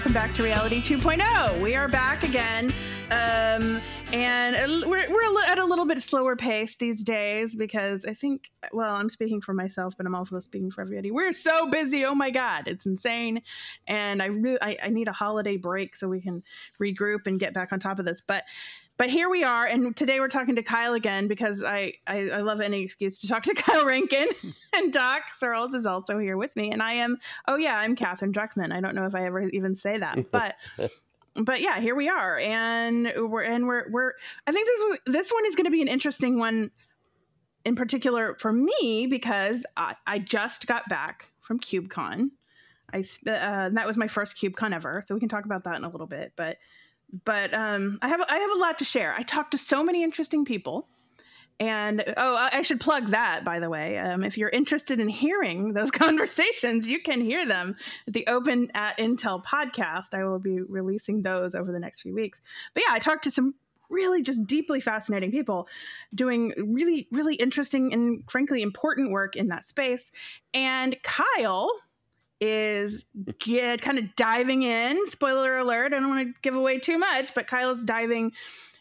welcome 0.00 0.14
back 0.14 0.32
to 0.32 0.42
Reality 0.42 0.80
2.0. 0.80 1.60
We 1.60 1.74
are 1.76 1.86
back 1.86 2.22
again, 2.22 2.72
um, 3.10 3.82
and 4.14 4.56
we're, 4.86 5.06
we're 5.10 5.42
at 5.46 5.58
a 5.58 5.64
little 5.64 5.84
bit 5.84 6.00
slower 6.00 6.36
pace 6.36 6.74
these 6.76 7.04
days 7.04 7.54
because 7.54 8.06
I 8.06 8.14
think, 8.14 8.50
well, 8.72 8.96
I'm 8.96 9.10
speaking 9.10 9.42
for 9.42 9.52
myself, 9.52 9.94
but 9.98 10.06
I'm 10.06 10.14
also 10.14 10.38
speaking 10.38 10.70
for 10.70 10.80
everybody. 10.80 11.10
We're 11.10 11.34
so 11.34 11.68
busy. 11.68 12.06
Oh 12.06 12.14
my 12.14 12.30
God, 12.30 12.62
it's 12.66 12.86
insane, 12.86 13.42
and 13.86 14.22
I 14.22 14.26
really 14.26 14.56
I, 14.62 14.78
I 14.82 14.88
need 14.88 15.06
a 15.06 15.12
holiday 15.12 15.58
break 15.58 15.94
so 15.94 16.08
we 16.08 16.22
can 16.22 16.42
regroup 16.80 17.26
and 17.26 17.38
get 17.38 17.52
back 17.52 17.70
on 17.70 17.78
top 17.78 17.98
of 17.98 18.06
this. 18.06 18.22
But 18.22 18.44
but 19.00 19.08
here 19.08 19.30
we 19.30 19.42
are, 19.42 19.64
and 19.64 19.96
today 19.96 20.20
we're 20.20 20.28
talking 20.28 20.56
to 20.56 20.62
Kyle 20.62 20.92
again 20.92 21.26
because 21.26 21.64
I, 21.64 21.94
I, 22.06 22.28
I 22.34 22.40
love 22.42 22.60
any 22.60 22.82
excuse 22.82 23.18
to 23.22 23.28
talk 23.28 23.42
to 23.44 23.54
Kyle 23.56 23.86
Rankin. 23.86 24.28
and 24.74 24.92
Doc 24.92 25.22
Searls 25.32 25.72
is 25.72 25.86
also 25.86 26.18
here 26.18 26.36
with 26.36 26.54
me, 26.54 26.70
and 26.70 26.82
I 26.82 26.92
am 26.92 27.16
oh 27.48 27.56
yeah, 27.56 27.78
I'm 27.78 27.96
Katherine 27.96 28.30
Druckman. 28.30 28.74
I 28.74 28.80
don't 28.82 28.94
know 28.94 29.06
if 29.06 29.14
I 29.14 29.24
ever 29.24 29.48
even 29.48 29.74
say 29.74 29.96
that, 29.96 30.30
but 30.30 30.54
but 31.34 31.62
yeah, 31.62 31.80
here 31.80 31.94
we 31.94 32.10
are, 32.10 32.40
and 32.40 33.10
we're 33.16 33.40
and 33.40 33.66
we're 33.66 33.90
we're. 33.90 34.12
I 34.46 34.52
think 34.52 34.66
this 34.66 34.98
this 35.06 35.30
one 35.30 35.46
is 35.46 35.54
going 35.54 35.64
to 35.64 35.70
be 35.70 35.80
an 35.80 35.88
interesting 35.88 36.38
one, 36.38 36.70
in 37.64 37.76
particular 37.76 38.36
for 38.38 38.52
me 38.52 39.06
because 39.08 39.64
I, 39.78 39.96
I 40.06 40.18
just 40.18 40.66
got 40.66 40.86
back 40.90 41.30
from 41.40 41.58
KubeCon. 41.58 42.32
I 42.92 42.98
uh, 42.98 43.70
that 43.70 43.86
was 43.86 43.96
my 43.96 44.08
first 44.08 44.36
KubeCon 44.36 44.74
ever, 44.74 45.02
so 45.06 45.14
we 45.14 45.20
can 45.20 45.30
talk 45.30 45.46
about 45.46 45.64
that 45.64 45.76
in 45.76 45.84
a 45.84 45.88
little 45.88 46.06
bit, 46.06 46.34
but 46.36 46.58
but 47.24 47.52
um, 47.54 47.98
I 48.02 48.08
have 48.08 48.20
I 48.28 48.38
have 48.38 48.50
a 48.52 48.58
lot 48.58 48.78
to 48.78 48.84
share. 48.84 49.14
I 49.16 49.22
talked 49.22 49.52
to 49.52 49.58
so 49.58 49.82
many 49.82 50.02
interesting 50.02 50.44
people, 50.44 50.88
and 51.58 52.02
oh, 52.16 52.48
I 52.52 52.62
should 52.62 52.80
plug 52.80 53.08
that 53.08 53.44
by 53.44 53.58
the 53.58 53.68
way. 53.68 53.98
Um, 53.98 54.24
if 54.24 54.38
you're 54.38 54.50
interested 54.50 55.00
in 55.00 55.08
hearing 55.08 55.72
those 55.74 55.90
conversations, 55.90 56.88
you 56.88 57.00
can 57.00 57.20
hear 57.20 57.46
them 57.46 57.76
at 58.06 58.14
the 58.14 58.26
Open 58.26 58.70
at 58.74 58.98
Intel 58.98 59.44
podcast. 59.44 60.14
I 60.14 60.24
will 60.24 60.38
be 60.38 60.60
releasing 60.60 61.22
those 61.22 61.54
over 61.54 61.72
the 61.72 61.80
next 61.80 62.02
few 62.02 62.14
weeks. 62.14 62.40
But 62.74 62.84
yeah, 62.86 62.94
I 62.94 62.98
talked 62.98 63.24
to 63.24 63.30
some 63.30 63.52
really 63.90 64.22
just 64.22 64.46
deeply 64.46 64.80
fascinating 64.80 65.32
people 65.32 65.68
doing 66.14 66.54
really 66.56 67.08
really 67.10 67.34
interesting 67.34 67.92
and 67.92 68.22
frankly 68.30 68.62
important 68.62 69.10
work 69.10 69.34
in 69.34 69.48
that 69.48 69.66
space. 69.66 70.12
And 70.54 70.96
Kyle 71.02 71.70
is 72.40 73.04
get 73.38 73.82
kind 73.82 73.98
of 73.98 74.14
diving 74.16 74.62
in. 74.62 75.06
Spoiler 75.06 75.58
alert, 75.58 75.92
I 75.92 75.98
don't 75.98 76.08
want 76.08 76.34
to 76.34 76.40
give 76.42 76.54
away 76.54 76.78
too 76.78 76.98
much, 76.98 77.34
but 77.34 77.46
Kyle's 77.46 77.82
diving 77.82 78.32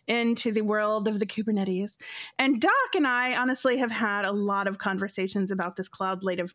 into 0.07 0.51
the 0.51 0.61
world 0.61 1.07
of 1.07 1.19
the 1.19 1.25
Kubernetes. 1.25 1.97
And 2.39 2.59
Doc 2.59 2.95
and 2.95 3.05
I 3.05 3.35
honestly 3.35 3.77
have 3.77 3.91
had 3.91 4.25
a 4.25 4.31
lot 4.31 4.67
of 4.67 4.79
conversations 4.79 5.51
about 5.51 5.75
this 5.75 5.87
cloud 5.87 6.23
native 6.23 6.53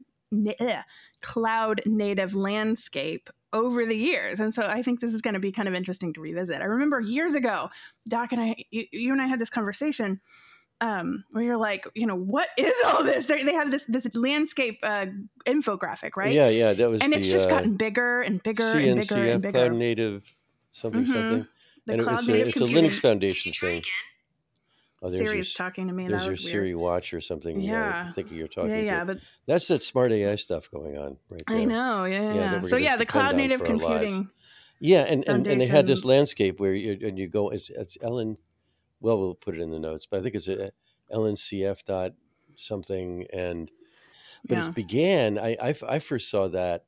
uh, 0.58 0.82
cloud 1.20 1.80
native 1.86 2.34
landscape 2.34 3.30
over 3.52 3.86
the 3.86 3.96
years. 3.96 4.40
And 4.40 4.52
so 4.52 4.66
I 4.66 4.82
think 4.82 4.98
this 4.98 5.14
is 5.14 5.22
going 5.22 5.34
to 5.34 5.40
be 5.40 5.52
kind 5.52 5.68
of 5.68 5.74
interesting 5.74 6.12
to 6.14 6.20
revisit. 6.20 6.60
I 6.60 6.64
remember 6.64 6.98
years 7.00 7.36
ago, 7.36 7.70
Doc 8.08 8.32
and 8.32 8.40
I 8.40 8.56
you, 8.70 8.86
you 8.90 9.12
and 9.12 9.22
I 9.22 9.26
had 9.26 9.38
this 9.38 9.50
conversation 9.50 10.20
um, 10.80 11.24
where 11.32 11.44
you're 11.44 11.56
like, 11.56 11.86
you 11.94 12.06
know, 12.06 12.16
what 12.16 12.48
is 12.56 12.74
all 12.86 13.04
this? 13.04 13.26
They're, 13.26 13.44
they 13.44 13.54
have 13.54 13.70
this 13.70 13.84
this 13.84 14.12
landscape 14.14 14.78
uh, 14.82 15.06
infographic, 15.46 16.16
right? 16.16 16.34
Yeah, 16.34 16.48
yeah, 16.48 16.72
that 16.72 16.90
was, 16.90 17.00
and 17.00 17.12
the, 17.12 17.18
it's 17.18 17.28
just 17.28 17.46
uh, 17.46 17.50
gotten 17.50 17.76
bigger 17.76 18.22
and 18.22 18.42
bigger 18.42 18.64
CNCF, 18.64 18.90
and 18.90 19.00
bigger 19.00 19.32
and 19.32 19.42
bigger. 19.42 19.52
Cloud 19.52 19.72
Native, 19.74 20.36
something, 20.72 21.04
mm-hmm. 21.04 21.12
something. 21.12 21.46
The 21.86 21.92
and 21.92 22.02
Cloud 22.02 22.18
it's, 22.20 22.28
Native 22.28 22.46
a, 22.46 22.50
it's 22.50 22.60
a 22.60 22.64
Linux 22.64 23.00
Foundation 23.00 23.52
thing. 23.52 23.82
Oh, 25.04 25.10
Siri's 25.10 25.58
your, 25.58 25.66
talking 25.66 25.86
to 25.88 25.92
me. 25.92 26.08
There's 26.08 26.22
that 26.22 26.26
your 26.28 26.36
Siri 26.36 26.74
watch 26.74 27.12
or 27.12 27.20
something. 27.20 27.60
Yeah, 27.60 28.10
thinking 28.12 28.38
you're 28.38 28.48
talking. 28.48 28.70
Yeah, 28.70 28.80
yeah, 28.80 29.00
to. 29.00 29.06
but 29.06 29.18
that's 29.46 29.68
that 29.68 29.82
smart 29.82 30.12
AI 30.12 30.36
stuff 30.36 30.70
going 30.70 30.96
on, 30.96 31.18
right 31.30 31.42
there. 31.46 31.58
I 31.58 31.64
know. 31.64 32.04
Yeah, 32.06 32.22
yeah. 32.22 32.34
yeah 32.34 32.62
so 32.62 32.76
yeah, 32.76 32.96
the 32.96 33.04
cloud 33.04 33.36
native 33.36 33.62
computing. 33.62 34.30
Yeah, 34.80 35.02
and, 35.02 35.26
and, 35.28 35.46
and 35.46 35.60
they 35.60 35.66
had 35.66 35.86
this 35.86 36.04
landscape 36.04 36.58
where 36.58 36.74
you 36.74 37.06
and 37.06 37.18
you 37.18 37.28
go. 37.28 37.50
It's, 37.50 37.70
it's 37.70 37.98
Ellen. 38.02 38.38
Well, 39.04 39.18
we'll 39.18 39.34
put 39.34 39.54
it 39.54 39.60
in 39.60 39.70
the 39.70 39.78
notes, 39.78 40.06
but 40.06 40.18
I 40.18 40.22
think 40.22 40.34
it's 40.34 40.48
a 40.48 40.72
LNCF 41.12 41.84
dot 41.84 42.14
something 42.56 43.26
and 43.32 43.70
but 44.46 44.58
yeah. 44.58 44.68
it 44.68 44.74
began 44.74 45.38
I, 45.38 45.56
I, 45.60 45.74
I 45.88 45.98
first 45.98 46.30
saw 46.30 46.48
that 46.48 46.84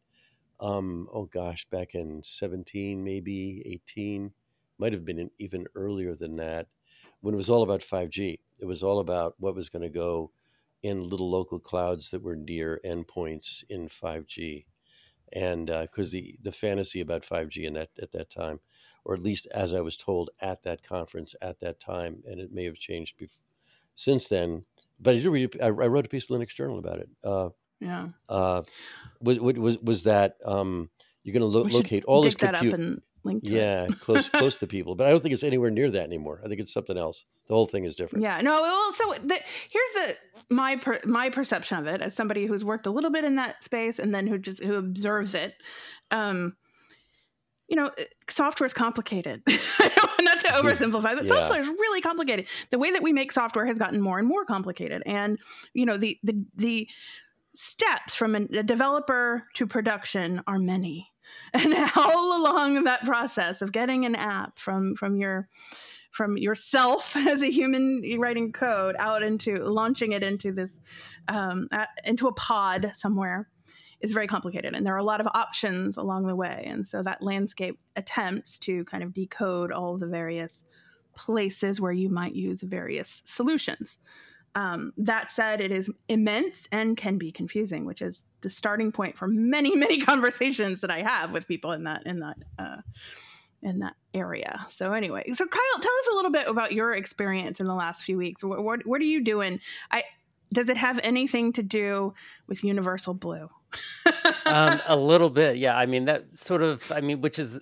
um 0.61 1.09
oh 1.13 1.25
gosh 1.25 1.67
back 1.71 1.95
in 1.95 2.23
17 2.25 3.03
maybe 3.03 3.63
18 3.67 4.33
might 4.79 4.93
have 4.93 5.05
been 5.05 5.31
even 5.39 5.67
earlier 5.75 6.15
than 6.15 6.37
that 6.37 6.69
when 7.21 7.35
it 7.35 7.37
was 7.37 7.51
all 7.51 7.63
about 7.63 7.81
5G 7.81 8.39
it 8.59 8.65
was 8.65 8.83
all 8.83 9.01
about 9.01 9.35
what 9.39 9.55
was 9.55 9.69
going 9.69 9.83
to 9.83 9.89
go 9.89 10.31
in 10.83 11.09
little 11.09 11.31
local 11.31 11.59
clouds 11.59 12.11
that 12.11 12.23
were 12.23 12.37
near 12.37 12.81
endpoints 12.85 13.65
in 13.69 13.89
5G 13.89 14.67
and 15.33 15.67
because 15.67 16.11
uh, 16.11 16.19
the 16.19 16.39
the 16.43 16.53
fantasy 16.53 17.01
about 17.01 17.23
5G 17.23 17.65
in 17.65 17.75
that 17.75 17.91
at 18.01 18.13
that 18.13 18.31
time 18.31 18.61
or 19.07 19.15
at 19.15 19.23
least 19.23 19.47
as 19.55 19.73
I 19.73 19.81
was 19.81 19.97
told 19.97 20.31
at 20.41 20.65
that 20.65 20.83
conference 20.83 21.37
at 21.41 21.61
that 21.61 21.79
time 21.79 22.25
and 22.29 22.41
it 22.41 22.53
may 22.53 22.65
have 22.65 22.75
changed 22.75 23.17
before 23.17 23.39
since 23.95 24.27
then. 24.27 24.65
But 24.99 25.15
I 25.15 25.19
did 25.19 25.29
read. 25.29 25.61
I, 25.63 25.69
wrote 25.69 26.07
a 26.07 26.09
piece 26.09 26.29
of 26.29 26.39
Linux 26.39 26.49
Journal 26.49 26.79
about 26.79 26.99
it. 26.99 27.09
Uh, 27.23 27.51
yeah. 27.81 28.09
Uh, 28.29 28.63
was 29.21 29.39
was 29.39 29.79
was 29.79 30.03
that 30.05 30.39
um, 30.45 30.91
you're 31.23 31.35
going 31.35 31.41
to 31.41 31.47
lo- 31.47 31.65
locate 31.65 32.05
all 32.05 32.23
this 32.23 32.35
compute? 32.35 33.03
yeah, 33.43 33.89
close 34.01 34.29
close 34.31 34.57
to 34.57 34.67
people, 34.67 34.95
but 34.95 35.07
I 35.07 35.11
don't 35.11 35.21
think 35.21 35.35
it's 35.35 35.45
anywhere 35.45 35.71
near 35.71 35.91
that 35.91 36.05
anymore. 36.05 36.41
I 36.45 36.49
think 36.49 36.61
it's 36.61 36.73
something 36.73 36.97
else. 36.97 37.27
The 37.47 37.55
whole 37.55 37.67
thing 37.67 37.85
is 37.85 37.95
different. 37.95 38.23
Yeah, 38.23 38.41
no. 38.41 38.63
Well, 38.63 38.93
so 38.93 39.15
the, 39.23 39.39
here's 39.71 39.93
the 39.95 40.17
my 40.55 40.77
per, 40.77 41.01
my 41.05 41.29
perception 41.29 41.79
of 41.79 41.87
it 41.87 42.01
as 42.01 42.15
somebody 42.15 42.47
who's 42.47 42.65
worked 42.65 42.87
a 42.87 42.91
little 42.91 43.11
bit 43.11 43.25
in 43.25 43.37
that 43.37 43.63
space 43.63 43.99
and 43.99 44.15
then 44.15 44.27
who 44.27 44.39
just 44.39 44.63
who 44.63 44.77
observes 44.77 45.35
it. 45.35 45.55
Um, 46.11 46.57
you 47.69 47.77
know, 47.77 47.91
software 48.29 48.67
is 48.67 48.75
complicated. 48.75 49.43
Not 49.81 50.17
want 50.41 50.73
to 50.75 50.83
oversimplify, 50.83 51.15
but 51.15 51.25
yeah. 51.25 51.29
software 51.29 51.61
is 51.61 51.69
really 51.69 52.01
complicated. 52.01 52.47
The 52.71 52.79
way 52.79 52.91
that 52.93 53.03
we 53.03 53.13
make 53.13 53.33
software 53.33 53.67
has 53.67 53.79
gotten 53.79 54.01
more 54.01 54.19
and 54.19 54.29
more 54.29 54.45
complicated, 54.45 55.03
and 55.07 55.39
you 55.75 55.87
know, 55.87 55.97
the 55.97 56.19
the 56.23 56.45
the 56.55 56.89
steps 57.55 58.15
from 58.15 58.35
a 58.35 58.63
developer 58.63 59.47
to 59.55 59.67
production 59.67 60.43
are 60.47 60.59
many, 60.59 61.09
and 61.55 61.75
all 61.97 62.41
along 62.41 62.85
that 62.85 63.05
process 63.05 63.63
of 63.63 63.73
getting 63.73 64.05
an 64.05 64.15
app 64.15 64.59
from 64.59 64.95
from 64.95 65.17
your 65.17 65.49
from 66.13 66.37
yourself 66.39 67.17
as 67.29 67.43
a 67.43 67.51
human 67.51 68.03
writing 68.19 68.53
code 68.53 68.97
out 68.99 69.23
into 69.23 69.57
launching 69.65 70.13
it 70.13 70.23
into 70.23 70.53
this 70.53 70.81
um, 71.29 71.69
into 72.05 72.29
a 72.29 72.33
pod 72.33 72.91
somewhere 72.95 73.49
is 74.01 74.13
very 74.13 74.27
complicated 74.27 74.75
and 74.75 74.87
there 74.87 74.95
are 74.95 74.99
a 74.99 75.05
lot 75.05 75.21
of 75.21 75.29
options 75.35 75.97
along 75.97 76.27
the 76.27 76.37
way 76.37 76.65
and 76.67 76.87
so 76.87 77.03
that 77.03 77.23
landscape 77.23 77.79
attempts 77.97 78.59
to 78.59 78.85
kind 78.85 79.03
of 79.03 79.13
decode 79.13 79.73
all 79.73 79.97
the 79.97 80.07
various 80.07 80.65
places 81.15 81.81
where 81.81 81.93
you 81.93 82.09
might 82.09 82.35
use 82.35 82.63
various 82.63 83.23
solutions 83.25 83.99
um, 84.55 84.93
that 84.97 85.31
said 85.31 85.61
it 85.61 85.71
is 85.71 85.93
immense 86.09 86.69
and 86.73 86.97
can 86.97 87.19
be 87.19 87.31
confusing 87.31 87.85
which 87.85 88.03
is 88.03 88.27
the 88.43 88.51
starting 88.51 88.93
point 88.93 89.17
for 89.17 89.27
many 89.27 89.75
many 89.85 90.01
conversations 90.01 90.81
that 90.81 90.91
i 90.91 91.01
have 91.01 91.33
with 91.33 91.49
people 91.49 91.73
in 91.73 91.85
that 91.85 92.05
in 92.07 92.21
that 92.21 92.37
uh, 92.59 92.77
in 93.63 93.81
that 93.81 93.95
area. 94.15 94.65
So 94.69 94.93
anyway, 94.93 95.25
so 95.35 95.45
Kyle, 95.47 95.81
tell 95.81 95.99
us 95.99 96.09
a 96.13 96.15
little 96.15 96.31
bit 96.31 96.47
about 96.47 96.73
your 96.73 96.95
experience 96.95 97.59
in 97.59 97.67
the 97.67 97.75
last 97.75 98.03
few 98.03 98.17
weeks. 98.17 98.45
What 98.45 98.63
what, 98.63 98.87
what 98.87 99.01
are 99.01 99.05
you 99.05 99.23
doing? 99.23 99.61
I 99.91 100.05
does 100.53 100.69
it 100.69 100.77
have 100.77 101.01
anything 101.03 101.53
to 101.55 101.63
do 101.63 102.15
with 102.47 102.65
Universal 102.65 103.15
Blue? 103.15 103.49
Um, 104.47 104.81
a 104.87 104.97
little 104.97 105.31
bit, 105.31 105.57
yeah. 105.57 105.77
I 105.77 105.87
mean, 105.87 106.05
that 106.07 106.35
sort 106.35 106.63
of, 106.63 106.91
I 106.93 107.01
mean, 107.01 107.21
which 107.21 107.39
is 107.39 107.61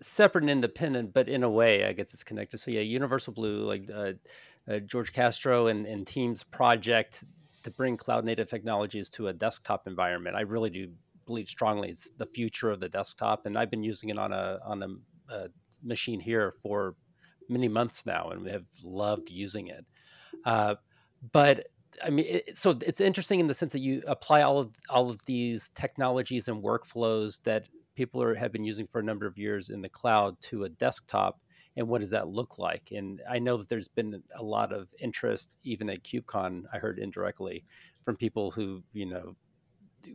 separate 0.00 0.44
and 0.44 0.50
independent, 0.50 1.12
but 1.12 1.28
in 1.28 1.42
a 1.42 1.50
way, 1.50 1.84
I 1.84 1.92
guess 1.92 2.14
it's 2.14 2.24
connected. 2.24 2.58
So, 2.58 2.70
yeah, 2.70 2.80
Universal 2.80 3.34
Blue, 3.34 3.64
like 3.64 3.88
uh, 3.94 4.12
uh, 4.70 4.78
George 4.80 5.12
Castro 5.12 5.66
and, 5.66 5.86
and 5.86 6.06
team's 6.06 6.42
project 6.44 7.24
to 7.64 7.70
bring 7.70 7.96
cloud 7.96 8.24
native 8.24 8.48
technologies 8.48 9.10
to 9.10 9.28
a 9.28 9.32
desktop 9.32 9.86
environment. 9.86 10.36
I 10.36 10.42
really 10.42 10.70
do 10.70 10.88
believe 11.26 11.48
strongly 11.48 11.90
it's 11.90 12.10
the 12.16 12.26
future 12.26 12.70
of 12.70 12.80
the 12.80 12.88
desktop, 12.88 13.46
and 13.46 13.56
I've 13.56 13.70
been 13.70 13.82
using 13.82 14.08
it 14.08 14.18
on 14.18 14.32
a 14.32 14.58
on 14.64 14.82
a, 14.82 15.34
a 15.34 15.48
machine 15.82 16.20
here 16.20 16.50
for 16.50 16.94
many 17.48 17.68
months 17.68 18.06
now, 18.06 18.30
and 18.30 18.42
we 18.42 18.50
have 18.50 18.66
loved 18.82 19.30
using 19.30 19.66
it. 19.66 19.84
Uh, 20.44 20.76
but 21.32 21.66
I 22.02 22.10
mean, 22.10 22.26
it, 22.28 22.56
so 22.56 22.70
it's 22.70 23.00
interesting 23.00 23.40
in 23.40 23.46
the 23.46 23.54
sense 23.54 23.72
that 23.72 23.80
you 23.80 24.02
apply 24.06 24.42
all 24.42 24.58
of 24.58 24.70
all 24.88 25.10
of 25.10 25.18
these 25.26 25.70
technologies 25.74 26.48
and 26.48 26.62
workflows 26.62 27.42
that 27.42 27.68
people 27.94 28.22
are, 28.22 28.34
have 28.34 28.52
been 28.52 28.64
using 28.64 28.86
for 28.86 29.00
a 29.00 29.04
number 29.04 29.26
of 29.26 29.38
years 29.38 29.70
in 29.70 29.82
the 29.82 29.88
cloud 29.88 30.40
to 30.40 30.64
a 30.64 30.68
desktop, 30.68 31.40
and 31.76 31.88
what 31.88 32.00
does 32.00 32.10
that 32.10 32.28
look 32.28 32.58
like? 32.58 32.90
And 32.92 33.20
I 33.28 33.38
know 33.38 33.56
that 33.56 33.68
there's 33.68 33.88
been 33.88 34.22
a 34.34 34.42
lot 34.42 34.72
of 34.72 34.92
interest, 35.00 35.56
even 35.62 35.90
at 35.90 36.04
KubeCon. 36.04 36.64
I 36.72 36.78
heard 36.78 36.98
indirectly 36.98 37.64
from 38.02 38.16
people 38.16 38.50
who 38.50 38.82
you 38.92 39.06
know 39.06 39.36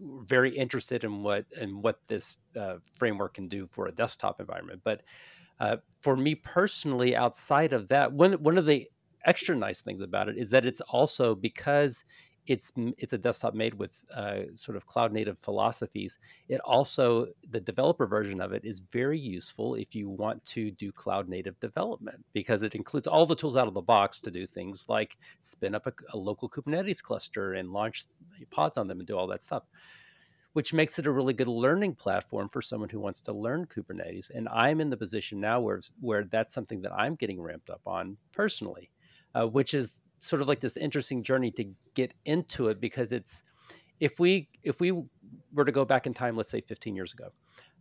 were 0.02 0.24
very 0.24 0.56
interested 0.56 1.04
in 1.04 1.24
what 1.24 1.46
and 1.60 1.84
what 1.84 2.00
this 2.08 2.36
uh, 2.60 2.78
framework 2.98 3.36
can 3.36 3.48
do 3.48 3.68
for 3.68 3.88
a 3.88 3.92
desktop 3.92 4.40
environment. 4.40 4.82
But 4.84 5.02
uh, 5.60 5.78
for 6.02 6.18
me 6.18 6.36
personally, 6.36 7.16
outside 7.16 7.74
of 7.74 7.88
that, 7.90 8.12
one 8.12 8.34
one 8.34 8.58
of 8.58 8.66
the 8.66 8.90
extra 9.26 9.56
nice 9.56 9.82
things 9.82 10.02
about 10.02 10.30
it 10.30 10.38
is 10.38 10.50
that 10.52 10.66
it's 10.66 10.82
also 10.82 11.36
because 11.36 12.06
it's 12.48 12.72
it's 12.98 13.14
a 13.14 13.18
desktop 13.18 13.56
made 13.56 13.74
with 13.74 14.06
uh, 14.16 14.42
sort 14.54 14.76
of 14.76 14.86
cloud 14.86 15.12
native 15.12 15.38
philosophies. 15.38 16.20
It 16.48 16.62
also 16.62 17.28
the 17.50 17.60
developer 17.60 18.06
version 18.06 18.40
of 18.40 18.54
it 18.54 18.64
is 18.64 18.80
very 18.80 19.18
useful 19.18 19.76
if 19.76 19.96
you 19.96 20.10
want 20.10 20.46
to 20.46 20.70
do 20.72 20.92
cloud 20.92 21.28
native 21.28 21.60
development 21.60 22.24
because 22.34 22.62
it 22.62 22.76
includes 22.76 23.08
all 23.08 23.26
the 23.26 23.36
tools 23.36 23.58
out 23.58 23.68
of 23.68 23.74
the 23.74 23.82
box 23.82 24.22
to 24.22 24.32
do 24.32 24.46
things 24.46 24.88
like 24.90 25.18
spin 25.40 25.76
up 25.76 25.88
a, 25.88 25.94
a 26.14 26.18
local 26.18 26.50
Kubernetes 26.50 27.02
cluster 27.02 27.54
and 27.54 27.74
launch 27.74 28.06
pods 28.52 28.78
on 28.78 28.88
them 28.88 29.00
and 29.00 29.08
do 29.08 29.18
all 29.18 29.28
that 29.28 29.42
stuff 29.42 29.66
which 30.56 30.74
makes 30.74 30.98
it 30.98 31.06
a 31.06 31.12
really 31.12 31.34
good 31.34 31.50
learning 31.50 31.94
platform 31.94 32.48
for 32.48 32.62
someone 32.62 32.88
who 32.88 33.00
wants 33.02 33.20
to 33.20 33.34
learn 33.34 33.66
Kubernetes. 33.66 34.32
And 34.34 34.48
I'm 34.48 34.80
in 34.80 34.90
the 34.90 34.96
position 34.96 35.42
now 35.42 35.60
where 35.60 35.82
where 36.00 36.24
that's 36.24 36.54
something 36.54 36.82
that 36.84 36.94
I'm 36.94 37.16
getting 37.16 37.42
ramped 37.42 37.70
up 37.70 37.82
on 37.86 38.16
personally, 38.32 38.90
uh, 39.36 39.46
which 39.46 39.74
is 39.74 40.02
sort 40.18 40.42
of 40.42 40.48
like 40.48 40.62
this 40.62 40.78
interesting 40.78 41.22
journey 41.22 41.52
to 41.52 41.66
get 41.94 42.14
into 42.26 42.70
it 42.70 42.82
because 42.82 43.12
it's 43.12 43.44
if 44.00 44.20
we 44.20 44.50
if 44.64 44.80
we 44.80 44.92
were 45.54 45.66
to 45.66 45.72
go 45.72 45.86
back 45.86 46.08
in 46.08 46.14
time, 46.14 46.36
let's 46.36 46.50
say 46.50 46.62
15 46.62 46.96
years 46.96 47.14
ago, 47.14 47.30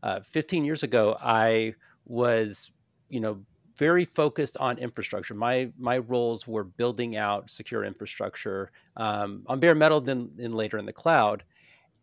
uh, 0.03 0.21
15 0.21 0.65
years 0.65 0.83
ago, 0.83 1.17
I 1.21 1.75
was 2.05 2.71
you 3.09 3.21
know 3.21 3.41
very 3.77 4.05
focused 4.05 4.56
on 4.59 4.79
infrastructure. 4.79 5.35
My 5.35 5.71
my 5.79 5.99
roles 5.99 6.47
were 6.47 6.65
building 6.65 7.17
out 7.17 7.51
secure 7.51 7.85
infrastructure 7.85 8.71
um, 8.97 9.45
on 9.47 9.61
bare 9.61 9.75
metal, 9.75 10.01
then 10.01 10.31
then 10.37 10.53
later 10.53 10.77
in 10.77 10.87
the 10.87 10.93
cloud. 10.93 11.45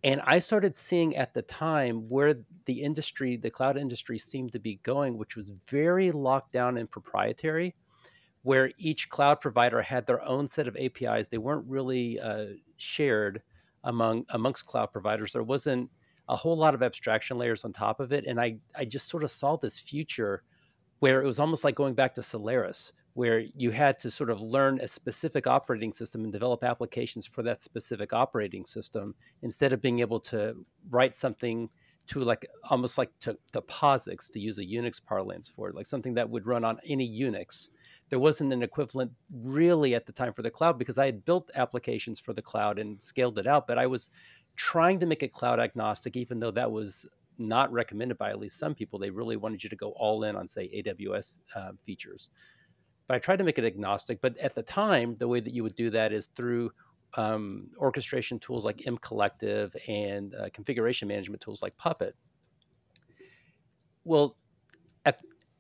And 0.03 0.19
I 0.25 0.39
started 0.39 0.75
seeing 0.75 1.15
at 1.15 1.35
the 1.35 1.43
time 1.43 2.09
where 2.09 2.33
the 2.65 2.81
industry, 2.81 3.37
the 3.37 3.51
cloud 3.51 3.77
industry, 3.77 4.17
seemed 4.17 4.51
to 4.53 4.59
be 4.59 4.79
going, 4.81 5.15
which 5.15 5.35
was 5.35 5.51
very 5.69 6.11
locked 6.11 6.51
down 6.51 6.77
and 6.77 6.89
proprietary, 6.89 7.75
where 8.43 8.71
each 8.77 9.09
cloud 9.09 9.39
provider 9.39 9.81
had 9.81 10.05
their 10.05 10.21
own 10.23 10.47
set 10.47 10.67
of 10.67 10.77
APIs. 10.77 11.27
They 11.27 11.37
weren't 11.37 11.65
really 11.67 12.19
uh, 12.19 12.45
shared 12.77 13.41
among 13.83 14.25
amongst 14.29 14.65
cloud 14.65 14.91
providers. 14.91 15.33
There 15.33 15.43
wasn't 15.43 15.89
a 16.27 16.35
whole 16.35 16.57
lot 16.57 16.73
of 16.73 16.81
abstraction 16.83 17.37
layers 17.37 17.65
on 17.65 17.73
top 17.73 17.99
of 17.99 18.11
it, 18.11 18.25
and 18.25 18.39
I 18.39 18.57
I 18.75 18.85
just 18.85 19.07
sort 19.07 19.23
of 19.23 19.31
saw 19.31 19.57
this 19.57 19.79
future 19.79 20.43
where 20.99 21.21
it 21.21 21.25
was 21.25 21.39
almost 21.39 21.63
like 21.63 21.75
going 21.75 21.95
back 21.95 22.13
to 22.13 22.23
Solaris, 22.23 22.93
where 23.13 23.39
you 23.39 23.71
had 23.71 23.97
to 23.99 24.11
sort 24.11 24.29
of 24.29 24.41
learn 24.41 24.79
a 24.79 24.87
specific 24.87 25.47
operating 25.47 25.91
system 25.91 26.23
and 26.23 26.31
develop 26.31 26.63
applications 26.63 27.25
for 27.25 27.41
that 27.43 27.59
specific 27.59 28.13
operating 28.13 28.65
system 28.65 29.15
instead 29.41 29.73
of 29.73 29.81
being 29.81 29.99
able 29.99 30.19
to 30.19 30.55
write 30.89 31.15
something 31.15 31.69
to 32.07 32.19
like 32.19 32.47
almost 32.69 32.97
like 32.97 33.09
to, 33.19 33.37
to 33.51 33.61
POSIX 33.61 34.31
to 34.31 34.39
use 34.39 34.59
a 34.59 34.65
Unix 34.65 35.03
parlance 35.03 35.49
for 35.49 35.69
it, 35.69 35.75
like 35.75 35.85
something 35.85 36.13
that 36.15 36.29
would 36.29 36.45
run 36.45 36.63
on 36.63 36.77
any 36.85 37.09
Unix. 37.09 37.69
There 38.11 38.19
wasn't 38.19 38.53
an 38.53 38.61
equivalent 38.61 39.11
really 39.33 39.95
at 39.95 40.05
the 40.05 40.11
time 40.11 40.31
for 40.31 40.43
the 40.43 40.51
cloud 40.51 40.77
because 40.77 40.99
I 40.99 41.07
had 41.07 41.25
built 41.25 41.49
applications 41.55 42.19
for 42.19 42.33
the 42.33 42.43
cloud 42.43 42.77
and 42.77 43.01
scaled 43.01 43.39
it 43.39 43.47
out, 43.47 43.65
but 43.65 43.79
I 43.79 43.87
was 43.87 44.11
trying 44.55 44.99
to 44.99 45.07
make 45.07 45.23
it 45.23 45.33
cloud 45.33 45.59
agnostic, 45.59 46.15
even 46.15 46.39
though 46.39 46.51
that 46.51 46.71
was 46.71 47.07
not 47.39 47.71
recommended 47.71 48.19
by 48.19 48.29
at 48.29 48.37
least 48.37 48.59
some 48.59 48.75
people. 48.75 48.99
They 48.99 49.09
really 49.09 49.37
wanted 49.37 49.63
you 49.63 49.69
to 49.71 49.75
go 49.75 49.93
all 49.95 50.23
in 50.25 50.35
on, 50.35 50.47
say, 50.47 50.69
AWS 50.85 51.39
uh, 51.55 51.71
features 51.81 52.29
but 53.11 53.15
I 53.15 53.19
tried 53.19 53.39
to 53.39 53.43
make 53.43 53.59
it 53.59 53.65
agnostic. 53.65 54.21
But 54.21 54.37
at 54.37 54.55
the 54.55 54.63
time, 54.63 55.17
the 55.17 55.27
way 55.27 55.41
that 55.41 55.53
you 55.53 55.63
would 55.63 55.75
do 55.75 55.89
that 55.89 56.13
is 56.13 56.27
through 56.27 56.71
um, 57.15 57.67
orchestration 57.77 58.39
tools 58.39 58.63
like 58.63 58.77
mCollective 58.77 59.75
and 59.89 60.33
uh, 60.33 60.47
configuration 60.53 61.09
management 61.09 61.41
tools 61.41 61.61
like 61.61 61.75
Puppet. 61.77 62.15
Well, 64.05 64.37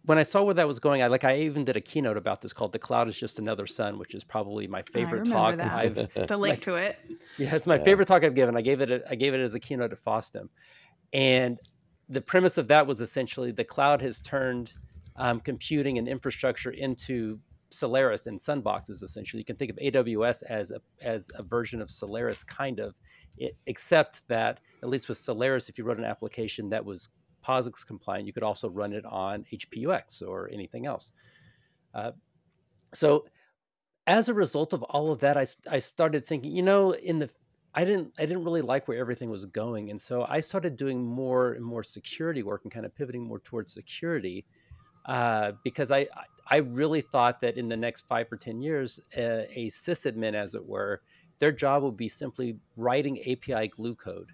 when 0.03 0.17
I 0.17 0.23
saw 0.23 0.41
where 0.43 0.55
that 0.55 0.67
was 0.67 0.79
going, 0.79 1.03
I 1.03 1.07
like 1.07 1.23
I 1.23 1.37
even 1.39 1.63
did 1.63 1.77
a 1.77 1.81
keynote 1.81 2.17
about 2.17 2.41
this 2.41 2.53
called 2.53 2.71
"The 2.71 2.79
Cloud 2.79 3.07
Is 3.07 3.19
Just 3.19 3.37
Another 3.39 3.67
Sun," 3.67 3.99
which 3.99 4.15
is 4.15 4.23
probably 4.23 4.67
my 4.67 4.81
favorite 4.81 5.25
talk 5.25 5.57
that. 5.57 5.71
I've 5.71 6.13
to 6.27 6.37
link 6.37 6.57
my, 6.57 6.59
to 6.61 6.75
it. 6.75 6.99
Yeah, 7.37 7.55
it's 7.55 7.67
my 7.67 7.75
yeah. 7.75 7.83
favorite 7.83 8.07
talk 8.07 8.23
I've 8.23 8.35
given. 8.35 8.57
I 8.57 8.61
gave 8.61 8.81
it 8.81 8.89
a, 8.89 9.03
I 9.09 9.15
gave 9.15 9.33
it 9.33 9.41
as 9.41 9.53
a 9.53 9.59
keynote 9.59 9.91
at 9.91 9.99
FOSDEM, 9.99 10.49
and 11.13 11.59
the 12.09 12.21
premise 12.21 12.57
of 12.57 12.67
that 12.69 12.87
was 12.87 12.99
essentially 12.99 13.51
the 13.51 13.63
cloud 13.63 14.01
has 14.01 14.19
turned 14.19 14.73
um, 15.17 15.39
computing 15.39 15.97
and 15.97 16.07
infrastructure 16.07 16.71
into 16.71 17.39
Solaris 17.69 18.25
and 18.25 18.39
Sunboxes. 18.39 19.03
Essentially, 19.03 19.41
you 19.41 19.45
can 19.45 19.55
think 19.55 19.69
of 19.69 19.77
AWS 19.77 20.43
as 20.49 20.71
a 20.71 20.81
as 20.99 21.29
a 21.35 21.43
version 21.43 21.79
of 21.79 21.91
Solaris, 21.91 22.43
kind 22.43 22.79
of, 22.79 22.95
it, 23.37 23.55
except 23.67 24.27
that 24.29 24.61
at 24.81 24.89
least 24.89 25.07
with 25.07 25.19
Solaris, 25.19 25.69
if 25.69 25.77
you 25.77 25.83
wrote 25.83 25.99
an 25.99 26.05
application 26.05 26.69
that 26.69 26.83
was 26.83 27.09
POSIX 27.45 27.85
compliant, 27.85 28.27
you 28.27 28.33
could 28.33 28.43
also 28.43 28.69
run 28.69 28.93
it 28.93 29.05
on 29.05 29.45
HPUX 29.51 30.21
or 30.27 30.49
anything 30.51 30.85
else. 30.85 31.11
Uh, 31.93 32.11
so, 32.93 33.25
as 34.07 34.27
a 34.29 34.33
result 34.33 34.73
of 34.73 34.83
all 34.83 35.11
of 35.11 35.19
that, 35.19 35.37
I 35.37 35.45
I 35.69 35.79
started 35.79 36.25
thinking, 36.25 36.51
you 36.55 36.63
know, 36.63 36.91
in 36.91 37.19
the 37.19 37.29
I 37.73 37.85
didn't 37.85 38.13
I 38.17 38.25
didn't 38.25 38.43
really 38.43 38.61
like 38.61 38.87
where 38.87 38.97
everything 38.97 39.29
was 39.29 39.45
going, 39.45 39.89
and 39.89 39.99
so 39.99 40.25
I 40.27 40.39
started 40.41 40.75
doing 40.75 41.03
more 41.03 41.53
and 41.53 41.63
more 41.63 41.83
security 41.83 42.43
work 42.43 42.61
and 42.63 42.71
kind 42.71 42.85
of 42.85 42.95
pivoting 42.95 43.23
more 43.23 43.39
towards 43.39 43.71
security 43.71 44.45
uh, 45.05 45.53
because 45.63 45.91
I 45.91 46.07
I 46.47 46.57
really 46.57 47.01
thought 47.01 47.39
that 47.41 47.57
in 47.57 47.67
the 47.67 47.77
next 47.77 48.07
five 48.07 48.31
or 48.31 48.37
ten 48.37 48.61
years, 48.61 48.99
uh, 49.17 49.45
a 49.55 49.67
sysadmin, 49.69 50.33
as 50.33 50.53
it 50.53 50.65
were, 50.65 51.01
their 51.39 51.51
job 51.51 51.83
would 51.83 51.97
be 51.97 52.09
simply 52.09 52.57
writing 52.75 53.19
API 53.21 53.69
glue 53.69 53.95
code 53.95 54.31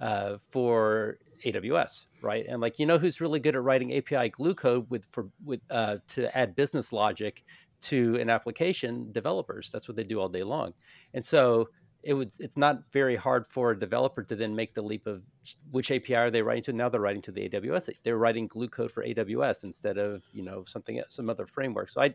uh, 0.00 0.38
for 0.38 1.18
AWS, 1.44 2.06
right? 2.22 2.44
And 2.48 2.60
like 2.60 2.78
you 2.78 2.86
know 2.86 2.98
who's 2.98 3.20
really 3.20 3.40
good 3.40 3.56
at 3.56 3.62
writing 3.62 3.94
API 3.94 4.28
glue 4.30 4.54
code 4.54 4.86
with 4.90 5.04
for 5.04 5.28
with 5.44 5.60
uh, 5.70 5.98
to 6.08 6.36
add 6.36 6.54
business 6.54 6.92
logic 6.92 7.44
to 7.80 8.16
an 8.16 8.30
application 8.30 9.12
developers. 9.12 9.70
That's 9.70 9.88
what 9.88 9.96
they 9.96 10.04
do 10.04 10.20
all 10.20 10.28
day 10.28 10.42
long, 10.42 10.74
and 11.14 11.24
so 11.24 11.68
it 12.02 12.14
would 12.14 12.32
it's 12.38 12.56
not 12.56 12.92
very 12.92 13.16
hard 13.16 13.46
for 13.46 13.72
a 13.72 13.78
developer 13.78 14.22
to 14.22 14.36
then 14.36 14.54
make 14.54 14.74
the 14.74 14.82
leap 14.82 15.06
of 15.06 15.24
which 15.70 15.90
API 15.90 16.14
are 16.14 16.30
they 16.30 16.42
writing 16.42 16.62
to? 16.64 16.72
Now 16.72 16.88
they're 16.88 17.00
writing 17.00 17.22
to 17.22 17.32
the 17.32 17.48
AWS. 17.48 17.90
They're 18.04 18.18
writing 18.18 18.46
glue 18.46 18.68
code 18.68 18.90
for 18.90 19.04
AWS 19.04 19.64
instead 19.64 19.98
of 19.98 20.24
you 20.32 20.42
know 20.42 20.64
something 20.64 21.02
some 21.08 21.28
other 21.28 21.46
framework. 21.46 21.88
So 21.88 22.00
I 22.00 22.14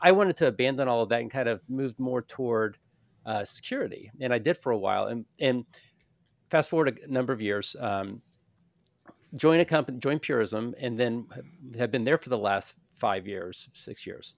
I 0.00 0.12
wanted 0.12 0.36
to 0.38 0.46
abandon 0.46 0.88
all 0.88 1.02
of 1.02 1.08
that 1.10 1.20
and 1.20 1.30
kind 1.30 1.48
of 1.48 1.68
moved 1.68 1.98
more 1.98 2.22
toward 2.22 2.78
uh, 3.26 3.44
security, 3.44 4.10
and 4.20 4.32
I 4.32 4.38
did 4.38 4.56
for 4.56 4.72
a 4.72 4.78
while. 4.78 5.06
And 5.06 5.26
and 5.38 5.66
fast 6.50 6.70
forward 6.70 6.98
a 7.06 7.12
number 7.12 7.32
of 7.32 7.40
years, 7.42 7.76
um, 7.80 8.22
join 9.34 9.60
a 9.60 9.64
company, 9.64 9.98
join 9.98 10.18
Purism, 10.18 10.74
and 10.78 10.98
then 10.98 11.26
have 11.78 11.90
been 11.90 12.04
there 12.04 12.18
for 12.18 12.28
the 12.28 12.38
last 12.38 12.74
five 12.94 13.26
years, 13.26 13.68
six 13.72 14.06
years. 14.06 14.34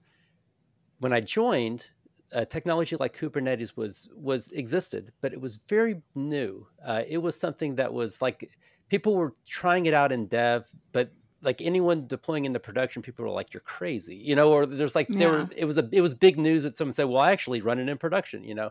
When 0.99 1.13
I 1.13 1.19
joined, 1.19 1.89
uh, 2.33 2.45
technology 2.45 2.95
like 2.95 3.17
Kubernetes 3.17 3.75
was 3.75 4.09
was 4.15 4.51
existed, 4.51 5.11
but 5.21 5.33
it 5.33 5.41
was 5.41 5.57
very 5.57 6.01
new. 6.15 6.67
Uh, 6.85 7.03
it 7.07 7.17
was 7.17 7.39
something 7.39 7.75
that 7.75 7.93
was 7.93 8.21
like 8.21 8.51
people 8.89 9.15
were 9.15 9.33
trying 9.45 9.85
it 9.85 9.93
out 9.93 10.11
in 10.11 10.27
dev, 10.27 10.67
but 10.91 11.11
like 11.41 11.61
anyone 11.61 12.07
deploying 12.07 12.45
into 12.45 12.59
production, 12.59 13.01
people 13.01 13.25
were 13.25 13.31
like, 13.31 13.53
"You're 13.53 13.61
crazy," 13.61 14.15
you 14.15 14.35
know. 14.35 14.51
Or 14.51 14.65
there's 14.65 14.95
like 14.95 15.09
yeah. 15.09 15.17
there 15.17 15.29
were 15.29 15.49
it 15.55 15.65
was 15.65 15.77
a 15.77 15.89
it 15.91 16.01
was 16.01 16.13
big 16.13 16.37
news 16.37 16.63
that 16.63 16.77
someone 16.77 16.93
said, 16.93 17.05
"Well, 17.05 17.21
I 17.21 17.31
actually 17.31 17.61
run 17.61 17.79
it 17.79 17.89
in 17.89 17.97
production," 17.97 18.43
you 18.43 18.55
know. 18.55 18.69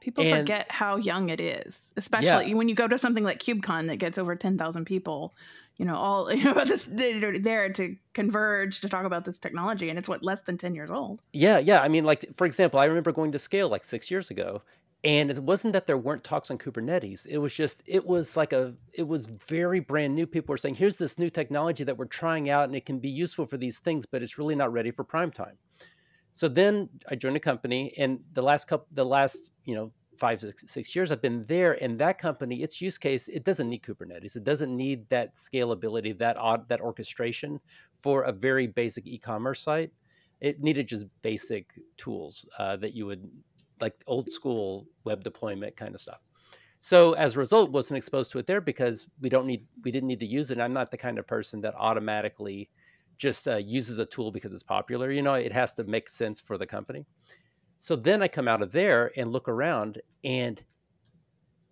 People 0.00 0.24
and, 0.24 0.36
forget 0.36 0.70
how 0.70 0.96
young 0.96 1.28
it 1.28 1.40
is, 1.40 1.92
especially 1.96 2.48
yeah. 2.48 2.54
when 2.54 2.68
you 2.68 2.74
go 2.74 2.86
to 2.86 2.98
something 2.98 3.24
like 3.24 3.40
KubeCon 3.40 3.86
that 3.88 3.96
gets 3.96 4.18
over 4.18 4.36
ten 4.36 4.56
thousand 4.58 4.84
people 4.84 5.34
you 5.78 5.84
know 5.84 5.96
all 5.96 6.32
you 6.32 6.44
know 6.44 6.52
about 6.52 6.68
this 6.68 6.88
there 6.90 7.72
to 7.72 7.96
converge 8.14 8.80
to 8.80 8.88
talk 8.88 9.04
about 9.04 9.24
this 9.24 9.38
technology 9.38 9.88
and 9.88 9.98
it's 9.98 10.08
what 10.08 10.22
less 10.22 10.42
than 10.42 10.56
10 10.56 10.74
years 10.74 10.90
old. 10.90 11.20
Yeah 11.32 11.58
yeah 11.58 11.80
i 11.80 11.88
mean 11.88 12.04
like 12.04 12.24
for 12.34 12.46
example 12.46 12.80
i 12.80 12.84
remember 12.84 13.12
going 13.12 13.32
to 13.32 13.38
scale 13.38 13.68
like 13.68 13.84
six 13.84 14.10
years 14.10 14.30
ago 14.30 14.62
and 15.04 15.30
it 15.30 15.38
wasn't 15.42 15.72
that 15.74 15.86
there 15.86 15.98
weren't 15.98 16.24
talks 16.24 16.50
on 16.50 16.58
kubernetes 16.58 17.26
it 17.26 17.38
was 17.38 17.54
just 17.54 17.82
it 17.86 18.06
was 18.06 18.36
like 18.36 18.52
a 18.52 18.74
it 18.92 19.06
was 19.06 19.26
very 19.26 19.80
brand 19.80 20.14
new. 20.14 20.26
People 20.26 20.52
were 20.52 20.56
saying 20.56 20.76
here's 20.76 20.96
this 20.96 21.18
new 21.18 21.30
technology 21.30 21.84
that 21.84 21.98
we're 21.98 22.06
trying 22.06 22.48
out 22.48 22.64
and 22.64 22.74
it 22.74 22.86
can 22.86 22.98
be 22.98 23.10
useful 23.10 23.44
for 23.44 23.56
these 23.56 23.78
things 23.78 24.06
but 24.06 24.22
it's 24.22 24.38
really 24.38 24.54
not 24.54 24.72
ready 24.72 24.90
for 24.90 25.04
prime 25.04 25.30
time 25.30 25.58
so 26.36 26.48
then 26.48 26.88
i 27.10 27.14
joined 27.14 27.36
a 27.36 27.40
company 27.52 27.82
and 27.96 28.20
the 28.34 28.42
last 28.42 28.66
couple 28.68 28.86
the 28.92 29.04
last 29.04 29.52
you 29.64 29.74
know 29.74 29.90
five 30.18 30.40
six, 30.40 30.64
six 30.66 30.94
years 30.94 31.10
i've 31.10 31.22
been 31.22 31.44
there 31.46 31.72
and 31.82 31.98
that 31.98 32.18
company 32.18 32.62
its 32.62 32.80
use 32.80 32.98
case 32.98 33.28
it 33.28 33.44
doesn't 33.44 33.68
need 33.68 33.82
kubernetes. 33.82 34.36
It 34.36 34.44
doesn't 34.44 34.74
need 34.74 35.08
that 35.08 35.34
scalability 35.36 36.16
that 36.18 36.36
that 36.68 36.80
orchestration 36.80 37.60
for 37.92 38.22
a 38.22 38.32
very 38.32 38.66
basic 38.66 39.06
e-commerce 39.06 39.60
site. 39.60 39.92
It 40.40 40.60
needed 40.60 40.88
just 40.88 41.06
basic 41.22 41.72
tools 41.96 42.46
uh, 42.58 42.76
that 42.76 42.92
you 42.94 43.06
would 43.06 43.24
like 43.80 43.94
old 44.06 44.30
school 44.30 44.86
web 45.04 45.24
deployment 45.24 45.76
kind 45.76 45.94
of 45.94 46.00
stuff. 46.00 46.20
So 46.78 47.12
as 47.14 47.36
a 47.36 47.38
result 47.38 47.70
wasn't 47.70 47.98
exposed 47.98 48.30
to 48.32 48.38
it 48.38 48.46
there 48.46 48.60
because 48.60 49.06
we 49.20 49.28
don't 49.28 49.46
need 49.46 49.66
we 49.84 49.90
didn't 49.90 50.08
need 50.08 50.20
to 50.20 50.26
use 50.38 50.50
it. 50.50 50.54
And 50.54 50.62
i'm 50.62 50.74
not 50.80 50.90
the 50.90 50.98
kind 51.06 51.18
of 51.18 51.26
person 51.26 51.60
that 51.62 51.74
automatically 51.76 52.68
just 53.16 53.48
uh, 53.48 53.56
uses 53.56 53.98
a 53.98 54.06
tool 54.06 54.30
because 54.30 54.52
it's 54.52 54.62
popular 54.62 55.10
you 55.10 55.22
know 55.22 55.34
it 55.34 55.52
has 55.52 55.74
to 55.74 55.84
make 55.84 56.08
sense 56.08 56.40
for 56.40 56.58
the 56.58 56.66
company 56.66 57.06
so 57.78 57.96
then 57.96 58.22
I 58.22 58.28
come 58.28 58.48
out 58.48 58.62
of 58.62 58.72
there 58.72 59.12
and 59.16 59.32
look 59.32 59.48
around, 59.48 60.00
and 60.24 60.62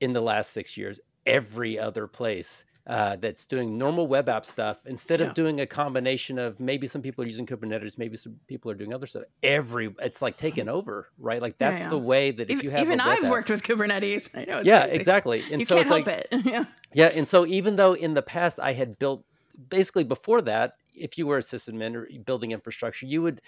in 0.01 0.13
the 0.13 0.21
last 0.21 0.51
six 0.51 0.77
years, 0.77 1.01
every 1.27 1.79
other 1.79 2.07
place 2.07 2.65
uh, 2.87 3.17
that's 3.17 3.47
doing 3.47 3.79
normal 3.79 4.07
web 4.07 4.29
app 4.29 4.45
stuff 4.45 4.85
instead 4.85 5.21
yeah. 5.21 5.27
of 5.27 5.35
doing 5.35 5.61
a 5.61 5.67
combination 5.67 6.39
of 6.39 6.61
maybe 6.61 6.87
some 6.87 7.01
people 7.01 7.25
are 7.25 7.27
using 7.27 7.47
Kubernetes, 7.47 7.97
maybe 7.97 8.19
some 8.19 8.39
people 8.47 8.71
are 8.71 8.75
doing 8.75 8.93
other 8.93 9.07
stuff. 9.07 9.23
Every 9.43 9.95
it's 10.01 10.21
like 10.21 10.37
taken 10.37 10.69
over, 10.79 11.09
right? 11.19 11.41
Like 11.41 11.57
that's 11.57 11.79
yeah, 11.79 11.85
yeah. 11.85 11.89
the 11.91 11.99
way 11.99 12.31
that 12.33 12.51
if 12.51 12.59
even, 12.59 12.65
you 12.65 12.71
have 12.73 12.83
even 12.83 13.01
I've 13.01 13.25
app, 13.25 13.31
worked 13.31 13.49
with 13.49 13.63
Kubernetes. 13.63 14.29
I 14.35 14.45
know. 14.45 14.61
yeah, 14.63 14.83
crazy. 14.83 14.97
exactly. 14.97 15.43
And 15.51 15.61
you 15.63 15.65
so 15.65 15.77
can't 15.77 15.87
it's 15.87 15.97
help 15.97 16.07
like, 16.07 16.29
it. 16.31 16.45
yeah. 16.45 16.65
Yeah, 16.93 17.11
and 17.15 17.27
so 17.27 17.47
even 17.47 17.77
though 17.77 17.95
in 17.95 18.13
the 18.13 18.23
past 18.23 18.61
I 18.61 18.75
had 18.75 18.99
built 18.99 19.25
basically 19.69 20.05
before 20.05 20.43
that, 20.43 20.75
if 20.95 21.19
you 21.19 21.27
were 21.27 21.39
a 21.39 21.43
sysadmin 21.43 21.95
or 21.95 22.09
building 22.25 22.53
infrastructure, 22.53 23.07
you 23.07 23.23
would 23.23 23.41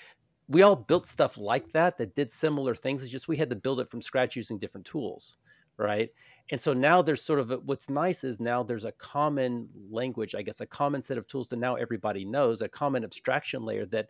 we 0.49 0.63
all 0.63 0.77
built 0.77 1.09
stuff 1.09 1.39
like 1.39 1.73
that 1.73 1.99
that 1.99 2.15
did 2.15 2.31
similar 2.31 2.75
things. 2.75 3.03
It's 3.03 3.11
just 3.11 3.29
we 3.29 3.37
had 3.37 3.51
to 3.51 3.57
build 3.57 3.81
it 3.81 3.89
from 3.89 4.01
scratch 4.01 4.37
using 4.37 4.59
different 4.59 4.87
tools, 4.87 5.39
right? 5.77 6.11
and 6.51 6.61
so 6.61 6.73
now 6.73 7.03
there's 7.03 7.23
sort 7.23 7.41
of 7.41 7.51
a, 7.51 7.59
what's 7.59 7.91
nice 7.91 8.23
is 8.25 8.41
now 8.41 8.63
there's 8.63 8.85
a 8.85 8.93
common 8.93 9.69
language 9.91 10.35
i 10.35 10.43
guess 10.43 10.61
a 10.61 10.67
common 10.67 11.03
set 11.03 11.19
of 11.19 11.27
tools 11.27 11.49
that 11.49 11.59
now 11.59 11.75
everybody 11.75 12.25
knows 12.25 12.63
a 12.63 12.69
common 12.69 13.05
abstraction 13.05 13.65
layer 13.65 13.87
that 13.87 14.09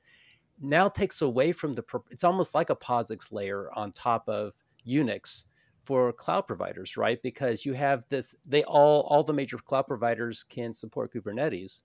now 0.61 0.89
takes 0.89 1.23
away 1.23 1.53
from 1.53 1.75
the 1.75 1.85
it's 2.11 2.25
almost 2.25 2.55
like 2.55 2.71
a 2.71 2.77
posix 2.77 3.33
layer 3.33 3.71
on 3.75 3.93
top 3.93 4.29
of 4.29 4.55
unix 4.87 5.47
for 5.87 6.13
cloud 6.13 6.43
providers 6.43 6.97
right 6.97 7.23
because 7.23 7.65
you 7.65 7.73
have 7.73 8.07
this 8.09 8.35
they 8.45 8.65
all 8.65 9.03
all 9.03 9.23
the 9.23 9.33
major 9.33 9.57
cloud 9.57 9.87
providers 9.87 10.43
can 10.43 10.73
support 10.73 11.13
kubernetes 11.13 11.83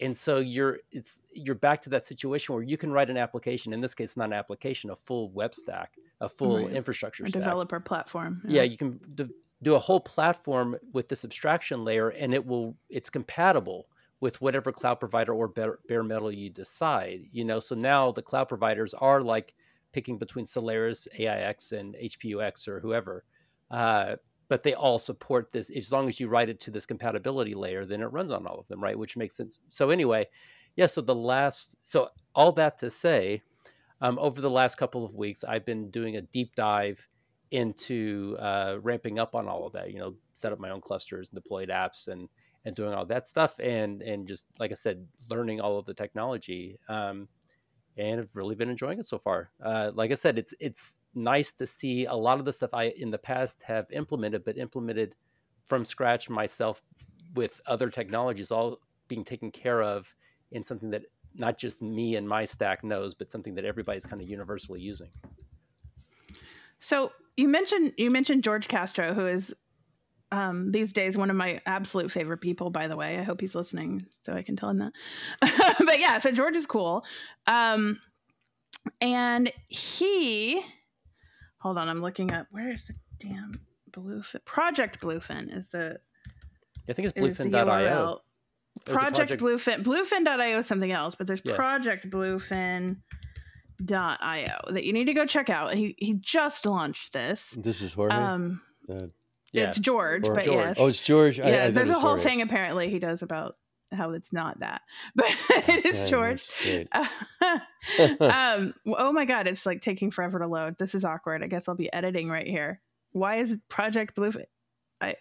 and 0.00 0.16
so 0.16 0.38
you're 0.38 0.78
it's 0.90 1.20
you're 1.32 1.54
back 1.54 1.80
to 1.80 1.90
that 1.90 2.04
situation 2.04 2.54
where 2.54 2.64
you 2.64 2.76
can 2.76 2.90
write 2.90 3.08
an 3.08 3.16
application 3.16 3.72
in 3.72 3.80
this 3.80 3.94
case 3.94 4.16
not 4.16 4.24
an 4.24 4.32
application 4.32 4.90
a 4.90 4.96
full 4.96 5.30
web 5.30 5.54
stack 5.54 5.94
a 6.20 6.28
full 6.28 6.64
right. 6.64 6.74
infrastructure 6.74 7.24
a 7.24 7.28
stack. 7.28 7.40
developer 7.40 7.78
platform 7.78 8.42
yeah, 8.44 8.56
yeah 8.56 8.62
you 8.62 8.76
can 8.76 8.98
de- 9.14 9.28
do 9.62 9.74
a 9.74 9.78
whole 9.78 10.00
platform 10.00 10.76
with 10.92 11.08
this 11.08 11.24
abstraction 11.24 11.84
layer 11.84 12.08
and 12.08 12.34
it 12.34 12.44
will 12.44 12.74
it's 12.88 13.10
compatible 13.10 13.86
with 14.20 14.40
whatever 14.40 14.70
cloud 14.70 15.00
provider 15.00 15.32
or 15.32 15.48
bare, 15.48 15.78
bare 15.86 16.02
metal 16.02 16.32
you 16.32 16.50
decide 16.50 17.22
you 17.30 17.44
know 17.44 17.60
so 17.60 17.74
now 17.74 18.10
the 18.10 18.22
cloud 18.22 18.48
providers 18.48 18.94
are 18.94 19.22
like 19.22 19.54
picking 19.92 20.18
between 20.18 20.46
solaris 20.46 21.08
aix 21.18 21.72
and 21.72 21.94
hpux 22.04 22.68
or 22.68 22.80
whoever 22.80 23.24
uh, 23.70 24.16
but 24.48 24.64
they 24.64 24.74
all 24.74 24.98
support 24.98 25.52
this 25.52 25.70
as 25.70 25.92
long 25.92 26.08
as 26.08 26.18
you 26.18 26.28
write 26.28 26.48
it 26.48 26.60
to 26.60 26.70
this 26.70 26.86
compatibility 26.86 27.54
layer 27.54 27.84
then 27.84 28.00
it 28.00 28.06
runs 28.06 28.32
on 28.32 28.46
all 28.46 28.58
of 28.58 28.68
them 28.68 28.82
right 28.82 28.98
which 28.98 29.16
makes 29.16 29.36
sense 29.36 29.58
so 29.68 29.90
anyway 29.90 30.26
yeah 30.76 30.86
so 30.86 31.00
the 31.00 31.14
last 31.14 31.76
so 31.82 32.08
all 32.34 32.52
that 32.52 32.78
to 32.78 32.90
say 32.90 33.42
um, 34.02 34.18
over 34.18 34.40
the 34.40 34.50
last 34.50 34.76
couple 34.76 35.04
of 35.04 35.14
weeks 35.14 35.44
i've 35.44 35.64
been 35.64 35.90
doing 35.90 36.16
a 36.16 36.22
deep 36.22 36.54
dive 36.54 37.06
into 37.50 38.36
uh, 38.38 38.76
ramping 38.82 39.18
up 39.18 39.34
on 39.34 39.48
all 39.48 39.66
of 39.66 39.72
that. 39.72 39.92
You 39.92 39.98
know, 39.98 40.14
set 40.32 40.52
up 40.52 40.60
my 40.60 40.70
own 40.70 40.80
clusters, 40.80 41.28
and 41.28 41.34
deployed 41.34 41.68
apps, 41.68 42.08
and 42.08 42.28
and 42.64 42.76
doing 42.76 42.92
all 42.92 43.06
that 43.06 43.26
stuff, 43.26 43.58
and 43.58 44.02
and 44.02 44.26
just 44.26 44.46
like 44.58 44.70
I 44.70 44.74
said, 44.74 45.06
learning 45.28 45.60
all 45.60 45.78
of 45.78 45.86
the 45.86 45.94
technology. 45.94 46.78
Um, 46.88 47.28
and 47.96 48.20
I've 48.20 48.34
really 48.34 48.54
been 48.54 48.70
enjoying 48.70 48.98
it 48.98 49.06
so 49.06 49.18
far. 49.18 49.50
Uh, 49.62 49.90
like 49.94 50.10
I 50.10 50.14
said, 50.14 50.38
it's 50.38 50.54
it's 50.60 51.00
nice 51.14 51.52
to 51.54 51.66
see 51.66 52.04
a 52.06 52.14
lot 52.14 52.38
of 52.38 52.44
the 52.44 52.52
stuff 52.52 52.72
I 52.72 52.84
in 52.84 53.10
the 53.10 53.18
past 53.18 53.62
have 53.64 53.90
implemented, 53.90 54.44
but 54.44 54.56
implemented 54.56 55.14
from 55.62 55.84
scratch 55.84 56.30
myself 56.30 56.82
with 57.34 57.60
other 57.66 57.90
technologies, 57.90 58.50
all 58.50 58.78
being 59.08 59.24
taken 59.24 59.50
care 59.50 59.82
of 59.82 60.14
in 60.50 60.62
something 60.62 60.90
that 60.90 61.02
not 61.34 61.58
just 61.58 61.82
me 61.82 62.16
and 62.16 62.28
my 62.28 62.44
stack 62.44 62.82
knows, 62.82 63.14
but 63.14 63.30
something 63.30 63.54
that 63.54 63.64
everybody's 63.64 64.06
kind 64.06 64.20
of 64.20 64.28
universally 64.28 64.82
using. 64.82 65.10
So 66.80 67.12
you 67.36 67.48
mentioned 67.48 67.92
you 67.98 68.10
mentioned 68.10 68.44
George 68.44 68.68
Castro, 68.68 69.14
who 69.14 69.26
is 69.26 69.54
um, 70.32 70.70
these 70.70 70.92
days 70.92 71.16
one 71.16 71.30
of 71.30 71.36
my 71.36 71.60
absolute 71.66 72.10
favorite 72.10 72.38
people. 72.38 72.70
By 72.70 72.86
the 72.86 72.96
way, 72.96 73.18
I 73.18 73.22
hope 73.22 73.40
he's 73.40 73.54
listening 73.54 74.06
so 74.22 74.34
I 74.34 74.42
can 74.42 74.56
tell 74.56 74.70
him 74.70 74.78
that. 74.78 74.92
but 75.78 75.98
yeah, 75.98 76.18
so 76.18 76.30
George 76.30 76.56
is 76.56 76.66
cool, 76.66 77.04
um, 77.46 77.98
and 79.00 79.52
he. 79.68 80.62
Hold 81.58 81.76
on, 81.76 81.88
I'm 81.88 82.00
looking 82.00 82.32
up. 82.32 82.46
Where 82.50 82.68
is 82.68 82.84
the 82.84 82.94
damn 83.18 83.52
Bluefin? 83.90 84.44
Project 84.44 85.00
Bluefin 85.00 85.54
is 85.54 85.68
the. 85.68 85.98
I 86.88 86.92
think 86.92 87.08
it's 87.08 87.18
bluefin.io. 87.18 88.20
Project, 88.86 89.14
project 89.14 89.42
Bluefin. 89.42 89.82
Bluefin.io 89.82 90.58
is 90.58 90.66
something 90.66 90.92
else, 90.92 91.14
but 91.14 91.26
there's 91.26 91.42
yeah. 91.44 91.56
Project 91.56 92.08
Bluefin 92.10 92.96
io 93.90 94.58
that 94.68 94.84
you 94.84 94.92
need 94.92 95.06
to 95.06 95.12
go 95.12 95.26
check 95.26 95.50
out. 95.50 95.74
He 95.74 95.94
he 95.98 96.14
just 96.14 96.66
launched 96.66 97.12
this. 97.12 97.56
This 97.58 97.80
is 97.80 97.92
Jorge. 97.92 98.14
Um, 98.14 98.60
uh, 98.88 99.06
yeah. 99.52 99.68
It's 99.68 99.78
George, 99.78 100.28
or 100.28 100.34
but 100.34 100.44
George. 100.44 100.56
yes. 100.56 100.76
Oh, 100.78 100.86
it's 100.86 101.00
George. 101.00 101.38
Yeah, 101.38 101.46
I, 101.46 101.64
I 101.66 101.70
there's 101.70 101.90
a 101.90 101.94
whole 101.94 102.10
Jorge. 102.10 102.22
thing 102.22 102.42
apparently 102.42 102.90
he 102.90 102.98
does 102.98 103.22
about 103.22 103.56
how 103.92 104.12
it's 104.12 104.32
not 104.32 104.60
that, 104.60 104.82
but 105.14 105.34
it 105.68 105.84
is 105.84 106.08
George. 106.08 106.46
um, 108.20 108.74
oh 108.86 109.12
my 109.12 109.24
god, 109.24 109.46
it's 109.46 109.66
like 109.66 109.80
taking 109.80 110.10
forever 110.10 110.38
to 110.38 110.46
load. 110.46 110.78
This 110.78 110.94
is 110.94 111.04
awkward. 111.04 111.42
I 111.42 111.46
guess 111.46 111.68
I'll 111.68 111.74
be 111.74 111.92
editing 111.92 112.28
right 112.28 112.46
here. 112.46 112.80
Why 113.12 113.36
is 113.36 113.58
Project 113.68 114.14
Blue? 114.14 114.32
I 115.00 115.16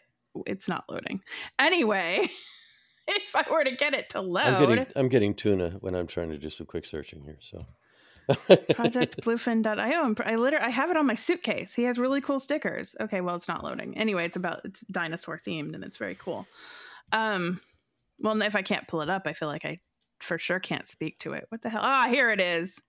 it's 0.46 0.68
not 0.68 0.86
loading. 0.90 1.22
Anyway, 1.58 2.28
if 3.08 3.36
I 3.36 3.46
were 3.50 3.64
to 3.64 3.76
get 3.76 3.94
it 3.94 4.10
to 4.10 4.22
load, 4.22 4.46
I'm 4.46 4.70
getting, 4.70 4.94
I'm 4.96 5.10
getting 5.10 5.34
tuna 5.34 5.72
when 5.80 5.96
I'm 5.96 6.08
trying 6.08 6.30
to 6.30 6.38
do 6.38 6.50
some 6.50 6.68
quick 6.68 6.86
searching 6.86 7.24
here. 7.24 7.38
So 7.40 7.60
Project 8.76 9.22
Bluefin.io. 9.22 10.16
I 10.26 10.36
literally 10.36 10.66
I 10.66 10.70
have 10.70 10.92
it 10.92 10.98
on 10.98 11.06
my 11.06 11.16
suitcase. 11.16 11.74
He 11.74 11.84
has 11.84 11.98
really 12.00 12.22
cool 12.22 12.40
stickers. 12.40 12.96
Okay, 13.00 13.22
well 13.22 13.36
it's 13.36 13.48
not 13.48 13.64
loading. 13.64 13.98
Anyway, 13.98 14.26
it's 14.26 14.36
about 14.36 14.62
it's 14.64 14.82
dinosaur 14.88 15.40
themed 15.46 15.76
and 15.76 15.84
it's 15.84 15.98
very 15.98 16.16
cool. 16.16 16.48
Um, 17.12 17.62
well 18.20 18.40
if 18.42 18.56
I 18.56 18.62
can't 18.62 18.88
pull 18.88 19.02
it 19.02 19.10
up, 19.10 19.24
I 19.26 19.34
feel 19.34 19.48
like 19.48 19.66
I 19.66 19.78
for 20.20 20.38
sure 20.38 20.60
can't 20.60 20.88
speak 20.88 21.20
to 21.20 21.34
it. 21.34 21.46
What 21.50 21.62
the 21.62 21.70
hell? 21.70 21.82
Ah, 21.84 22.08
here 22.10 22.32
it 22.32 22.42
is. 22.42 22.82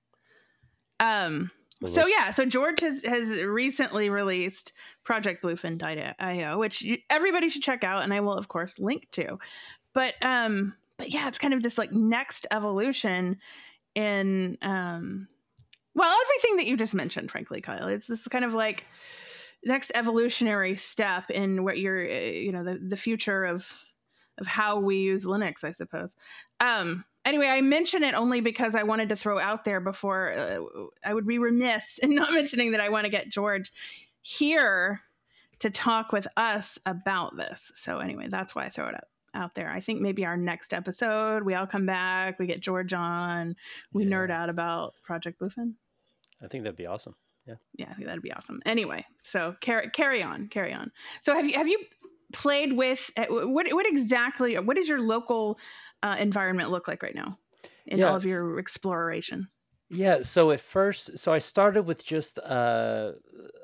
Um. 0.98 1.50
So 1.86 2.06
yeah, 2.06 2.30
so 2.30 2.44
George 2.44 2.80
has 2.80 3.02
has 3.06 3.30
recently 3.42 4.10
released 4.10 4.74
Project 5.02 5.42
Bluefin.io, 5.42 6.58
which 6.58 6.82
you, 6.82 6.98
everybody 7.08 7.48
should 7.48 7.62
check 7.62 7.84
out, 7.84 8.02
and 8.02 8.12
I 8.12 8.20
will 8.20 8.34
of 8.34 8.48
course 8.48 8.78
link 8.78 9.08
to. 9.12 9.38
But 9.94 10.14
um, 10.22 10.74
but 10.98 11.14
yeah, 11.14 11.26
it's 11.28 11.38
kind 11.38 11.54
of 11.54 11.62
this 11.62 11.78
like 11.78 11.92
next 11.92 12.46
evolution 12.50 13.38
in 13.94 14.56
um 14.62 15.28
well 15.94 16.16
everything 16.22 16.56
that 16.56 16.66
you 16.66 16.76
just 16.76 16.94
mentioned 16.94 17.30
frankly 17.30 17.60
kyle. 17.60 17.88
It's 17.88 18.06
this 18.06 18.26
kind 18.28 18.44
of 18.44 18.54
like 18.54 18.86
next 19.64 19.92
evolutionary 19.94 20.76
step 20.76 21.30
in 21.30 21.64
what 21.64 21.78
you're 21.78 22.04
uh, 22.04 22.14
you 22.14 22.52
know 22.52 22.64
the, 22.64 22.78
the 22.78 22.96
future 22.96 23.44
of 23.44 23.84
of 24.38 24.46
how 24.46 24.78
we 24.78 24.98
use 24.98 25.26
linux 25.26 25.64
i 25.64 25.72
suppose. 25.72 26.16
Um 26.60 27.04
anyway 27.24 27.48
i 27.48 27.60
mention 27.60 28.02
it 28.02 28.14
only 28.14 28.40
because 28.40 28.74
i 28.74 28.82
wanted 28.82 29.10
to 29.10 29.16
throw 29.16 29.38
out 29.38 29.64
there 29.64 29.80
before 29.80 30.32
uh, 30.32 30.58
i 31.04 31.12
would 31.12 31.26
be 31.26 31.38
remiss 31.38 31.98
in 32.02 32.14
not 32.14 32.32
mentioning 32.32 32.72
that 32.72 32.80
i 32.80 32.88
want 32.88 33.04
to 33.04 33.10
get 33.10 33.28
george 33.28 33.70
here 34.22 35.02
to 35.58 35.68
talk 35.70 36.12
with 36.12 36.26
us 36.36 36.78
about 36.86 37.36
this. 37.36 37.70
So 37.74 37.98
anyway 37.98 38.28
that's 38.28 38.54
why 38.54 38.64
i 38.64 38.70
throw 38.70 38.88
it 38.88 38.94
up 38.94 39.09
out 39.34 39.54
there. 39.54 39.70
I 39.70 39.80
think 39.80 40.00
maybe 40.00 40.26
our 40.26 40.36
next 40.36 40.74
episode, 40.74 41.42
we 41.42 41.54
all 41.54 41.66
come 41.66 41.86
back, 41.86 42.38
we 42.38 42.46
get 42.46 42.60
George 42.60 42.92
on, 42.92 43.54
we 43.92 44.04
yeah. 44.04 44.10
nerd 44.10 44.30
out 44.30 44.48
about 44.48 44.94
Project 45.02 45.40
Bluefin. 45.40 45.74
I 46.42 46.48
think 46.48 46.64
that'd 46.64 46.76
be 46.76 46.86
awesome. 46.86 47.14
Yeah. 47.46 47.54
Yeah, 47.76 47.86
I 47.90 47.92
think 47.94 48.06
that'd 48.06 48.22
be 48.22 48.32
awesome. 48.32 48.60
Anyway, 48.66 49.04
so 49.22 49.56
carry 49.60 49.88
carry 49.90 50.22
on, 50.22 50.46
carry 50.48 50.72
on. 50.72 50.92
So 51.20 51.34
have 51.34 51.46
you 51.46 51.54
have 51.54 51.68
you 51.68 51.78
played 52.32 52.72
with 52.72 53.10
uh, 53.16 53.26
what 53.28 53.66
what 53.72 53.86
exactly 53.86 54.58
what 54.58 54.76
does 54.76 54.88
your 54.88 55.00
local 55.00 55.58
uh, 56.02 56.16
environment 56.18 56.70
look 56.70 56.86
like 56.86 57.02
right 57.02 57.14
now 57.14 57.38
in 57.86 57.98
yeah, 57.98 58.08
all 58.08 58.16
of 58.16 58.24
your 58.24 58.58
exploration? 58.58 59.48
Yeah. 59.92 60.22
So 60.22 60.52
at 60.52 60.60
first, 60.60 61.18
so 61.18 61.32
I 61.32 61.40
started 61.40 61.82
with 61.82 62.04
just 62.06 62.38
uh, 62.38 63.12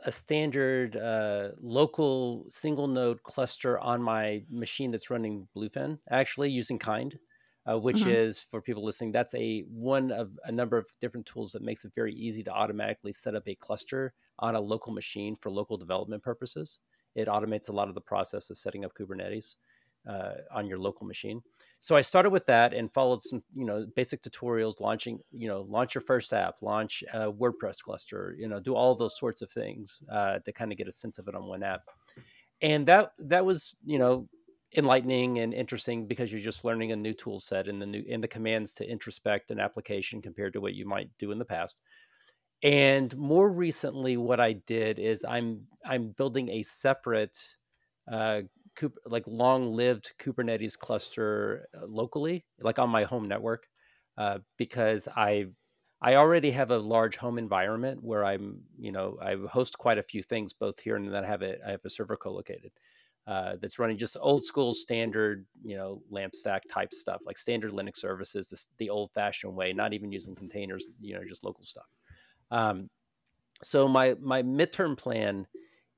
a 0.04 0.10
standard 0.10 0.96
uh, 0.96 1.50
local 1.60 2.46
single 2.50 2.88
node 2.88 3.22
cluster 3.22 3.78
on 3.78 4.02
my 4.02 4.42
machine 4.50 4.90
that's 4.90 5.08
running 5.08 5.46
Bluefin, 5.56 5.98
actually 6.10 6.50
using 6.50 6.80
Kind, 6.80 7.20
uh, 7.64 7.78
which 7.78 7.98
mm-hmm. 7.98 8.10
is 8.10 8.42
for 8.42 8.60
people 8.60 8.84
listening, 8.84 9.12
that's 9.12 9.36
a 9.36 9.60
one 9.68 10.10
of 10.10 10.36
a 10.44 10.50
number 10.50 10.76
of 10.76 10.88
different 11.00 11.26
tools 11.26 11.52
that 11.52 11.62
makes 11.62 11.84
it 11.84 11.94
very 11.94 12.12
easy 12.12 12.42
to 12.42 12.50
automatically 12.50 13.12
set 13.12 13.36
up 13.36 13.46
a 13.46 13.54
cluster 13.54 14.12
on 14.40 14.56
a 14.56 14.60
local 14.60 14.92
machine 14.92 15.36
for 15.36 15.50
local 15.52 15.76
development 15.76 16.24
purposes. 16.24 16.80
It 17.14 17.28
automates 17.28 17.68
a 17.68 17.72
lot 17.72 17.88
of 17.88 17.94
the 17.94 18.00
process 18.00 18.50
of 18.50 18.58
setting 18.58 18.84
up 18.84 18.92
Kubernetes 18.98 19.54
uh, 20.08 20.34
on 20.52 20.66
your 20.66 20.78
local 20.78 21.06
machine. 21.06 21.42
So 21.78 21.96
I 21.96 22.00
started 22.00 22.30
with 22.30 22.46
that 22.46 22.72
and 22.72 22.90
followed 22.90 23.22
some, 23.22 23.40
you 23.54 23.64
know, 23.64 23.86
basic 23.94 24.22
tutorials, 24.22 24.80
launching, 24.80 25.20
you 25.30 25.48
know, 25.48 25.62
launch 25.68 25.94
your 25.94 26.02
first 26.02 26.32
app, 26.32 26.62
launch 26.62 27.04
a 27.12 27.30
WordPress 27.30 27.82
cluster, 27.82 28.34
you 28.38 28.48
know, 28.48 28.60
do 28.60 28.74
all 28.74 28.94
those 28.94 29.18
sorts 29.18 29.42
of 29.42 29.50
things 29.50 30.02
uh, 30.10 30.38
to 30.40 30.52
kind 30.52 30.72
of 30.72 30.78
get 30.78 30.88
a 30.88 30.92
sense 30.92 31.18
of 31.18 31.28
it 31.28 31.34
on 31.34 31.44
one 31.44 31.62
app. 31.62 31.82
And 32.62 32.86
that 32.86 33.12
that 33.18 33.44
was, 33.44 33.76
you 33.84 33.98
know, 33.98 34.28
enlightening 34.76 35.38
and 35.38 35.54
interesting 35.54 36.06
because 36.06 36.32
you're 36.32 36.40
just 36.40 36.64
learning 36.64 36.92
a 36.92 36.96
new 36.96 37.12
tool 37.12 37.38
set 37.38 37.68
and 37.68 37.80
the 37.80 37.86
new 37.86 38.04
and 38.10 38.22
the 38.22 38.28
commands 38.28 38.74
to 38.74 38.88
introspect 38.88 39.50
an 39.50 39.60
application 39.60 40.22
compared 40.22 40.52
to 40.54 40.60
what 40.60 40.74
you 40.74 40.86
might 40.86 41.10
do 41.18 41.30
in 41.30 41.38
the 41.38 41.44
past. 41.44 41.82
And 42.62 43.14
more 43.16 43.50
recently, 43.50 44.16
what 44.16 44.40
I 44.40 44.54
did 44.54 44.98
is 44.98 45.24
I'm 45.24 45.66
I'm 45.84 46.08
building 46.08 46.48
a 46.48 46.62
separate 46.62 47.38
uh, 48.10 48.42
like 49.06 49.26
long-lived 49.26 50.14
Kubernetes 50.18 50.78
cluster 50.78 51.68
uh, 51.76 51.86
locally, 51.86 52.44
like 52.60 52.78
on 52.78 52.90
my 52.90 53.04
home 53.04 53.28
network, 53.28 53.68
uh, 54.18 54.40
because 54.56 55.08
I 55.14 55.46
I 56.00 56.16
already 56.16 56.50
have 56.50 56.70
a 56.70 56.78
large 56.78 57.16
home 57.16 57.38
environment 57.38 58.02
where 58.02 58.24
I'm, 58.24 58.64
you 58.78 58.92
know, 58.92 59.18
I 59.20 59.36
host 59.50 59.78
quite 59.78 59.98
a 59.98 60.02
few 60.02 60.22
things 60.22 60.52
both 60.52 60.80
here 60.80 60.96
and 60.96 61.08
then 61.08 61.24
I 61.24 61.26
have 61.26 61.42
it. 61.42 61.60
I 61.66 61.70
have 61.70 61.84
a 61.84 61.90
server 61.90 62.16
co-located 62.16 62.72
uh, 63.26 63.56
that's 63.60 63.78
running 63.78 63.96
just 63.98 64.16
old 64.20 64.44
school 64.44 64.72
standard, 64.74 65.46
you 65.64 65.76
know, 65.76 66.02
LAMP 66.10 66.34
stack 66.34 66.64
type 66.70 66.92
stuff, 66.92 67.22
like 67.26 67.38
standard 67.38 67.72
Linux 67.72 67.96
services, 67.96 68.48
the, 68.48 68.64
the 68.78 68.90
old 68.90 69.10
fashioned 69.12 69.56
way, 69.56 69.72
not 69.72 69.94
even 69.94 70.12
using 70.12 70.34
containers, 70.34 70.86
you 71.00 71.14
know, 71.14 71.24
just 71.24 71.44
local 71.44 71.64
stuff. 71.64 71.86
Um, 72.50 72.90
so 73.62 73.88
my 73.88 74.14
my 74.20 74.42
midterm 74.42 74.98
plan 74.98 75.46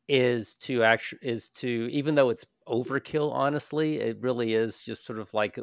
is 0.09 0.55
to 0.55 0.85
actually 0.85 1.21
is 1.23 1.51
to 1.51 1.89
even 1.93 2.15
though 2.15 2.31
it's 2.31 2.47
overkill, 2.69 3.33
honestly, 3.33 3.97
it 3.97 4.19
really 4.21 4.55
is 4.55 4.83
just 4.83 5.05
sort 5.05 5.19
of 5.19 5.33
like 5.35 5.59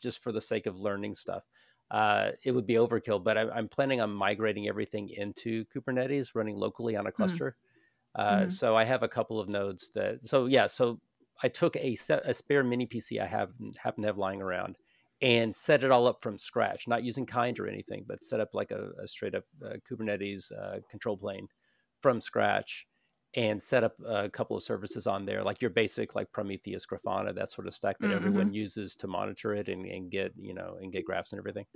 just 0.00 0.22
for 0.22 0.32
the 0.32 0.40
sake 0.40 0.66
of 0.66 0.80
learning 0.80 1.14
stuff. 1.14 1.44
Uh, 1.90 2.30
it 2.44 2.50
would 2.50 2.66
be 2.66 2.74
overkill, 2.74 3.22
but 3.22 3.38
I, 3.38 3.58
am 3.58 3.68
planning 3.68 4.00
on 4.00 4.10
migrating 4.10 4.68
everything 4.68 5.08
into 5.10 5.64
Kubernetes, 5.66 6.34
running 6.34 6.56
locally 6.56 6.96
on 6.96 7.06
a 7.06 7.10
hmm. 7.10 7.16
cluster. 7.16 7.56
Mm. 8.16 8.20
Uh, 8.20 8.30
mm-hmm. 8.30 8.48
So 8.48 8.76
I 8.76 8.84
have 8.84 9.02
a 9.02 9.08
couple 9.08 9.38
of 9.38 9.48
nodes 9.48 9.90
that. 9.90 10.22
So 10.22 10.46
yeah, 10.46 10.66
so 10.66 11.00
I 11.42 11.48
took 11.48 11.76
a, 11.76 11.94
set, 11.94 12.26
a 12.26 12.34
spare 12.34 12.64
mini 12.64 12.86
PC 12.86 13.20
I 13.20 13.26
have 13.26 13.50
happen 13.78 14.02
to 14.02 14.08
have 14.08 14.18
lying 14.18 14.40
around 14.40 14.76
and 15.22 15.54
set 15.54 15.84
it 15.84 15.90
all 15.90 16.06
up 16.06 16.22
from 16.22 16.38
scratch, 16.38 16.88
not 16.88 17.04
using 17.04 17.26
kind 17.26 17.58
or 17.58 17.68
anything, 17.68 18.04
but 18.06 18.22
set 18.22 18.40
up 18.40 18.50
like 18.52 18.70
a, 18.70 18.90
a 19.02 19.06
straight 19.06 19.34
up 19.34 19.44
uh, 19.64 19.74
Kubernetes 19.88 20.50
uh, 20.52 20.80
control 20.90 21.16
plane 21.16 21.48
from 22.00 22.20
scratch 22.20 22.86
and 23.36 23.62
set 23.62 23.84
up 23.84 23.94
a 24.04 24.30
couple 24.30 24.56
of 24.56 24.62
services 24.62 25.06
on 25.06 25.26
there, 25.26 25.44
like 25.44 25.60
your 25.60 25.70
basic 25.70 26.14
like 26.14 26.32
Prometheus, 26.32 26.86
Grafana, 26.86 27.34
that 27.34 27.50
sort 27.50 27.66
of 27.66 27.74
stack 27.74 27.98
that 27.98 28.06
mm-hmm. 28.06 28.16
everyone 28.16 28.52
uses 28.54 28.96
to 28.96 29.06
monitor 29.06 29.54
it 29.54 29.68
and, 29.68 29.84
and, 29.84 30.10
get 30.10 30.32
you 30.40 30.54
know 30.54 30.78
and 30.80 30.90
get 30.90 31.04
graphs 31.04 31.32
and 31.32 31.38
everything. 31.38 31.66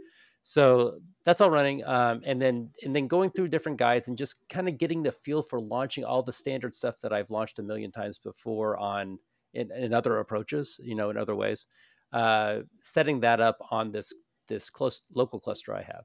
So 0.42 1.00
that's 1.24 1.42
all 1.42 1.50
running, 1.50 1.84
um, 1.84 2.22
and 2.24 2.40
then 2.40 2.70
and 2.82 2.96
then 2.96 3.06
going 3.06 3.30
through 3.30 3.48
different 3.48 3.76
guides 3.76 4.08
and 4.08 4.16
just 4.16 4.36
kind 4.48 4.68
of 4.68 4.78
getting 4.78 5.02
the 5.02 5.12
feel 5.12 5.42
for 5.42 5.60
launching 5.60 6.02
all 6.02 6.22
the 6.22 6.32
standard 6.32 6.74
stuff 6.74 6.98
that 7.02 7.12
I've 7.12 7.30
launched 7.30 7.58
a 7.58 7.62
million 7.62 7.92
times 7.92 8.16
before 8.16 8.78
on 8.78 9.18
in, 9.52 9.70
in 9.70 9.92
other 9.92 10.18
approaches, 10.18 10.80
you 10.82 10.94
know, 10.94 11.10
in 11.10 11.18
other 11.18 11.36
ways. 11.36 11.66
Uh, 12.12 12.60
setting 12.80 13.20
that 13.20 13.40
up 13.40 13.58
on 13.70 13.90
this 13.92 14.14
this 14.48 14.70
close 14.70 15.02
local 15.14 15.38
cluster 15.38 15.74
I 15.74 15.82
have, 15.82 16.04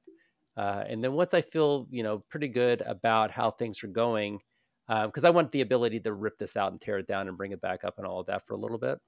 uh, 0.57 0.83
and 0.85 1.01
then 1.01 1.13
once 1.13 1.33
I 1.33 1.39
feel 1.39 1.87
you 1.89 2.03
know 2.03 2.25
pretty 2.29 2.49
good 2.49 2.81
about 2.81 3.31
how 3.31 3.51
things 3.51 3.81
are 3.85 3.87
going, 3.87 4.41
because 4.87 5.23
um, 5.23 5.27
I 5.27 5.29
want 5.31 5.51
the 5.51 5.61
ability 5.61 5.99
to 6.01 6.13
rip 6.13 6.37
this 6.37 6.55
out 6.55 6.71
and 6.71 6.79
tear 6.79 6.99
it 6.99 7.07
down 7.07 7.27
and 7.27 7.37
bring 7.37 7.51
it 7.51 7.61
back 7.61 7.83
up 7.83 7.97
and 7.97 8.05
all 8.05 8.19
of 8.19 8.27
that 8.27 8.45
for 8.45 8.53
a 8.53 8.57
little 8.57 8.77
bit. 8.77 8.99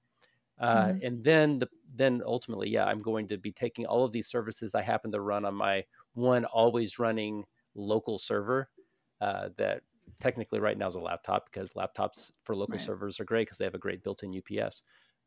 Uh, 0.59 0.87
mm-hmm. 0.87 1.05
And 1.05 1.23
then 1.23 1.59
the 1.59 1.69
then 1.95 2.21
ultimately, 2.25 2.69
yeah, 2.69 2.85
I'm 2.85 3.01
going 3.01 3.27
to 3.27 3.37
be 3.37 3.51
taking 3.51 3.85
all 3.85 4.03
of 4.03 4.11
these 4.11 4.27
services 4.27 4.73
I 4.73 4.81
happen 4.81 5.11
to 5.11 5.21
run 5.21 5.45
on 5.45 5.53
my 5.53 5.85
one 6.13 6.45
always 6.45 6.97
running 6.97 7.45
local 7.75 8.17
server 8.17 8.69
uh, 9.21 9.49
that 9.57 9.81
technically 10.19 10.59
right 10.59 10.77
now 10.77 10.87
is 10.87 10.95
a 10.95 10.99
laptop 10.99 11.45
because 11.51 11.71
laptops 11.73 12.31
for 12.43 12.55
local 12.55 12.73
right. 12.73 12.81
servers 12.81 13.19
are 13.19 13.25
great 13.25 13.45
because 13.45 13.57
they 13.57 13.65
have 13.65 13.75
a 13.75 13.79
great 13.79 14.03
built-in 14.03 14.35
UPS. 14.35 14.81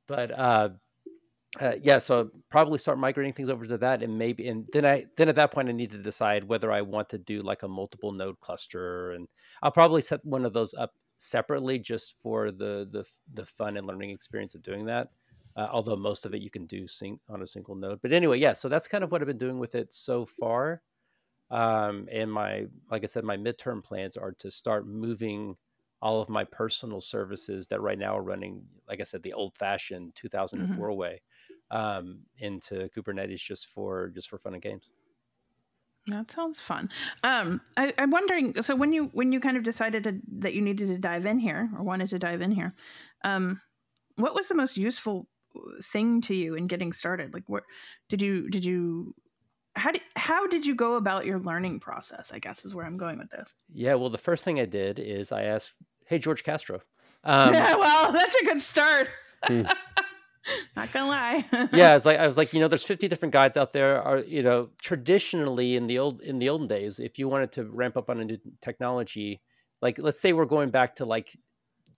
But 0.08 0.36
uh, 0.36 0.70
uh, 1.58 1.72
yeah, 1.82 1.98
so 1.98 2.30
probably 2.48 2.78
start 2.78 2.98
migrating 2.98 3.32
things 3.32 3.50
over 3.50 3.66
to 3.66 3.78
that, 3.78 4.04
and 4.04 4.16
maybe, 4.16 4.46
and 4.46 4.66
then 4.72 4.86
I 4.86 5.06
then 5.16 5.28
at 5.28 5.34
that 5.34 5.50
point 5.50 5.68
I 5.68 5.72
need 5.72 5.90
to 5.90 5.98
decide 5.98 6.44
whether 6.44 6.70
I 6.70 6.82
want 6.82 7.08
to 7.08 7.18
do 7.18 7.40
like 7.40 7.64
a 7.64 7.68
multiple 7.68 8.12
node 8.12 8.38
cluster, 8.38 9.10
and 9.10 9.26
I'll 9.60 9.72
probably 9.72 10.00
set 10.00 10.24
one 10.24 10.44
of 10.44 10.52
those 10.52 10.74
up 10.74 10.92
separately 11.16 11.80
just 11.80 12.14
for 12.22 12.52
the 12.52 12.86
the 12.88 13.04
the 13.34 13.44
fun 13.44 13.76
and 13.76 13.86
learning 13.86 14.10
experience 14.10 14.54
of 14.54 14.62
doing 14.62 14.86
that. 14.86 15.08
Uh, 15.56 15.66
although 15.72 15.96
most 15.96 16.24
of 16.24 16.32
it 16.34 16.40
you 16.40 16.50
can 16.50 16.66
do 16.66 16.86
sing- 16.86 17.18
on 17.28 17.42
a 17.42 17.46
single 17.46 17.74
node, 17.74 18.00
but 18.00 18.12
anyway, 18.12 18.38
yeah. 18.38 18.52
So 18.52 18.68
that's 18.68 18.86
kind 18.86 19.02
of 19.02 19.10
what 19.10 19.20
I've 19.20 19.26
been 19.26 19.36
doing 19.36 19.58
with 19.58 19.74
it 19.74 19.92
so 19.92 20.24
far. 20.24 20.82
Um, 21.50 22.06
and 22.12 22.32
my, 22.32 22.66
like 22.92 23.02
I 23.02 23.06
said, 23.06 23.24
my 23.24 23.36
midterm 23.36 23.82
plans 23.82 24.16
are 24.16 24.30
to 24.38 24.52
start 24.52 24.86
moving 24.86 25.56
all 26.00 26.22
of 26.22 26.28
my 26.28 26.44
personal 26.44 27.00
services 27.00 27.66
that 27.66 27.80
right 27.80 27.98
now 27.98 28.16
are 28.16 28.22
running, 28.22 28.62
like 28.88 29.00
I 29.00 29.02
said, 29.02 29.24
the 29.24 29.32
old 29.32 29.56
fashioned 29.56 30.14
2004 30.14 30.88
mm-hmm. 30.88 30.96
way 30.96 31.20
um, 31.70 32.20
into 32.38 32.88
Kubernetes 32.96 33.40
just 33.40 33.66
for 33.68 34.08
just 34.08 34.28
for 34.28 34.38
fun 34.38 34.54
and 34.54 34.62
games. 34.62 34.92
That 36.06 36.30
sounds 36.30 36.58
fun. 36.58 36.90
Um, 37.22 37.60
I, 37.76 37.92
am 37.98 38.10
wondering. 38.10 38.62
So 38.62 38.74
when 38.74 38.92
you 38.92 39.10
when 39.12 39.32
you 39.32 39.40
kind 39.40 39.56
of 39.56 39.62
decided 39.62 40.04
to, 40.04 40.18
that 40.38 40.54
you 40.54 40.62
needed 40.62 40.88
to 40.88 40.98
dive 40.98 41.26
in 41.26 41.38
here 41.38 41.70
or 41.76 41.82
wanted 41.82 42.08
to 42.08 42.18
dive 42.18 42.40
in 42.40 42.50
here, 42.50 42.74
um, 43.22 43.60
what 44.16 44.34
was 44.34 44.48
the 44.48 44.54
most 44.54 44.76
useful 44.76 45.28
thing 45.82 46.20
to 46.22 46.34
you 46.34 46.54
in 46.54 46.66
getting 46.66 46.92
started? 46.92 47.34
Like, 47.34 47.44
what 47.48 47.64
did 48.08 48.22
you 48.22 48.48
did 48.48 48.64
you 48.64 49.14
how 49.76 49.92
did 49.92 50.02
how 50.16 50.46
did 50.46 50.64
you 50.64 50.74
go 50.74 50.96
about 50.96 51.26
your 51.26 51.38
learning 51.38 51.80
process? 51.80 52.32
I 52.32 52.38
guess 52.38 52.64
is 52.64 52.74
where 52.74 52.86
I'm 52.86 52.96
going 52.96 53.18
with 53.18 53.30
this. 53.30 53.54
Yeah, 53.72 53.94
well, 53.94 54.10
the 54.10 54.18
first 54.18 54.44
thing 54.44 54.58
I 54.58 54.64
did 54.64 54.98
is 54.98 55.32
I 55.32 55.42
asked, 55.42 55.74
"Hey, 56.06 56.18
George 56.18 56.42
Castro." 56.42 56.80
Um, 57.24 57.52
yeah, 57.52 57.76
well, 57.78 58.12
that's 58.12 58.36
a 58.36 58.44
good 58.44 58.60
start. 58.60 59.10
Not 60.76 60.92
gonna 60.92 61.08
lie. 61.08 61.44
yeah, 61.72 61.94
it's 61.94 62.06
like 62.06 62.18
I 62.18 62.26
was 62.26 62.36
like, 62.36 62.52
you 62.52 62.60
know, 62.60 62.68
there's 62.68 62.84
50 62.84 63.08
different 63.08 63.32
guides 63.32 63.56
out 63.56 63.72
there. 63.72 64.02
Are 64.02 64.18
you 64.18 64.42
know, 64.42 64.70
traditionally 64.80 65.76
in 65.76 65.86
the 65.86 65.98
old 65.98 66.20
in 66.22 66.38
the 66.38 66.48
olden 66.48 66.68
days, 66.68 66.98
if 66.98 67.18
you 67.18 67.28
wanted 67.28 67.52
to 67.52 67.64
ramp 67.64 67.96
up 67.96 68.08
on 68.08 68.20
a 68.20 68.24
new 68.24 68.38
technology, 68.62 69.40
like 69.82 69.98
let's 69.98 70.20
say 70.20 70.32
we're 70.32 70.46
going 70.46 70.70
back 70.70 70.96
to 70.96 71.04
like 71.04 71.36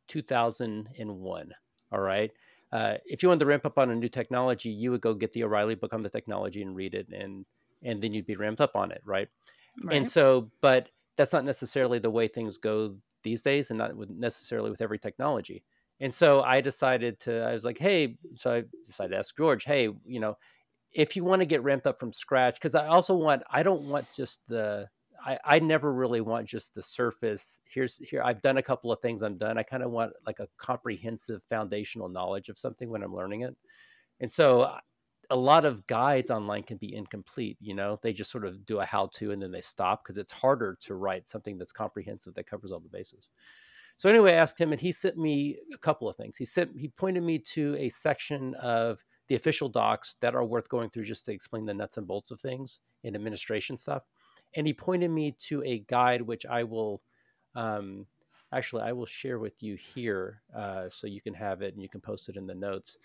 2001. 0.08 1.52
All 1.92 2.00
right. 2.00 2.30
Uh, 2.72 2.96
if 3.04 3.22
you 3.22 3.28
wanted 3.28 3.40
to 3.40 3.46
ramp 3.46 3.66
up 3.66 3.78
on 3.78 3.90
a 3.90 3.94
new 3.94 4.08
technology, 4.08 4.70
you 4.70 4.90
would 4.90 5.02
go 5.02 5.14
get 5.14 5.32
the 5.32 5.44
O'Reilly 5.44 5.74
book 5.74 5.92
on 5.92 6.00
the 6.00 6.08
technology 6.08 6.62
and 6.62 6.74
read 6.74 6.94
it, 6.94 7.08
and 7.12 7.44
and 7.82 8.00
then 8.00 8.14
you'd 8.14 8.26
be 8.26 8.36
ramped 8.36 8.60
up 8.60 8.74
on 8.74 8.90
it, 8.90 9.02
right? 9.04 9.28
right? 9.84 9.96
And 9.96 10.08
so, 10.08 10.50
but 10.60 10.88
that's 11.16 11.32
not 11.32 11.44
necessarily 11.44 11.98
the 11.98 12.10
way 12.10 12.28
things 12.28 12.56
go 12.56 12.96
these 13.22 13.42
days, 13.42 13.70
and 13.70 13.78
not 13.78 13.94
with 13.94 14.10
necessarily 14.10 14.70
with 14.70 14.80
every 14.80 14.98
technology. 14.98 15.64
And 16.02 16.12
so 16.12 16.42
I 16.42 16.60
decided 16.60 17.20
to, 17.20 17.44
I 17.44 17.52
was 17.52 17.64
like, 17.64 17.78
hey, 17.78 18.16
so 18.34 18.52
I 18.52 18.64
decided 18.84 19.12
to 19.12 19.18
ask 19.18 19.36
George, 19.36 19.62
hey, 19.62 19.88
you 20.04 20.18
know, 20.18 20.36
if 20.90 21.14
you 21.14 21.22
want 21.22 21.42
to 21.42 21.46
get 21.46 21.62
ramped 21.62 21.86
up 21.86 22.00
from 22.00 22.12
scratch, 22.12 22.56
because 22.56 22.74
I 22.74 22.88
also 22.88 23.14
want, 23.14 23.44
I 23.48 23.62
don't 23.62 23.82
want 23.82 24.10
just 24.10 24.48
the, 24.48 24.88
I, 25.24 25.38
I 25.44 25.58
never 25.60 25.92
really 25.92 26.20
want 26.20 26.48
just 26.48 26.74
the 26.74 26.82
surface. 26.82 27.60
Here's 27.72 27.98
here, 27.98 28.20
I've 28.20 28.42
done 28.42 28.58
a 28.58 28.62
couple 28.64 28.90
of 28.90 28.98
things 28.98 29.22
I'm 29.22 29.38
done. 29.38 29.58
I 29.58 29.62
kind 29.62 29.84
of 29.84 29.92
want 29.92 30.12
like 30.26 30.40
a 30.40 30.48
comprehensive 30.56 31.44
foundational 31.44 32.08
knowledge 32.08 32.48
of 32.48 32.58
something 32.58 32.90
when 32.90 33.04
I'm 33.04 33.14
learning 33.14 33.42
it. 33.42 33.56
And 34.18 34.30
so 34.30 34.62
uh, 34.62 34.80
a 35.30 35.36
lot 35.36 35.64
of 35.64 35.86
guides 35.86 36.32
online 36.32 36.64
can 36.64 36.78
be 36.78 36.92
incomplete. 36.92 37.58
You 37.60 37.74
know, 37.74 38.00
they 38.02 38.12
just 38.12 38.32
sort 38.32 38.44
of 38.44 38.66
do 38.66 38.80
a 38.80 38.84
how 38.84 39.08
to 39.18 39.30
and 39.30 39.40
then 39.40 39.52
they 39.52 39.60
stop 39.60 40.02
because 40.02 40.18
it's 40.18 40.32
harder 40.32 40.76
to 40.80 40.96
write 40.96 41.28
something 41.28 41.58
that's 41.58 41.70
comprehensive 41.70 42.34
that 42.34 42.50
covers 42.50 42.72
all 42.72 42.80
the 42.80 42.88
bases. 42.88 43.30
So 43.96 44.08
anyway, 44.08 44.32
I 44.32 44.36
asked 44.36 44.60
him, 44.60 44.72
and 44.72 44.80
he 44.80 44.92
sent 44.92 45.16
me 45.16 45.58
a 45.72 45.78
couple 45.78 46.08
of 46.08 46.16
things. 46.16 46.36
He 46.36 46.44
sent 46.44 46.70
he 46.76 46.88
pointed 46.88 47.22
me 47.22 47.38
to 47.52 47.76
a 47.76 47.88
section 47.88 48.54
of 48.54 49.02
the 49.28 49.34
official 49.34 49.68
docs 49.68 50.16
that 50.20 50.34
are 50.34 50.44
worth 50.44 50.68
going 50.68 50.90
through 50.90 51.04
just 51.04 51.24
to 51.26 51.32
explain 51.32 51.66
the 51.66 51.74
nuts 51.74 51.96
and 51.96 52.06
bolts 52.06 52.30
of 52.30 52.40
things 52.40 52.80
in 53.02 53.14
administration 53.14 53.76
stuff. 53.76 54.04
And 54.54 54.66
he 54.66 54.74
pointed 54.74 55.10
me 55.10 55.34
to 55.48 55.62
a 55.64 55.78
guide 55.78 56.22
which 56.22 56.44
I 56.44 56.64
will 56.64 57.02
um, 57.54 58.06
actually 58.52 58.82
I 58.82 58.92
will 58.92 59.06
share 59.06 59.38
with 59.38 59.62
you 59.62 59.76
here 59.76 60.42
uh, 60.54 60.88
so 60.88 61.06
you 61.06 61.20
can 61.20 61.34
have 61.34 61.62
it 61.62 61.74
and 61.74 61.82
you 61.82 61.88
can 61.88 62.00
post 62.00 62.28
it 62.28 62.36
in 62.36 62.46
the 62.46 62.54
notes. 62.54 62.98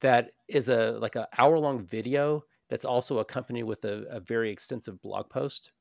That 0.00 0.30
is 0.48 0.68
a 0.68 0.92
like 0.92 1.16
an 1.16 1.26
hour 1.38 1.58
long 1.58 1.84
video 1.84 2.44
that's 2.68 2.84
also 2.84 3.18
accompanied 3.18 3.64
with 3.64 3.84
a, 3.84 4.04
a 4.10 4.20
very 4.20 4.50
extensive 4.50 5.00
blog 5.02 5.28
post 5.28 5.72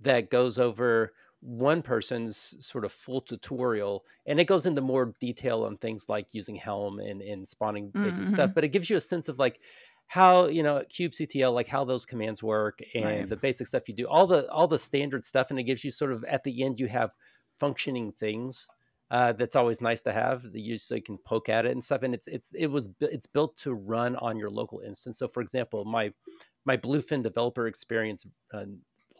that 0.00 0.30
goes 0.30 0.58
over 0.58 1.12
one 1.44 1.82
person's 1.82 2.56
sort 2.64 2.86
of 2.86 2.92
full 2.92 3.20
tutorial 3.20 4.02
and 4.24 4.40
it 4.40 4.46
goes 4.46 4.64
into 4.64 4.80
more 4.80 5.12
detail 5.20 5.64
on 5.64 5.76
things 5.76 6.08
like 6.08 6.26
using 6.32 6.56
helm 6.56 6.98
and, 6.98 7.20
and 7.20 7.46
spawning 7.46 7.90
basic 7.90 8.24
mm-hmm. 8.24 8.32
stuff 8.32 8.50
but 8.54 8.64
it 8.64 8.68
gives 8.68 8.88
you 8.88 8.96
a 8.96 9.00
sense 9.00 9.28
of 9.28 9.38
like 9.38 9.60
how 10.06 10.46
you 10.46 10.62
know 10.62 10.82
kubectl 10.90 11.52
like 11.52 11.68
how 11.68 11.84
those 11.84 12.06
commands 12.06 12.42
work 12.42 12.78
and 12.94 13.04
right. 13.04 13.28
the 13.28 13.36
basic 13.36 13.66
stuff 13.66 13.86
you 13.88 13.94
do 13.94 14.06
all 14.06 14.26
the 14.26 14.50
all 14.50 14.66
the 14.66 14.78
standard 14.78 15.22
stuff 15.22 15.50
and 15.50 15.58
it 15.58 15.64
gives 15.64 15.84
you 15.84 15.90
sort 15.90 16.12
of 16.12 16.24
at 16.24 16.42
the 16.44 16.62
end 16.62 16.80
you 16.80 16.88
have 16.88 17.12
functioning 17.58 18.10
things 18.10 18.66
uh, 19.10 19.32
that's 19.32 19.54
always 19.54 19.82
nice 19.82 20.00
to 20.00 20.12
have 20.12 20.42
that 20.50 20.60
you 20.60 20.78
so 20.78 20.94
you 20.94 21.02
can 21.02 21.18
poke 21.18 21.50
at 21.50 21.66
it 21.66 21.72
and 21.72 21.84
stuff 21.84 22.02
and 22.02 22.14
it's 22.14 22.26
it's 22.26 22.54
it 22.54 22.68
was 22.68 22.88
it's 23.00 23.26
built 23.26 23.54
to 23.54 23.74
run 23.74 24.16
on 24.16 24.38
your 24.38 24.50
local 24.50 24.80
instance 24.80 25.18
so 25.18 25.28
for 25.28 25.42
example 25.42 25.84
my 25.84 26.10
my 26.64 26.74
bluefin 26.74 27.22
developer 27.22 27.66
experience 27.66 28.26
uh, 28.54 28.64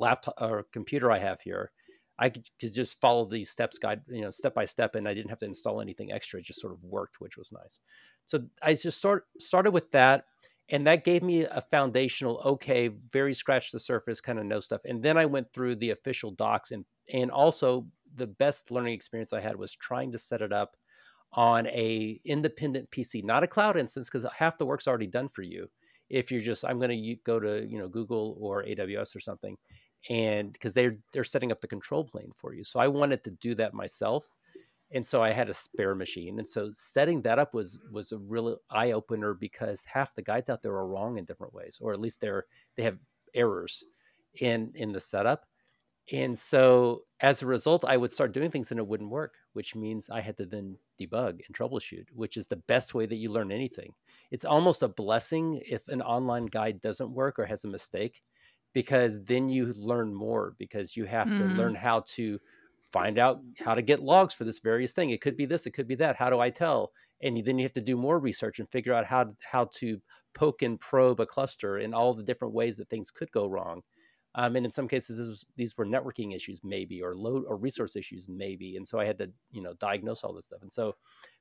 laptop 0.01 0.35
or 0.41 0.65
computer 0.73 1.13
i 1.13 1.19
have 1.19 1.41
here 1.43 1.71
I 2.19 2.29
could, 2.29 2.49
could 2.61 2.73
just 2.73 3.01
follow 3.01 3.25
these 3.25 3.51
steps 3.51 3.79
guide, 3.79 4.03
you 4.09 4.23
know, 4.23 4.31
step 4.31 4.55
by 4.55 4.65
step, 4.65 4.95
and 4.95 5.09
I 5.09 5.15
didn't 5.15 5.31
have 5.31 5.39
to 5.39 5.47
install 5.47 5.81
anything 5.81 6.13
extra. 6.13 6.41
It 6.41 6.47
just 6.47 6.61
sort 6.61 6.73
of 6.73 6.85
worked, 6.85 7.21
which 7.21 7.37
was 7.37 7.51
nice. 7.53 7.81
So 8.25 8.45
I 8.63 8.75
just 8.75 8.99
start 8.99 9.27
started 9.39 9.73
with 9.73 9.91
that, 9.93 10.27
and 10.69 10.87
that 10.87 11.05
gave 11.05 11.23
me 11.23 11.43
a 11.43 11.61
foundational, 11.61 12.41
okay, 12.45 12.89
very 12.89 13.35
scratch 13.35 13.73
the 13.73 13.81
surface 13.81 14.21
kind 14.21 14.39
of 14.39 14.47
know 14.47 14.61
stuff. 14.61 14.83
And 14.85 15.03
then 15.03 15.19
I 15.19 15.27
went 15.27 15.53
through 15.53 15.77
the 15.77 15.91
official 15.91 16.31
docs, 16.31 16.71
and 16.71 16.85
and 17.13 17.31
also 17.31 17.87
the 18.15 18.27
best 18.29 18.71
learning 18.71 18.95
experience 18.95 19.33
I 19.33 19.41
had 19.41 19.57
was 19.57 19.75
trying 19.75 20.13
to 20.13 20.19
set 20.19 20.41
it 20.41 20.53
up 20.53 20.77
on 21.33 21.67
a 21.67 22.21
independent 22.25 22.91
PC, 22.93 23.25
not 23.25 23.43
a 23.43 23.49
cloud 23.49 23.77
instance, 23.77 24.09
because 24.09 24.25
half 24.39 24.57
the 24.57 24.67
work's 24.67 24.87
already 24.87 25.09
done 25.09 25.27
for 25.29 25.43
you. 25.43 25.69
If 26.09 26.31
you're 26.31 26.41
just, 26.41 26.65
I'm 26.65 26.79
going 26.79 26.91
to 26.91 27.17
go 27.25 27.41
to 27.41 27.67
you 27.67 27.79
know 27.79 27.89
Google 27.89 28.37
or 28.41 28.63
AWS 28.63 29.17
or 29.17 29.21
something, 29.21 29.57
and 30.09 30.53
because 30.53 30.75
they're 30.75 30.99
they're 31.13 31.25
setting 31.25 31.53
up 31.53 31.61
the 31.61 31.69
control 31.69 32.05
plane 32.05 32.31
for 32.33 32.55
you. 32.55 32.65
So 32.65 32.81
I 32.81 32.89
wanted 32.89 33.25
to 33.25 33.31
do 33.31 33.55
that 33.57 33.75
myself, 33.75 34.35
and 34.93 35.07
so 35.07 35.23
I 35.23 35.33
had 35.33 35.49
a 35.51 35.55
spare 35.55 35.95
machine, 35.95 36.39
and 36.39 36.49
so 36.49 36.71
setting 36.73 37.23
that 37.23 37.39
up 37.39 37.55
was 37.55 37.79
was 37.91 38.13
a 38.13 38.19
real 38.19 38.59
eye 38.71 38.93
opener 38.93 39.35
because 39.35 39.85
half 39.87 40.15
the 40.15 40.23
guides 40.23 40.51
out 40.51 40.63
there 40.63 40.75
are 40.75 40.87
wrong 40.87 41.19
in 41.19 41.25
different 41.25 41.55
ways, 41.55 41.79
or 41.81 41.93
at 41.93 42.01
least 42.01 42.21
they're 42.21 42.47
they 42.77 42.85
have 42.85 42.99
errors 43.35 43.85
in 44.41 44.73
in 44.75 44.93
the 44.93 45.01
setup 45.01 45.47
and 46.13 46.39
so 46.39 47.05
as 47.21 47.41
a 47.41 47.47
result, 47.47 47.83
I 47.85 47.97
would 47.97 48.13
start 48.13 48.33
doing 48.33 48.51
things 48.51 48.71
and 48.71 48.79
it 48.79 48.87
wouldn't 48.87 49.09
work, 49.11 49.37
which 49.55 49.75
means 49.75 50.11
I 50.11 50.21
had 50.21 50.37
to 50.37 50.45
then 50.45 50.79
debug 51.01 51.41
and 51.47 51.57
troubleshoot, 51.57 52.09
which 52.13 52.37
is 52.37 52.49
the 52.49 52.57
best 52.57 52.93
way 52.95 53.07
that 53.07 53.15
you 53.17 53.31
learn 53.31 53.51
anything. 53.51 53.95
It's 54.31 54.45
almost 54.45 54.83
a 54.83 54.89
blessing 54.89 55.63
if 55.67 55.89
an 55.89 56.03
online 56.03 56.47
guide 56.47 56.83
doesn't 56.83 57.15
work 57.15 57.39
or 57.39 57.47
has 57.47 57.65
a 57.65 57.69
mistake, 57.69 58.23
because 58.75 59.25
then 59.25 59.49
you 59.49 59.73
learn 59.77 60.15
more 60.15 60.55
because 60.59 60.97
you 60.97 61.07
have 61.07 61.29
mm. 61.29 61.39
to 61.39 61.45
learn 61.45 61.75
how 61.75 62.01
to 62.07 62.39
find 62.93 63.19
out 63.19 63.41
how 63.65 63.75
to 63.75 63.83
get 63.83 64.03
logs 64.03 64.35
for 64.35 64.45
this 64.45 64.61
various 64.61 64.93
thing. 64.93 65.11
It 65.11 65.21
could 65.21 65.37
be 65.37 65.47
this, 65.47 65.67
it 65.67 65.73
could 65.73 65.89
be 65.89 65.95
that. 65.97 66.17
How 66.17 66.29
do 66.29 66.41
I 66.41 66.51
tell? 66.51 66.93
And 67.23 67.43
then 67.45 67.59
you 67.59 67.65
have 67.65 67.73
to 67.73 67.81
do 67.81 67.97
more 67.97 68.19
research 68.19 68.59
and 68.59 68.71
figure 68.71 68.93
out 68.93 69.07
how 69.07 69.25
to, 69.25 69.35
how 69.51 69.71
to 69.77 70.01
poke 70.35 70.63
and 70.63 70.79
probe 70.79 71.21
a 71.21 71.27
cluster 71.27 71.79
in 71.79 71.95
all 71.95 72.13
the 72.13 72.23
different 72.23 72.53
ways 72.53 72.77
that 72.77 72.91
things 72.91 73.11
could 73.11 73.31
go 73.33 73.47
wrong 73.47 73.83
um, 74.37 74.57
and 74.57 74.65
in 74.65 74.73
some 74.73 74.89
cases, 74.89 75.19
was, 75.19 75.47
these 75.57 75.77
were 75.77 75.87
networking 75.87 76.35
issues, 76.35 76.61
maybe, 76.65 77.01
or 77.03 77.15
load 77.15 77.45
or 77.47 77.57
resource 77.57 77.95
issues, 77.95 78.29
maybe. 78.29 78.77
And 78.77 78.87
so 78.87 78.99
I 78.99 79.05
had 79.05 79.19
to, 79.19 79.31
you 79.53 79.63
know, 79.63 79.75
diagnose 79.75 80.25
all 80.25 80.33
this 80.33 80.47
stuff. 80.47 80.63
And 80.63 80.73
so, 80.73 80.97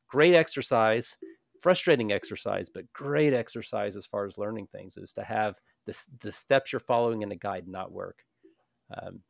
great 0.07 0.35
exercise, 0.35 1.17
frustrating 1.59 2.11
exercise, 2.11 2.69
but 2.69 2.91
great 2.93 3.33
exercise 3.33 3.95
as 3.95 4.05
far 4.05 4.25
as 4.25 4.37
learning 4.37 4.67
things 4.67 4.97
is 4.97 5.11
to 5.13 5.23
have 5.23 5.59
the 5.85 6.07
the 6.19 6.31
steps 6.31 6.71
you're 6.71 6.79
following 6.79 7.21
in 7.21 7.31
a 7.31 7.35
guide 7.35 7.67
not 7.67 7.91
work. 7.91 8.25
Um, 8.95 9.21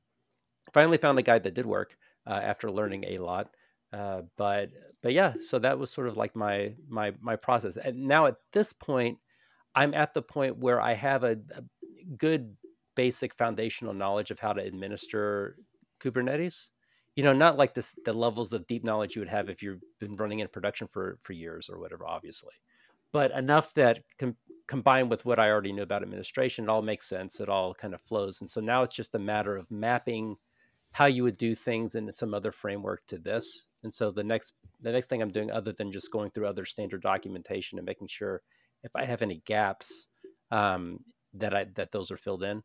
finally, 0.74 0.98
found 0.98 1.20
a 1.20 1.24
guide 1.24 1.44
that 1.44 1.54
did 1.54 1.66
work 1.66 1.98
uh, 2.28 2.40
after 2.44 2.72
learning 2.72 3.06
a 3.06 3.18
lot. 3.20 3.50
Uh, 3.92 4.24
but 4.38 4.70
but 5.02 5.14
yeah, 5.14 5.34
so 5.40 5.60
that 5.60 5.78
was 5.78 5.92
sort 5.92 6.08
of 6.08 6.18
like 6.18 6.36
my 6.36 6.76
my 6.88 7.14
my 7.22 7.36
process. 7.36 7.78
And 7.78 8.06
now 8.08 8.26
at 8.26 8.38
this 8.52 8.74
point, 8.74 9.20
I'm 9.76 9.94
at 9.94 10.14
the 10.14 10.22
point 10.22 10.58
where 10.58 10.82
I 10.82 10.94
have 10.94 11.24
a, 11.24 11.38
a 11.56 11.64
good 12.18 12.58
basic 12.96 13.34
foundational 13.36 13.94
knowledge 13.94 14.32
of 14.32 14.40
how 14.40 14.54
to 14.54 14.62
administer 14.62 15.58
Kubernetes. 16.00 16.70
You 17.16 17.24
know, 17.24 17.34
not 17.34 17.58
like 17.58 17.76
this 17.76 17.96
the 18.06 18.14
levels 18.14 18.54
of 18.54 18.66
deep 18.66 18.84
knowledge 18.84 19.16
you 19.16 19.22
would 19.22 19.30
have 19.30 19.50
if 19.50 19.62
you've 19.62 19.84
been 20.00 20.16
running 20.16 20.40
in 20.40 20.48
production 20.48 20.88
for 20.88 21.20
for 21.22 21.34
years 21.34 21.70
or 21.70 21.80
whatever, 21.80 22.08
obviously, 22.08 22.54
but 23.14 23.32
enough 23.32 23.74
that 23.76 24.02
com- 24.20 24.36
combined 24.68 25.10
with 25.10 25.26
what 25.26 25.40
I 25.40 25.50
already 25.50 25.72
knew 25.72 25.84
about 25.84 26.04
administration, 26.04 26.66
it 26.66 26.70
all 26.70 26.82
makes 26.82 27.08
sense. 27.08 27.40
It 27.40 27.48
all 27.48 27.74
kind 27.74 27.94
of 27.94 28.02
flows, 28.02 28.42
and 28.42 28.50
so 28.50 28.60
now 28.60 28.84
it's 28.84 28.96
just 28.96 29.16
a 29.16 29.20
matter 29.20 29.56
of 29.56 29.72
mapping 29.72 30.36
how 30.94 31.06
you 31.06 31.24
would 31.24 31.38
do 31.38 31.56
things 31.56 31.96
in 31.96 32.12
some 32.14 32.34
other 32.34 32.52
framework 32.52 33.06
to 33.08 33.18
this. 33.18 33.68
And 33.84 33.94
so 33.94 34.12
the 34.12 34.24
next 34.24 34.54
the 34.82 34.92
next 34.92 35.08
thing 35.08 35.22
I'm 35.22 35.32
doing, 35.32 35.52
other 35.52 35.72
than 35.72 35.92
just 35.92 36.12
going 36.12 36.32
through 36.32 36.48
other 36.48 36.66
standard 36.66 37.02
documentation 37.02 37.80
and 37.80 37.86
making 37.86 38.08
sure 38.08 38.42
if 38.84 38.96
I 38.96 39.06
have 39.06 39.22
any 39.22 39.42
gaps 39.46 40.08
um, 40.52 41.00
that 41.34 41.54
I 41.54 41.66
that 41.76 41.92
those 41.92 42.12
are 42.12 42.18
filled 42.18 42.44
in 42.44 42.64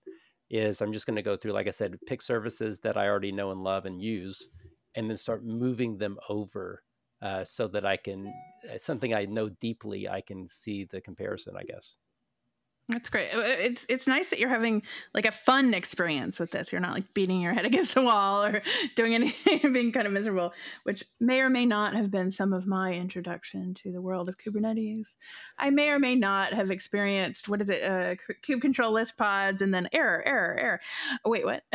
is 0.51 0.81
I'm 0.81 0.93
just 0.93 1.07
going 1.07 1.17
to 1.17 1.23
go 1.23 1.37
through, 1.37 1.53
like 1.53 1.67
I 1.67 1.73
said, 1.73 1.99
pick 2.07 2.23
services 2.23 2.81
that 2.81 2.97
I 2.97 3.07
already 3.07 3.33
know 3.33 3.51
and 3.51 3.63
love 3.63 3.85
and 3.85 4.01
use, 4.01 4.49
and 4.95 5.09
then 5.09 5.17
start 5.17 5.45
moving 5.45 5.99
them 5.99 6.19
over 6.29 6.83
uh, 7.23 7.45
so 7.45 7.67
that 7.69 7.85
I 7.87 7.97
can 7.97 8.33
uh, 8.73 8.79
something 8.79 9.15
I 9.15 9.27
know 9.27 9.49
deeply. 9.49 10.09
I 10.09 10.21
can 10.21 10.47
see 10.47 10.85
the 10.85 11.01
comparison, 11.01 11.55
I 11.57 11.65
guess. 11.65 11.97
That's 12.91 13.11
great. 13.11 13.29
Uh, 13.35 13.41
it's 13.43 13.85
it's 13.91 14.07
nice 14.07 14.31
that 14.31 14.39
you're 14.39 14.49
having 14.49 14.83
like 15.13 15.27
a 15.27 15.31
fun 15.31 15.75
experience 15.75 16.41
with 16.41 16.53
this. 16.53 16.73
You're 16.73 16.81
not 16.81 16.95
like 16.95 17.13
beating 17.13 17.43
your 17.43 17.53
head 17.53 17.65
against 17.67 17.95
the 17.95 18.03
wall 18.03 18.45
or 18.45 18.63
doing 18.97 19.15
anything 19.15 19.73
being 19.73 19.93
kind 19.93 20.07
of 20.07 20.13
miserable, 20.13 20.55
which 20.85 21.05
may 21.21 21.41
or 21.43 21.51
may 21.51 21.67
not 21.67 21.95
have 21.95 22.11
been 22.11 22.31
some 22.31 22.55
of 22.55 22.67
my 22.67 22.95
introduction 22.95 23.75
to 23.75 23.93
the 23.93 24.01
world 24.01 24.31
of 24.31 24.39
Kubernetes. 24.39 25.07
I 25.59 25.69
may 25.69 25.91
or 25.91 25.99
may 25.99 26.15
not 26.15 26.55
have 26.55 26.71
experienced 26.71 27.47
what 27.49 27.61
is 27.61 27.69
it, 27.69 27.83
uh, 27.83 28.15
kube 28.43 28.63
control 28.63 28.93
list 28.93 29.19
pods, 29.19 29.61
and 29.61 29.73
then 29.73 29.89
error, 29.93 30.23
error, 30.27 30.57
error. 30.59 30.81
Oh, 31.27 31.31
wait, 31.31 31.45
what? 31.45 31.65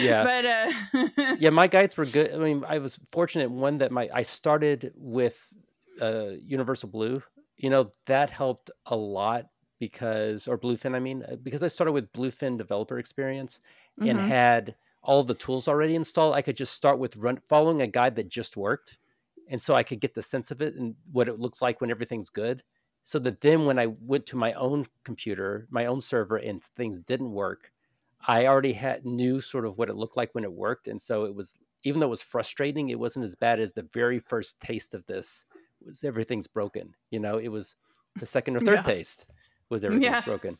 yeah, 0.00 0.22
but 0.22 0.44
uh... 0.46 1.34
yeah, 1.40 1.50
my 1.50 1.66
guides 1.66 1.96
were 1.96 2.04
good. 2.04 2.32
I 2.32 2.38
mean, 2.38 2.64
I 2.66 2.78
was 2.78 2.96
fortunate 3.10 3.50
one 3.50 3.78
that 3.78 3.90
my 3.90 4.08
I 4.14 4.22
started 4.22 4.92
with 4.94 5.52
uh, 6.00 6.28
Universal 6.44 6.90
Blue. 6.90 7.24
You 7.56 7.70
know 7.70 7.90
that 8.04 8.30
helped 8.30 8.70
a 8.84 8.96
lot 8.96 9.46
because 9.78 10.48
or 10.48 10.58
bluefin 10.58 10.94
i 10.94 10.98
mean 10.98 11.24
uh, 11.30 11.36
because 11.36 11.62
i 11.62 11.66
started 11.66 11.92
with 11.92 12.12
bluefin 12.12 12.56
developer 12.56 12.98
experience 12.98 13.60
mm-hmm. 13.98 14.10
and 14.10 14.20
had 14.20 14.74
all 15.02 15.22
the 15.22 15.34
tools 15.34 15.68
already 15.68 15.94
installed 15.94 16.34
i 16.34 16.42
could 16.42 16.56
just 16.56 16.72
start 16.72 16.98
with 16.98 17.16
run 17.16 17.38
following 17.46 17.82
a 17.82 17.86
guide 17.86 18.16
that 18.16 18.28
just 18.28 18.56
worked 18.56 18.98
and 19.48 19.60
so 19.60 19.74
i 19.74 19.82
could 19.82 20.00
get 20.00 20.14
the 20.14 20.22
sense 20.22 20.50
of 20.50 20.60
it 20.62 20.74
and 20.74 20.94
what 21.12 21.28
it 21.28 21.38
looks 21.38 21.60
like 21.60 21.80
when 21.80 21.90
everything's 21.90 22.30
good 22.30 22.62
so 23.02 23.18
that 23.18 23.40
then 23.40 23.64
when 23.66 23.78
i 23.78 23.86
went 24.00 24.26
to 24.26 24.36
my 24.36 24.52
own 24.54 24.84
computer 25.04 25.66
my 25.70 25.86
own 25.86 26.00
server 26.00 26.36
and 26.36 26.62
things 26.62 27.00
didn't 27.00 27.32
work 27.32 27.72
i 28.26 28.46
already 28.46 28.72
had 28.72 29.04
knew 29.04 29.40
sort 29.40 29.66
of 29.66 29.78
what 29.78 29.90
it 29.90 29.96
looked 29.96 30.16
like 30.16 30.34
when 30.34 30.44
it 30.44 30.52
worked 30.52 30.88
and 30.88 31.00
so 31.00 31.24
it 31.24 31.34
was 31.34 31.54
even 31.84 32.00
though 32.00 32.06
it 32.06 32.10
was 32.10 32.22
frustrating 32.22 32.88
it 32.88 32.98
wasn't 32.98 33.24
as 33.24 33.34
bad 33.34 33.60
as 33.60 33.72
the 33.72 33.88
very 33.92 34.18
first 34.18 34.58
taste 34.58 34.94
of 34.94 35.06
this 35.06 35.44
was 35.84 36.02
everything's 36.02 36.46
broken 36.46 36.94
you 37.10 37.20
know 37.20 37.38
it 37.38 37.48
was 37.48 37.76
the 38.16 38.26
second 38.26 38.56
or 38.56 38.60
third 38.60 38.76
yeah. 38.76 38.82
taste 38.82 39.26
was 39.70 39.84
everything 39.84 40.04
yeah. 40.04 40.20
broken. 40.20 40.58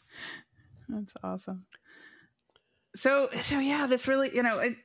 That's 0.89 1.15
awesome. 1.23 1.67
So 2.95 3.29
so 3.41 3.59
yeah, 3.59 3.87
this 3.87 4.09
really 4.09 4.35
you 4.35 4.43
know 4.43 4.59
it, 4.59 4.77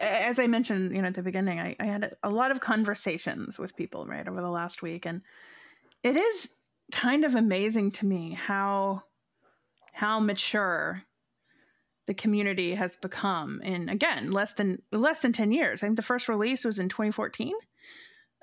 as 0.00 0.38
I 0.38 0.46
mentioned, 0.46 0.94
you 0.94 1.02
know, 1.02 1.08
at 1.08 1.14
the 1.14 1.22
beginning, 1.22 1.58
I, 1.58 1.74
I 1.80 1.84
had 1.84 2.14
a 2.22 2.30
lot 2.30 2.50
of 2.50 2.60
conversations 2.60 3.58
with 3.58 3.76
people 3.76 4.06
right 4.06 4.26
over 4.26 4.40
the 4.40 4.50
last 4.50 4.82
week, 4.82 5.06
and 5.06 5.22
it 6.02 6.16
is 6.16 6.50
kind 6.92 7.24
of 7.24 7.34
amazing 7.34 7.90
to 7.90 8.06
me 8.06 8.34
how 8.34 9.02
how 9.92 10.20
mature 10.20 11.02
the 12.06 12.14
community 12.14 12.74
has 12.74 12.96
become 12.96 13.60
in 13.62 13.88
again 13.88 14.30
less 14.30 14.52
than 14.54 14.80
less 14.92 15.20
than 15.20 15.32
10 15.32 15.52
years 15.52 15.82
i 15.82 15.86
think 15.86 15.96
the 15.96 16.02
first 16.02 16.28
release 16.28 16.64
was 16.64 16.78
in 16.78 16.88
2014 16.88 17.54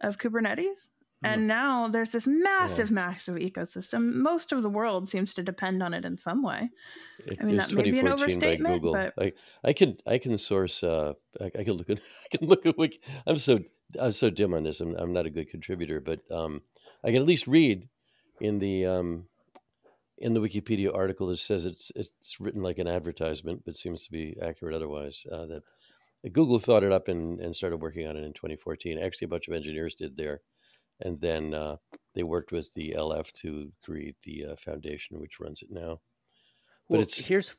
of 0.01 0.17
kubernetes 0.17 0.89
and 1.23 1.47
now 1.47 1.87
there's 1.87 2.11
this 2.11 2.27
massive, 2.27 2.89
yeah. 2.89 2.95
massive 2.95 3.35
ecosystem. 3.35 4.13
Most 4.13 4.51
of 4.51 4.63
the 4.63 4.69
world 4.69 5.09
seems 5.09 5.33
to 5.33 5.43
depend 5.43 5.83
on 5.83 5.93
it 5.93 6.05
in 6.05 6.17
some 6.17 6.41
way. 6.43 6.69
It, 7.25 7.39
I 7.41 7.45
mean, 7.45 7.57
that 7.57 7.73
may 7.73 7.89
be 7.89 7.99
an 7.99 8.07
overstatement, 8.07 8.81
but 8.81 9.13
I, 9.19 9.33
I 9.63 9.73
can 9.73 9.97
I 10.07 10.17
can 10.17 10.37
source. 10.37 10.83
Uh, 10.83 11.13
I, 11.41 11.45
I, 11.59 11.63
can 11.63 11.73
look 11.73 11.89
at 11.89 11.99
I 12.33 12.37
can 12.37 12.47
look 12.47 12.65
at 12.65 12.77
Wiki. 12.77 13.01
I'm 13.27 13.37
so 13.37 13.59
I'm 13.99 14.13
so 14.13 14.29
dim 14.29 14.53
on 14.53 14.63
this. 14.63 14.79
I'm, 14.79 14.95
I'm 14.95 15.13
not 15.13 15.25
a 15.25 15.29
good 15.29 15.49
contributor, 15.49 15.99
but 15.99 16.19
um, 16.31 16.61
I 17.03 17.07
can 17.07 17.21
at 17.21 17.27
least 17.27 17.47
read 17.47 17.89
in 18.39 18.59
the 18.59 18.85
um, 18.85 19.25
in 20.17 20.33
the 20.33 20.39
Wikipedia 20.39 20.95
article 20.95 21.27
that 21.27 21.37
says 21.37 21.65
it's 21.65 21.91
it's 21.95 22.39
written 22.39 22.61
like 22.61 22.77
an 22.77 22.87
advertisement, 22.87 23.63
but 23.65 23.77
seems 23.77 24.05
to 24.05 24.11
be 24.11 24.37
accurate 24.41 24.75
otherwise. 24.75 25.25
Uh, 25.29 25.45
that 25.47 25.63
Google 26.33 26.59
thought 26.59 26.83
it 26.83 26.91
up 26.91 27.07
and, 27.07 27.39
and 27.39 27.55
started 27.55 27.77
working 27.77 28.05
on 28.05 28.17
it 28.17 28.23
in 28.23 28.33
2014. 28.33 28.97
Actually, 28.97 29.25
a 29.25 29.29
bunch 29.29 29.47
of 29.47 29.53
engineers 29.53 29.95
did 29.95 30.17
there 30.17 30.41
and 31.01 31.21
then 31.21 31.53
uh, 31.53 31.77
they 32.15 32.23
worked 32.23 32.51
with 32.51 32.73
the 32.73 32.95
LF 32.97 33.31
to 33.33 33.71
create 33.83 34.15
the 34.23 34.45
uh, 34.51 34.55
foundation 34.55 35.19
which 35.19 35.39
runs 35.39 35.61
it 35.61 35.69
now. 35.71 35.99
But 36.89 36.95
well, 36.95 37.01
it's 37.01 37.25
here's, 37.25 37.55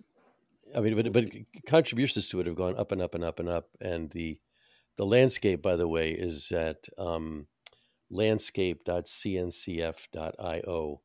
I 0.76 0.80
mean, 0.80 0.96
but 0.96 1.12
but 1.12 1.30
contributions 1.66 2.28
to 2.28 2.40
it 2.40 2.46
have 2.46 2.56
gone 2.56 2.76
up 2.76 2.92
and 2.92 3.00
up 3.00 3.14
and 3.14 3.24
up 3.24 3.40
and 3.40 3.48
up, 3.48 3.70
and 3.80 4.10
the 4.10 4.38
the 4.96 5.06
landscape, 5.06 5.62
by 5.62 5.76
the 5.76 5.88
way, 5.88 6.10
is 6.10 6.52
at 6.52 6.88
um, 6.98 7.46
landscape.cncf.io. 8.10 11.00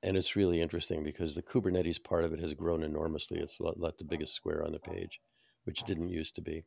And 0.00 0.16
it's 0.16 0.36
really 0.36 0.60
interesting 0.60 1.02
because 1.02 1.34
the 1.34 1.42
Kubernetes 1.42 2.04
part 2.04 2.24
of 2.24 2.32
it 2.32 2.38
has 2.38 2.54
grown 2.54 2.84
enormously. 2.84 3.40
It's 3.40 3.58
like 3.58 3.96
the 3.96 4.04
biggest 4.04 4.32
square 4.34 4.64
on 4.64 4.70
the 4.72 4.78
page, 4.78 5.20
which 5.64 5.80
it 5.80 5.86
didn't 5.86 6.10
used 6.10 6.36
to 6.36 6.40
be. 6.40 6.62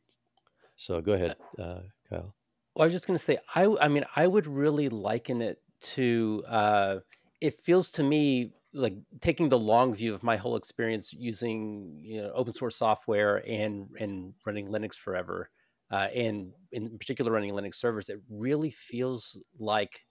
So 0.76 1.00
go 1.00 1.12
ahead, 1.12 1.36
uh, 1.58 1.80
Kyle. 2.10 2.34
Well, 2.74 2.84
I 2.84 2.86
was 2.86 2.94
just 2.94 3.06
going 3.06 3.18
to 3.18 3.22
say, 3.22 3.38
I, 3.54 3.74
I 3.80 3.88
mean, 3.88 4.04
I 4.16 4.26
would 4.26 4.46
really 4.46 4.88
liken 4.88 5.42
it 5.42 5.60
to, 5.94 6.44
uh, 6.48 6.96
it 7.40 7.54
feels 7.54 7.90
to 7.92 8.02
me 8.02 8.52
like 8.72 8.94
taking 9.20 9.50
the 9.50 9.58
long 9.58 9.94
view 9.94 10.14
of 10.14 10.22
my 10.22 10.36
whole 10.36 10.56
experience 10.56 11.12
using 11.12 12.00
you 12.02 12.22
know, 12.22 12.32
open 12.34 12.52
source 12.52 12.76
software 12.76 13.42
and, 13.46 13.88
and 14.00 14.32
running 14.46 14.68
Linux 14.68 14.94
forever, 14.94 15.50
uh, 15.90 16.08
and 16.14 16.52
in 16.70 16.96
particular 16.98 17.30
running 17.30 17.52
Linux 17.52 17.74
servers, 17.74 18.08
it 18.08 18.20
really 18.30 18.70
feels 18.70 19.42
like, 19.58 20.06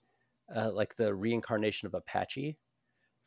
uh, 0.54 0.70
like 0.72 0.94
the 0.94 1.12
reincarnation 1.12 1.86
of 1.86 1.94
Apache 1.94 2.56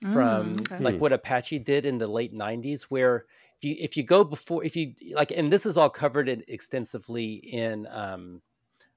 from 0.01 0.55
mm, 0.55 0.71
okay. 0.71 0.83
like 0.83 0.99
what 0.99 1.13
Apache 1.13 1.59
did 1.59 1.85
in 1.85 1.97
the 1.97 2.07
late 2.07 2.33
90s 2.33 2.83
where 2.83 3.25
if 3.55 3.63
you 3.63 3.75
if 3.79 3.95
you 3.95 4.03
go 4.03 4.23
before 4.23 4.63
if 4.63 4.75
you 4.75 4.93
like 5.13 5.31
and 5.31 5.51
this 5.51 5.65
is 5.65 5.77
all 5.77 5.89
covered 5.89 6.27
in, 6.27 6.43
extensively 6.47 7.35
in 7.35 7.87
um, 7.89 8.41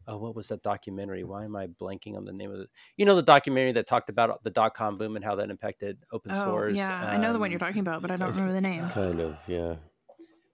oh, 0.08 0.16
what 0.16 0.34
was 0.34 0.48
that 0.48 0.62
documentary? 0.62 1.22
Why 1.22 1.44
am 1.44 1.54
I 1.54 1.66
blanking 1.66 2.16
on 2.16 2.24
the 2.24 2.32
name 2.32 2.50
of 2.50 2.60
it? 2.60 2.70
You 2.96 3.04
know, 3.04 3.14
the 3.14 3.22
documentary 3.22 3.72
that 3.72 3.86
talked 3.86 4.08
about 4.08 4.42
the 4.42 4.50
dot 4.50 4.74
com 4.74 4.98
boom 4.98 5.14
and 5.14 5.24
how 5.24 5.36
that 5.36 5.50
impacted 5.50 5.98
open 6.10 6.32
oh, 6.34 6.42
source. 6.42 6.76
Yeah, 6.76 7.02
um, 7.02 7.08
I 7.08 7.16
know 7.18 7.32
the 7.32 7.38
one 7.38 7.50
you're 7.50 7.62
um, 7.62 7.68
talking 7.68 7.80
about, 7.80 8.02
but 8.02 8.10
I 8.10 8.16
don't 8.16 8.30
remember 8.34 8.52
the 8.52 8.60
name. 8.60 8.88
Kind 8.88 9.20
of, 9.20 9.36
yeah. 9.46 9.76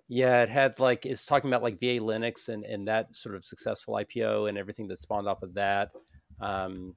Yeah, 0.08 0.42
it 0.42 0.50
had 0.50 0.80
like 0.80 1.06
it's 1.06 1.24
talking 1.24 1.48
about 1.48 1.62
like 1.62 1.78
VA 1.78 1.98
Linux 2.00 2.48
and 2.48 2.64
and 2.64 2.88
that 2.88 3.16
sort 3.16 3.34
of 3.34 3.44
successful 3.44 3.94
IPO 3.94 4.48
and 4.48 4.58
everything 4.58 4.88
that 4.88 4.98
spawned 4.98 5.28
off 5.28 5.42
of 5.42 5.54
that. 5.54 5.90
Um, 6.40 6.96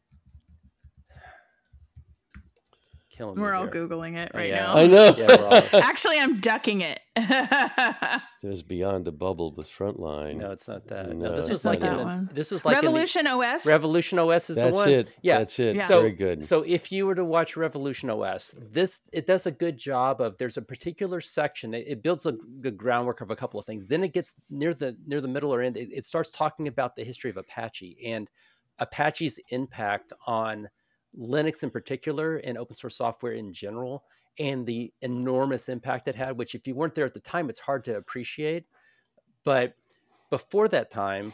killing 3.18 3.40
We're 3.40 3.54
all 3.54 3.64
here. 3.64 3.88
googling 3.88 4.16
it 4.16 4.32
right 4.34 4.50
yeah. 4.50 4.60
now. 4.60 4.76
I 4.76 4.88
know. 4.88 5.16
Yeah, 5.18 5.68
Actually, 5.74 6.20
I'm 6.20 6.40
ducking 6.40 6.82
it. 6.82 7.00
There's 8.44 8.62
Beyond 8.62 9.08
a 9.08 9.12
Bubble 9.12 9.54
with 9.56 9.68
Frontline. 9.70 10.38
No, 10.38 10.52
it's 10.52 10.68
not 10.68 10.88
that. 10.88 11.10
No, 11.10 11.30
no 11.30 11.36
this 11.36 11.50
was 11.50 11.66
like 11.66 11.82
in 11.84 11.98
the, 11.98 12.30
this 12.32 12.52
was 12.52 12.64
like 12.64 12.76
Revolution 12.76 13.26
the, 13.26 13.32
OS. 13.32 13.66
Revolution 13.66 14.20
OS 14.20 14.52
is 14.52 14.58
That's 14.58 14.70
the 14.70 14.76
one. 14.76 14.90
It. 14.90 15.14
Yeah, 15.24 15.40
that's 15.40 15.58
it. 15.58 15.76
Yeah. 15.76 15.88
So, 15.88 16.02
Very 16.02 16.12
good. 16.12 16.44
So 16.44 16.64
if 16.66 16.92
you 16.92 17.08
were 17.08 17.16
to 17.16 17.26
watch 17.26 17.58
Revolution 17.58 18.10
OS, 18.10 18.54
this 18.58 19.02
it 19.12 19.26
does 19.26 19.48
a 19.48 19.52
good 19.52 19.78
job 19.78 20.22
of. 20.22 20.38
There's 20.38 20.58
a 20.58 20.62
particular 20.62 21.20
section. 21.20 21.74
It, 21.74 21.86
it 21.88 22.04
builds 22.04 22.26
a 22.26 22.34
good 22.34 22.78
groundwork 22.78 23.22
of 23.22 23.32
a 23.32 23.36
couple 23.36 23.60
of 23.60 23.66
things. 23.66 23.88
Then 23.88 24.04
it 24.04 24.14
gets 24.14 24.36
near 24.50 24.74
the 24.74 24.96
near 25.08 25.22
the 25.22 25.28
middle 25.28 25.54
or 25.54 25.62
end. 25.62 25.76
It, 25.76 25.90
it 25.92 26.06
starts 26.06 26.30
talking 26.30 26.68
about 26.68 26.96
the 26.96 27.04
history 27.04 27.32
of 27.32 27.38
Apache 27.38 27.98
and 28.06 28.30
Apache's 28.80 29.40
impact 29.50 30.14
on 30.28 30.70
Linux 31.18 31.64
in 31.64 31.70
particular 31.70 32.38
and 32.38 32.58
open 32.58 32.76
source 32.76 32.98
software 32.98 33.34
in 33.34 33.54
general 33.54 34.04
and 34.40 34.66
the 34.66 34.94
enormous 35.02 35.70
impact 35.70 36.08
it 36.08 36.16
had, 36.16 36.38
which 36.38 36.56
if 36.56 36.68
you 36.68 36.76
weren't 36.76 36.96
there 36.96 37.06
at 37.06 37.14
the 37.14 37.20
time, 37.20 37.50
it's 37.50 37.60
hard 37.60 37.84
to 37.86 37.96
appreciate. 37.96 38.66
But 39.44 39.74
before 40.30 40.68
that 40.70 40.90
time, 40.90 41.34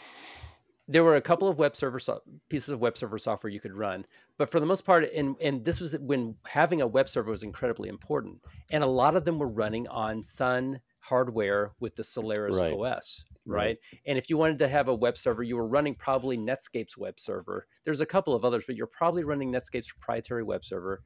there 0.87 1.03
were 1.03 1.15
a 1.15 1.21
couple 1.21 1.47
of 1.47 1.59
web 1.59 1.75
server 1.75 1.99
so- 1.99 2.21
pieces 2.49 2.69
of 2.69 2.79
web 2.79 2.97
server 2.97 3.17
software 3.17 3.51
you 3.51 3.59
could 3.59 3.77
run, 3.77 4.05
but 4.37 4.49
for 4.49 4.59
the 4.59 4.65
most 4.65 4.85
part, 4.85 5.05
and 5.13 5.35
and 5.41 5.63
this 5.63 5.79
was 5.79 5.97
when 5.99 6.35
having 6.45 6.81
a 6.81 6.87
web 6.87 7.09
server 7.09 7.31
was 7.31 7.43
incredibly 7.43 7.89
important, 7.89 8.41
and 8.71 8.83
a 8.83 8.87
lot 8.87 9.15
of 9.15 9.25
them 9.25 9.39
were 9.39 9.47
running 9.47 9.87
on 9.87 10.21
Sun 10.21 10.81
hardware 10.99 11.71
with 11.79 11.95
the 11.95 12.03
Solaris 12.03 12.59
right. 12.59 12.73
OS 12.73 13.25
right? 13.45 13.57
right? 13.57 13.77
And 14.05 14.17
if 14.17 14.29
you 14.29 14.37
wanted 14.37 14.59
to 14.59 14.67
have 14.67 14.87
a 14.87 14.95
web 14.95 15.17
server, 15.17 15.43
you 15.43 15.57
were 15.57 15.67
running 15.67 15.95
probably 15.95 16.37
Netscape's 16.37 16.97
web 16.97 17.19
server. 17.19 17.67
There's 17.83 18.01
a 18.01 18.05
couple 18.05 18.33
of 18.33 18.45
others, 18.45 18.63
but 18.65 18.75
you're 18.75 18.87
probably 18.87 19.23
running 19.23 19.51
Netscape's 19.51 19.91
proprietary 19.91 20.43
web 20.43 20.63
server 20.65 21.01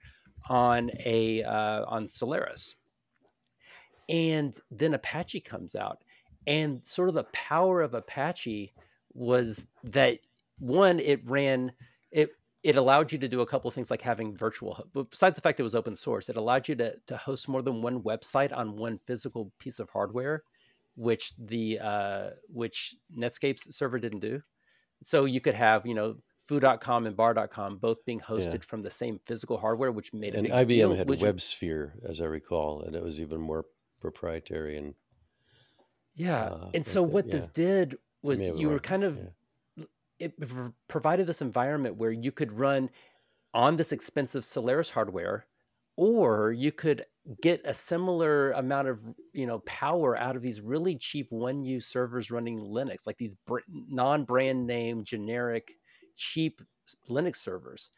on 0.50 0.92
a 1.06 1.44
uh, 1.44 1.86
on 1.86 2.08
Solaris. 2.08 2.76
And 4.10 4.56
then 4.72 4.94
Apache 4.94 5.42
comes 5.42 5.76
out, 5.76 6.04
and 6.46 6.86
sort 6.86 7.10
of 7.10 7.16
the 7.16 7.26
power 7.26 7.82
of 7.82 7.94
Apache 7.94 8.74
was 9.14 9.68
that 9.84 10.20
one, 10.60 11.00
it 11.00 11.22
ran 11.26 11.74
it 12.12 12.30
it 12.64 12.76
allowed 12.76 13.12
you 13.12 13.18
to 13.18 13.28
do 13.28 13.42
a 13.42 13.46
couple 13.46 13.68
of 13.68 13.74
things 13.74 13.92
like 13.92 14.02
having 14.02 14.36
virtual 14.36 14.88
besides 15.10 15.36
the 15.36 15.42
fact 15.42 15.60
it 15.60 15.64
was 15.64 15.76
open 15.76 15.96
source 15.96 16.28
it 16.28 16.38
allowed 16.38 16.68
you 16.68 16.76
to, 16.76 16.96
to 17.06 17.16
host 17.16 17.48
more 17.48 17.62
than 17.62 17.82
one 17.82 18.02
website 18.02 18.56
on 18.56 18.76
one 18.76 18.98
physical 18.98 19.52
piece 19.60 19.80
of 19.80 19.90
hardware 19.90 20.44
which 20.98 21.34
the 21.38 21.80
uh, 21.80 22.30
which 22.50 22.96
Netscape's 23.16 23.76
server 23.76 24.00
didn't 24.00 24.20
do. 24.20 24.42
So 25.04 25.26
you 25.26 25.40
could 25.40 25.56
have 25.56 25.86
you 25.86 25.94
know 25.94 26.16
foo.com 26.38 27.06
and 27.06 27.16
bar.com 27.16 27.78
both 27.78 28.04
being 28.04 28.20
hosted 28.20 28.54
yeah. 28.54 28.60
from 28.62 28.82
the 28.82 28.90
same 28.90 29.20
physical 29.26 29.58
hardware, 29.58 29.92
which 29.92 30.14
made 30.14 30.34
and 30.34 30.48
IBM 30.48 30.68
deal, 30.68 30.96
had 30.96 31.08
WebSphere, 31.08 31.92
as 32.08 32.20
I 32.20 32.26
recall, 32.26 32.82
and 32.82 32.96
it 32.96 33.04
was 33.04 33.22
even 33.22 33.40
more 33.40 33.66
proprietary 34.00 34.78
and 34.78 34.96
yeah. 36.16 36.46
Uh, 36.46 36.70
and 36.74 36.86
so 36.86 37.04
what 37.04 37.28
yeah. 37.28 37.32
this 37.32 37.48
did 37.48 37.96
was 38.24 38.50
you 38.50 38.70
were 38.70 38.80
kind 38.80 39.04
of 39.04 39.20
yeah. 39.76 39.86
it 40.20 40.34
provided 40.88 41.28
this 41.28 41.42
environment 41.42 41.96
where 41.96 42.12
you 42.12 42.32
could 42.32 42.52
run 42.52 42.90
on 43.54 43.76
this 43.76 43.92
expensive 43.92 44.44
Solaris 44.44 44.92
hardware, 44.92 45.46
or 45.96 46.52
you 46.52 46.72
could 46.72 47.06
get 47.42 47.62
a 47.66 47.74
similar 47.74 48.52
amount 48.52 48.88
of 48.88 49.02
you 49.34 49.46
know 49.46 49.60
power 49.60 50.18
out 50.18 50.36
of 50.36 50.42
these 50.42 50.62
really 50.62 50.96
cheap 50.96 51.28
one 51.30 51.64
use 51.64 51.86
servers 51.86 52.32
running 52.32 52.60
linux 52.60 53.06
like 53.06 53.18
these 53.18 53.36
br- 53.36 53.60
non-brand 53.68 54.66
name 54.66 55.04
generic 55.04 55.74
cheap 56.16 56.62
linux 57.10 57.38
servers. 57.38 57.90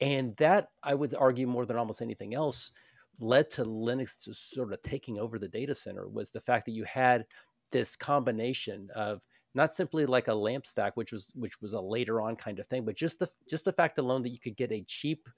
And 0.00 0.36
that 0.36 0.68
i 0.82 0.94
would 0.94 1.14
argue 1.14 1.46
more 1.46 1.66
than 1.66 1.76
almost 1.76 2.02
anything 2.02 2.34
else 2.34 2.72
led 3.18 3.50
to 3.50 3.64
linux 3.64 4.22
to 4.24 4.34
sort 4.34 4.72
of 4.72 4.82
taking 4.82 5.18
over 5.18 5.38
the 5.38 5.48
data 5.48 5.74
center 5.74 6.06
was 6.06 6.30
the 6.30 6.40
fact 6.40 6.66
that 6.66 6.72
you 6.72 6.84
had 6.84 7.26
this 7.72 7.96
combination 7.96 8.88
of 8.94 9.26
not 9.54 9.72
simply 9.72 10.04
like 10.06 10.28
a 10.28 10.34
lamp 10.34 10.66
stack 10.66 10.96
which 10.96 11.12
was 11.12 11.32
which 11.34 11.60
was 11.60 11.72
a 11.72 11.80
later 11.80 12.20
on 12.20 12.36
kind 12.36 12.58
of 12.60 12.66
thing 12.66 12.84
but 12.84 12.94
just 12.94 13.18
the 13.18 13.28
just 13.48 13.64
the 13.64 13.72
fact 13.72 13.98
alone 13.98 14.22
that 14.22 14.28
you 14.28 14.38
could 14.38 14.56
get 14.56 14.70
a 14.70 14.84
cheap 14.86 15.28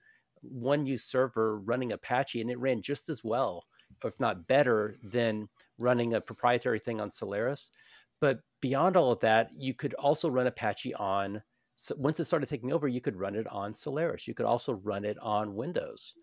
one 0.42 0.87
use 0.87 1.05
server 1.05 1.59
running 1.59 1.92
Apache 1.92 2.40
and 2.40 2.51
it 2.51 2.59
ran 2.59 2.83
just 2.83 3.09
as 3.09 3.24
well, 3.24 3.64
if 4.05 4.18
not 4.20 4.46
better, 4.46 4.96
than 5.03 5.48
running 5.79 6.14
a 6.14 6.20
proprietary 6.20 6.79
thing 6.79 7.01
on 7.01 7.11
Solaris. 7.11 7.70
But 8.20 8.40
beyond 8.61 8.96
all 8.96 9.12
of 9.12 9.20
that, 9.20 9.51
you 9.57 9.74
could 9.74 9.94
also 9.94 10.29
run 10.29 10.46
Apache 10.46 10.94
on, 10.94 11.42
so 11.77 11.94
once 11.96 12.18
it 12.18 12.24
started 12.24 12.48
taking 12.48 12.72
over, 12.72 12.88
you 12.88 13.01
could 13.01 13.16
run 13.16 13.37
it 13.37 13.46
on 13.46 13.72
Solaris. 13.72 14.27
You 14.27 14.35
could 14.35 14.46
also 14.46 14.74
run 14.74 15.05
it 15.05 15.18
on 15.20 15.55
Windows. 15.55 16.14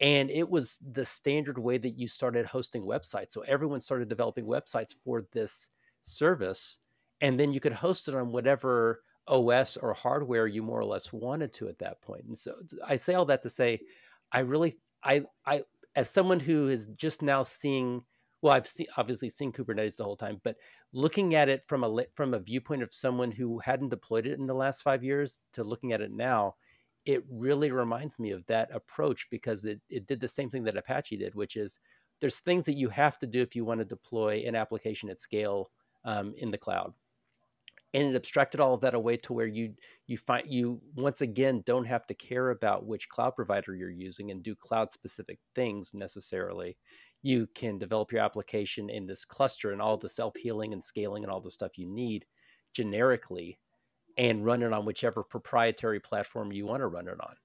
And 0.00 0.28
it 0.30 0.50
was 0.50 0.80
the 0.92 1.04
standard 1.04 1.56
way 1.56 1.78
that 1.78 1.96
you 1.96 2.08
started 2.08 2.46
hosting 2.46 2.82
websites. 2.82 3.30
So 3.30 3.42
everyone 3.42 3.78
started 3.78 4.08
developing 4.08 4.44
websites 4.44 4.92
for 4.92 5.24
this 5.30 5.68
service. 6.02 6.78
And 7.20 7.38
then 7.38 7.52
you 7.52 7.60
could 7.60 7.72
host 7.72 8.08
it 8.08 8.14
on 8.16 8.32
whatever 8.32 9.03
OS 9.26 9.76
or 9.76 9.94
hardware 9.94 10.46
you 10.46 10.62
more 10.62 10.80
or 10.80 10.84
less 10.84 11.12
wanted 11.12 11.52
to 11.54 11.68
at 11.68 11.78
that 11.78 12.00
point. 12.02 12.24
And 12.24 12.36
so 12.36 12.56
I 12.86 12.96
say 12.96 13.14
all 13.14 13.24
that 13.26 13.42
to 13.42 13.50
say, 13.50 13.80
I 14.32 14.40
really, 14.40 14.74
I, 15.02 15.22
I, 15.46 15.62
as 15.96 16.10
someone 16.10 16.40
who 16.40 16.68
is 16.68 16.88
just 16.88 17.22
now 17.22 17.42
seeing, 17.42 18.02
well, 18.42 18.52
I've 18.52 18.66
seen 18.66 18.86
obviously 18.96 19.30
seen 19.30 19.52
Kubernetes 19.52 19.96
the 19.96 20.04
whole 20.04 20.16
time, 20.16 20.40
but 20.42 20.56
looking 20.92 21.34
at 21.34 21.48
it 21.48 21.62
from 21.62 21.82
a 21.82 22.04
from 22.12 22.34
a 22.34 22.38
viewpoint 22.38 22.82
of 22.82 22.92
someone 22.92 23.30
who 23.30 23.58
hadn't 23.60 23.88
deployed 23.88 24.26
it 24.26 24.38
in 24.38 24.44
the 24.44 24.54
last 24.54 24.82
five 24.82 25.02
years 25.02 25.40
to 25.54 25.64
looking 25.64 25.92
at 25.92 26.02
it 26.02 26.10
now, 26.10 26.56
it 27.06 27.24
really 27.30 27.70
reminds 27.70 28.18
me 28.18 28.32
of 28.32 28.44
that 28.46 28.74
approach 28.74 29.28
because 29.30 29.64
it 29.64 29.80
it 29.88 30.06
did 30.06 30.20
the 30.20 30.28
same 30.28 30.50
thing 30.50 30.64
that 30.64 30.76
Apache 30.76 31.16
did, 31.16 31.34
which 31.34 31.56
is 31.56 31.78
there's 32.20 32.40
things 32.40 32.66
that 32.66 32.76
you 32.76 32.90
have 32.90 33.18
to 33.20 33.26
do 33.26 33.40
if 33.40 33.56
you 33.56 33.64
want 33.64 33.80
to 33.80 33.84
deploy 33.84 34.44
an 34.46 34.54
application 34.54 35.08
at 35.08 35.18
scale 35.18 35.70
um, 36.04 36.34
in 36.36 36.50
the 36.50 36.58
cloud 36.58 36.92
and 37.94 38.10
it 38.10 38.16
abstracted 38.16 38.60
all 38.60 38.74
of 38.74 38.80
that 38.80 38.94
away 38.94 39.16
to 39.16 39.32
where 39.32 39.46
you 39.46 39.74
you 40.06 40.18
find 40.18 40.50
you 40.50 40.82
once 40.96 41.20
again 41.20 41.62
don't 41.64 41.86
have 41.86 42.06
to 42.08 42.14
care 42.14 42.50
about 42.50 42.84
which 42.86 43.08
cloud 43.08 43.36
provider 43.36 43.74
you're 43.74 43.88
using 43.88 44.30
and 44.30 44.42
do 44.42 44.54
cloud 44.54 44.90
specific 44.90 45.38
things 45.54 45.94
necessarily. 45.94 46.76
You 47.22 47.46
can 47.54 47.78
develop 47.78 48.12
your 48.12 48.20
application 48.22 48.90
in 48.90 49.06
this 49.06 49.24
cluster 49.24 49.72
and 49.72 49.80
all 49.80 49.96
the 49.96 50.08
self-healing 50.08 50.72
and 50.74 50.82
scaling 50.82 51.24
and 51.24 51.32
all 51.32 51.40
the 51.40 51.50
stuff 51.50 51.78
you 51.78 51.86
need 51.86 52.26
generically 52.74 53.58
and 54.18 54.44
run 54.44 54.62
it 54.62 54.72
on 54.72 54.84
whichever 54.84 55.22
proprietary 55.22 56.00
platform 56.00 56.52
you 56.52 56.66
want 56.66 56.80
to 56.80 56.88
run 56.88 57.08
it 57.08 57.18
on. 57.20 57.36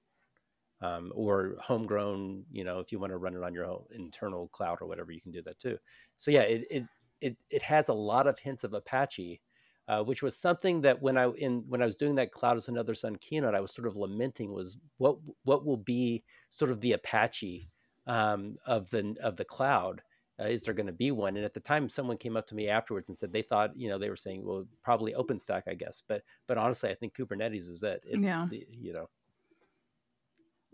Um, 0.82 1.12
or 1.14 1.56
homegrown 1.60 2.44
you 2.50 2.64
know 2.64 2.80
if 2.80 2.90
you 2.90 2.98
want 2.98 3.12
to 3.12 3.18
run 3.18 3.36
it 3.36 3.42
on 3.42 3.54
your 3.54 3.66
own 3.66 3.84
internal 3.92 4.48
cloud 4.48 4.78
or 4.80 4.88
whatever 4.88 5.12
you 5.12 5.20
can 5.20 5.30
do 5.32 5.42
that 5.42 5.60
too. 5.60 5.78
So 6.16 6.32
yeah 6.32 6.42
it, 6.42 6.66
it 6.70 6.84
it, 7.20 7.36
it 7.50 7.62
has 7.62 7.88
a 7.88 7.94
lot 7.94 8.26
of 8.26 8.38
hints 8.38 8.64
of 8.64 8.72
apache 8.72 9.40
uh, 9.90 10.04
which 10.04 10.22
was 10.22 10.36
something 10.36 10.82
that 10.82 11.02
when 11.02 11.18
I 11.18 11.28
in 11.30 11.64
when 11.66 11.82
I 11.82 11.84
was 11.84 11.96
doing 11.96 12.14
that 12.14 12.30
Cloud 12.30 12.56
is 12.56 12.68
Another 12.68 12.94
Sun 12.94 13.16
keynote, 13.16 13.56
I 13.56 13.60
was 13.60 13.74
sort 13.74 13.88
of 13.88 13.96
lamenting 13.96 14.52
was 14.52 14.78
what 14.98 15.16
what 15.42 15.66
will 15.66 15.76
be 15.76 16.22
sort 16.48 16.70
of 16.70 16.80
the 16.80 16.92
Apache 16.92 17.68
um, 18.06 18.54
of 18.64 18.88
the 18.90 19.16
of 19.20 19.34
the 19.34 19.44
cloud. 19.44 20.02
Uh, 20.40 20.44
is 20.44 20.62
there 20.62 20.74
going 20.74 20.86
to 20.86 20.92
be 20.92 21.10
one? 21.10 21.36
And 21.36 21.44
at 21.44 21.54
the 21.54 21.60
time, 21.60 21.88
someone 21.88 22.18
came 22.18 22.36
up 22.36 22.46
to 22.46 22.54
me 22.54 22.68
afterwards 22.68 23.08
and 23.08 23.18
said 23.18 23.32
they 23.32 23.42
thought, 23.42 23.76
you 23.76 23.88
know, 23.88 23.98
they 23.98 24.08
were 24.08 24.16
saying, 24.16 24.46
well, 24.46 24.64
probably 24.84 25.12
OpenStack, 25.12 25.62
I 25.66 25.74
guess. 25.74 26.04
But 26.06 26.22
but 26.46 26.56
honestly, 26.56 26.90
I 26.90 26.94
think 26.94 27.16
Kubernetes 27.16 27.68
is 27.68 27.82
it. 27.82 28.00
It's 28.06 28.28
yeah. 28.28 28.46
The, 28.48 28.64
you 28.70 28.92
know, 28.92 29.10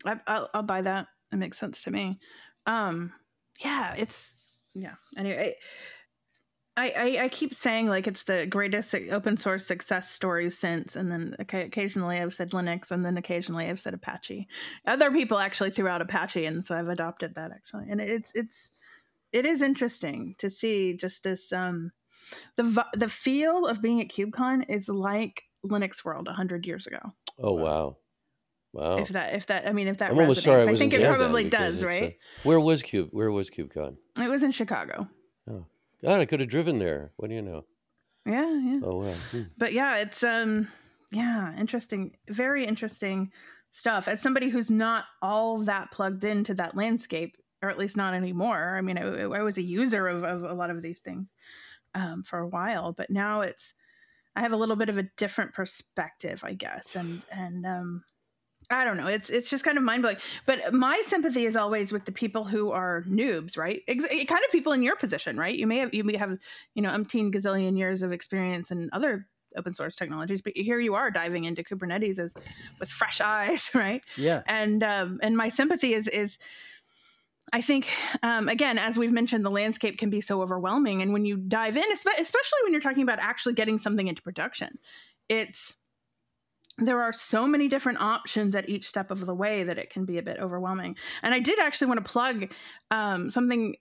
I, 0.04 0.38
will 0.38 0.50
I'll 0.52 0.62
buy 0.62 0.82
that. 0.82 1.06
It 1.32 1.36
makes 1.36 1.56
sense 1.56 1.82
to 1.84 1.90
me. 1.90 2.18
Um, 2.66 3.14
yeah, 3.64 3.94
it's 3.96 4.58
yeah. 4.74 4.96
Anyway. 5.16 5.54
I, 6.78 6.92
I, 6.96 7.24
I 7.24 7.28
keep 7.28 7.54
saying 7.54 7.88
like 7.88 8.06
it's 8.06 8.24
the 8.24 8.46
greatest 8.46 8.94
open 9.10 9.36
source 9.38 9.66
success 9.66 10.10
story 10.10 10.50
since, 10.50 10.94
and 10.94 11.10
then 11.10 11.34
occasionally 11.38 12.20
I've 12.20 12.34
said 12.34 12.50
Linux, 12.50 12.90
and 12.90 13.04
then 13.04 13.16
occasionally 13.16 13.66
I've 13.66 13.80
said 13.80 13.94
Apache. 13.94 14.46
Other 14.86 15.10
people 15.10 15.38
actually 15.38 15.70
threw 15.70 15.88
out 15.88 16.02
Apache, 16.02 16.44
and 16.44 16.64
so 16.64 16.76
I've 16.76 16.88
adopted 16.88 17.34
that 17.36 17.50
actually. 17.50 17.86
And 17.90 18.00
it's 18.00 18.32
it's 18.34 18.70
it 19.32 19.46
is 19.46 19.62
interesting 19.62 20.34
to 20.38 20.50
see 20.50 20.94
just 20.96 21.24
this 21.24 21.52
um 21.52 21.92
the 22.56 22.84
the 22.94 23.08
feel 23.08 23.66
of 23.66 23.80
being 23.80 24.00
at 24.00 24.08
KubeCon 24.08 24.66
is 24.68 24.88
like 24.88 25.44
Linux 25.64 26.04
World 26.04 26.28
hundred 26.28 26.66
years 26.66 26.86
ago. 26.86 27.00
Oh 27.38 27.54
wow. 27.54 27.96
Wow. 28.72 28.96
If 28.96 29.08
that, 29.10 29.34
if 29.34 29.46
that, 29.46 29.66
I 29.66 29.72
mean, 29.72 29.88
if 29.88 29.96
that 29.98 30.10
I'm 30.10 30.18
resonates, 30.18 30.42
sorry 30.42 30.68
I, 30.68 30.72
I 30.72 30.76
think 30.76 30.92
it 30.92 31.02
probably 31.02 31.48
does, 31.48 31.82
right? 31.82 32.12
A, 32.12 32.16
where 32.46 32.60
was 32.60 32.82
Cube? 32.82 33.08
Where 33.10 33.30
was 33.30 33.48
KubeCon? 33.48 33.96
It 34.20 34.28
was 34.28 34.42
in 34.42 34.50
Chicago. 34.50 35.08
Oh, 35.48 35.64
God, 36.06 36.20
I 36.20 36.24
could 36.24 36.38
have 36.38 36.48
driven 36.48 36.78
there. 36.78 37.10
What 37.16 37.28
do 37.28 37.34
you 37.34 37.42
know? 37.42 37.64
Yeah, 38.24 38.60
yeah. 38.60 38.74
Oh 38.82 38.98
well. 38.98 39.14
Hmm. 39.32 39.42
But 39.58 39.72
yeah, 39.72 39.96
it's 39.96 40.22
um 40.22 40.68
yeah, 41.10 41.56
interesting. 41.58 42.16
Very 42.28 42.64
interesting 42.64 43.32
stuff. 43.72 44.06
As 44.06 44.22
somebody 44.22 44.48
who's 44.48 44.70
not 44.70 45.06
all 45.20 45.58
that 45.58 45.90
plugged 45.90 46.22
into 46.22 46.54
that 46.54 46.76
landscape, 46.76 47.36
or 47.60 47.70
at 47.70 47.78
least 47.78 47.96
not 47.96 48.14
anymore. 48.14 48.76
I 48.78 48.82
mean, 48.82 48.98
I, 48.98 49.22
I 49.22 49.42
was 49.42 49.58
a 49.58 49.62
user 49.62 50.06
of, 50.06 50.22
of, 50.24 50.44
a 50.44 50.54
lot 50.54 50.70
of 50.70 50.82
these 50.82 51.00
things 51.00 51.28
um, 51.94 52.22
for 52.22 52.38
a 52.38 52.48
while, 52.48 52.92
but 52.92 53.10
now 53.10 53.40
it's 53.40 53.74
I 54.36 54.42
have 54.42 54.52
a 54.52 54.56
little 54.56 54.76
bit 54.76 54.88
of 54.88 54.98
a 54.98 55.08
different 55.16 55.54
perspective, 55.54 56.44
I 56.44 56.54
guess, 56.54 56.94
and 56.94 57.22
and 57.32 57.66
um, 57.66 58.04
I 58.70 58.84
don't 58.84 58.96
know. 58.96 59.06
It's 59.06 59.30
it's 59.30 59.50
just 59.50 59.64
kind 59.64 59.78
of 59.78 59.84
mind 59.84 60.02
blowing. 60.02 60.16
But 60.44 60.72
my 60.72 61.00
sympathy 61.04 61.44
is 61.44 61.56
always 61.56 61.92
with 61.92 62.04
the 62.04 62.12
people 62.12 62.44
who 62.44 62.70
are 62.70 63.04
noobs, 63.08 63.56
right? 63.56 63.82
Ex- 63.88 64.06
kind 64.06 64.44
of 64.44 64.50
people 64.50 64.72
in 64.72 64.82
your 64.82 64.96
position, 64.96 65.36
right? 65.36 65.54
You 65.54 65.66
may 65.66 65.78
have 65.78 65.94
you 65.94 66.04
may 66.04 66.16
have 66.16 66.36
you 66.74 66.82
know 66.82 66.90
umpteen 66.90 67.32
gazillion 67.32 67.78
years 67.78 68.02
of 68.02 68.12
experience 68.12 68.70
in 68.70 68.88
other 68.92 69.26
open 69.56 69.72
source 69.72 69.96
technologies, 69.96 70.42
but 70.42 70.52
here 70.54 70.78
you 70.80 70.94
are 70.94 71.10
diving 71.10 71.44
into 71.44 71.62
Kubernetes 71.62 72.18
as 72.18 72.34
with 72.78 72.88
fresh 72.88 73.20
eyes, 73.24 73.70
right? 73.74 74.04
Yeah. 74.16 74.42
And 74.46 74.82
um, 74.82 75.20
and 75.22 75.36
my 75.36 75.48
sympathy 75.48 75.94
is 75.94 76.08
is 76.08 76.38
I 77.52 77.60
think, 77.60 77.88
um, 78.24 78.48
again, 78.48 78.76
as 78.76 78.98
we've 78.98 79.12
mentioned, 79.12 79.44
the 79.44 79.50
landscape 79.50 79.98
can 79.98 80.10
be 80.10 80.20
so 80.20 80.42
overwhelming. 80.42 81.00
And 81.00 81.12
when 81.12 81.24
you 81.24 81.36
dive 81.36 81.76
in, 81.76 81.84
especially 81.92 82.58
when 82.64 82.72
you're 82.72 82.80
talking 82.80 83.04
about 83.04 83.20
actually 83.20 83.54
getting 83.54 83.78
something 83.78 84.08
into 84.08 84.20
production, 84.20 84.78
it's 85.28 85.76
there 86.78 87.02
are 87.02 87.12
so 87.12 87.46
many 87.46 87.68
different 87.68 88.00
options 88.00 88.54
at 88.54 88.68
each 88.68 88.86
step 88.86 89.10
of 89.10 89.24
the 89.24 89.34
way 89.34 89.62
that 89.62 89.78
it 89.78 89.90
can 89.90 90.04
be 90.04 90.18
a 90.18 90.22
bit 90.22 90.38
overwhelming. 90.38 90.96
And 91.22 91.32
I 91.32 91.40
did 91.40 91.58
actually 91.58 91.88
want 91.88 92.04
to 92.04 92.10
plug 92.10 92.52
um, 92.90 93.30
something. 93.30 93.76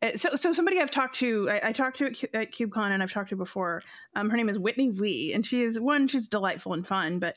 Uh, 0.00 0.16
so, 0.16 0.36
so 0.36 0.52
somebody 0.52 0.80
I've 0.80 0.90
talked 0.90 1.16
to, 1.16 1.48
I, 1.50 1.68
I 1.68 1.72
talked 1.72 1.98
to 1.98 2.06
at, 2.06 2.24
at 2.34 2.52
KubeCon, 2.52 2.90
and 2.90 3.02
I've 3.02 3.12
talked 3.12 3.30
to 3.30 3.36
before. 3.36 3.82
Um, 4.14 4.30
her 4.30 4.36
name 4.36 4.48
is 4.48 4.58
Whitney 4.58 4.90
Lee, 4.90 5.32
and 5.34 5.44
she 5.44 5.62
is 5.62 5.78
one. 5.78 6.08
She's 6.08 6.28
delightful 6.28 6.72
and 6.72 6.86
fun, 6.86 7.18
but 7.18 7.36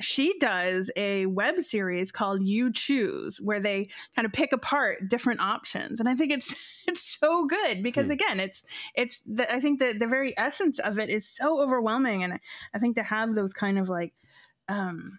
she 0.00 0.36
does 0.38 0.90
a 0.96 1.26
web 1.26 1.60
series 1.60 2.12
called 2.12 2.46
You 2.46 2.70
Choose, 2.70 3.40
where 3.40 3.60
they 3.60 3.88
kind 4.14 4.26
of 4.26 4.32
pick 4.32 4.52
apart 4.52 5.08
different 5.08 5.40
options, 5.40 6.00
and 6.00 6.08
I 6.08 6.14
think 6.14 6.32
it's 6.32 6.54
it's 6.86 7.18
so 7.18 7.46
good 7.46 7.82
because 7.82 8.06
hmm. 8.06 8.12
again, 8.12 8.40
it's 8.40 8.62
it's 8.94 9.20
the, 9.20 9.50
I 9.52 9.60
think 9.60 9.78
the 9.78 9.94
the 9.94 10.06
very 10.06 10.36
essence 10.36 10.78
of 10.78 10.98
it 10.98 11.08
is 11.08 11.28
so 11.28 11.62
overwhelming, 11.62 12.22
and 12.22 12.38
I 12.74 12.78
think 12.78 12.96
to 12.96 13.02
have 13.02 13.34
those 13.34 13.52
kind 13.52 13.78
of 13.78 13.88
like 13.88 14.12
um, 14.68 15.18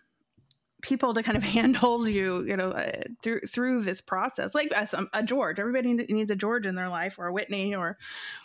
people 0.81 1.13
to 1.13 1.23
kind 1.23 1.37
of 1.37 1.43
handhold 1.55 2.07
you, 2.07 2.43
you 2.43 2.55
know, 2.57 2.71
uh, 2.71 2.91
through 3.21 3.41
through 3.41 3.81
this 3.81 4.01
process. 4.01 4.55
Like 4.55 4.71
a, 4.71 4.97
um, 4.97 5.09
a, 5.13 5.23
George, 5.23 5.59
everybody 5.59 5.93
needs 5.93 6.31
a 6.31 6.35
George 6.35 6.65
in 6.65 6.75
their 6.75 6.89
life, 6.89 7.19
or 7.19 7.27
a 7.27 7.33
Whitney, 7.33 7.75
or 7.75 7.97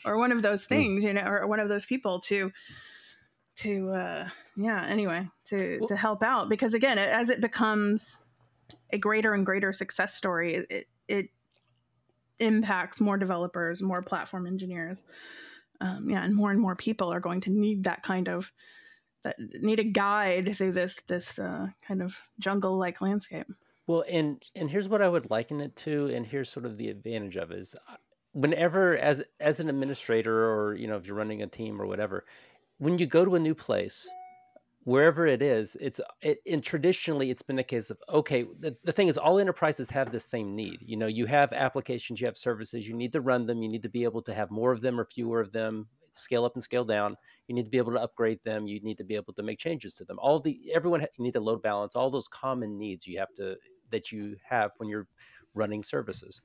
or 0.05 0.19
one 0.19 0.33
of 0.33 0.43
those 0.43 0.65
hmm. 0.65 0.75
things, 0.75 1.05
you 1.05 1.13
know, 1.13 1.23
or 1.23 1.47
one 1.47 1.61
of 1.61 1.69
those 1.69 1.87
people 1.87 2.21
to 2.21 2.53
to 3.57 3.91
uh, 3.93 4.29
yeah. 4.57 4.85
Anyway, 4.87 5.29
to 5.47 5.79
well, 5.81 5.89
to 5.89 5.97
help 5.97 6.23
out 6.23 6.49
because 6.49 6.75
again, 6.75 6.99
as 6.99 7.31
it 7.31 7.41
becomes 7.41 8.25
a 8.91 8.99
greater 8.99 9.35
and 9.35 9.47
greater 9.47 9.73
success 9.73 10.15
story, 10.15 10.65
it 10.69 10.87
it 11.09 11.27
impacts 12.39 13.01
more 13.01 13.19
developers, 13.19 13.83
more 13.83 14.03
platform 14.03 14.47
engineers. 14.47 15.05
Um, 15.81 16.09
yeah, 16.09 16.25
and 16.25 16.35
more 16.35 16.51
and 16.51 16.61
more 16.61 16.77
people 16.77 17.13
are 17.13 17.21
going 17.21 17.41
to 17.43 17.51
need 17.51 17.85
that 17.85 18.03
kind 18.03 18.29
of 18.29 18.53
that 19.25 19.37
need 19.39 19.81
a 19.81 19.85
guide 19.85 20.57
through 20.57 20.73
this 20.73 20.97
this 21.07 21.39
uh, 21.39 21.69
kind 21.87 22.03
of 22.03 22.21
jungle 22.39 22.79
like 22.79 23.01
landscape. 23.01 23.47
Well, 23.87 24.05
and 24.09 24.43
and 24.55 24.71
here's 24.71 24.89
what 24.89 25.03
I 25.03 25.09
would 25.09 25.31
liken 25.31 25.61
it 25.61 25.77
to, 25.77 26.07
and 26.07 26.27
here's 26.27 26.51
sort 26.51 26.67
of 26.67 26.77
the 26.77 26.89
advantage 26.89 27.37
of 27.37 27.51
it 27.51 27.59
is 27.59 27.75
uh, 27.89 27.97
whenever 28.33 28.97
as 28.97 29.23
as 29.41 29.61
an 29.61 29.69
administrator 29.69 30.51
or 30.51 30.75
you 30.75 30.87
know 30.87 30.97
if 30.97 31.07
you're 31.07 31.17
running 31.17 31.43
a 31.43 31.47
team 31.47 31.81
or 31.81 31.87
whatever, 31.87 32.25
when 32.79 32.99
you 32.99 33.07
go 33.07 33.25
to 33.25 33.35
a 33.35 33.41
new 33.41 33.55
place, 33.55 34.09
wherever 34.85 35.27
it 35.27 35.43
is, 35.43 35.77
it's 35.81 36.01
it, 36.21 36.41
and 36.47 36.63
traditionally 36.63 37.31
it's 37.31 37.43
been 37.43 37.57
the 37.57 37.65
case 37.65 37.91
of 37.91 37.99
okay, 38.09 38.45
the, 38.59 38.77
the 38.85 38.93
thing 38.93 39.09
is 39.09 39.19
all 39.19 39.39
enterprises 39.39 39.91
have 39.91 40.13
the 40.13 40.21
same 40.21 40.55
need. 40.55 40.79
You 40.81 40.97
know, 40.97 41.07
you 41.07 41.27
have 41.27 41.53
applications, 41.53 42.21
you 42.21 42.27
have 42.27 42.37
services, 42.37 42.89
you 42.89 42.95
need 42.95 43.13
to 43.13 43.21
run 43.21 43.47
them, 43.47 43.63
you 43.63 43.69
need 43.69 43.83
to 43.83 43.89
be 43.89 44.05
able 44.05 44.23
to 44.23 44.35
have 44.35 44.51
more 44.51 44.73
of 44.73 44.81
them 44.81 44.99
or 44.99 45.05
fewer 45.05 45.41
of 45.41 45.53
them 45.53 45.89
scale 46.15 46.45
up 46.45 46.55
and 46.55 46.63
scale 46.63 46.85
down. 46.85 47.17
You 47.47 47.55
need 47.55 47.65
to 47.65 47.71
be 47.71 47.79
able 47.79 47.93
to 47.93 48.01
upgrade 48.01 48.43
them. 48.43 48.67
You 48.67 48.81
need 48.81 48.99
to 48.99 49.05
be 49.05 49.15
able 49.15 49.33
to 49.35 49.43
make 49.43 49.59
changes 49.59 49.95
to 49.95 50.05
them. 50.05 50.19
All 50.21 50.39
the 50.39 50.61
everyone 50.75 51.01
you 51.01 51.25
need 51.25 51.35
to 51.35 51.41
load 51.41 51.63
balance. 51.63 51.97
All 51.97 52.11
those 52.11 52.29
common 52.29 52.79
needs 52.79 53.07
you 53.07 53.19
have 53.19 53.33
to 53.35 53.57
that 53.91 54.13
you 54.13 54.37
have 54.49 54.73
when 54.79 54.89
you're 54.89 55.09
running 55.55 55.83
services. 55.83 56.41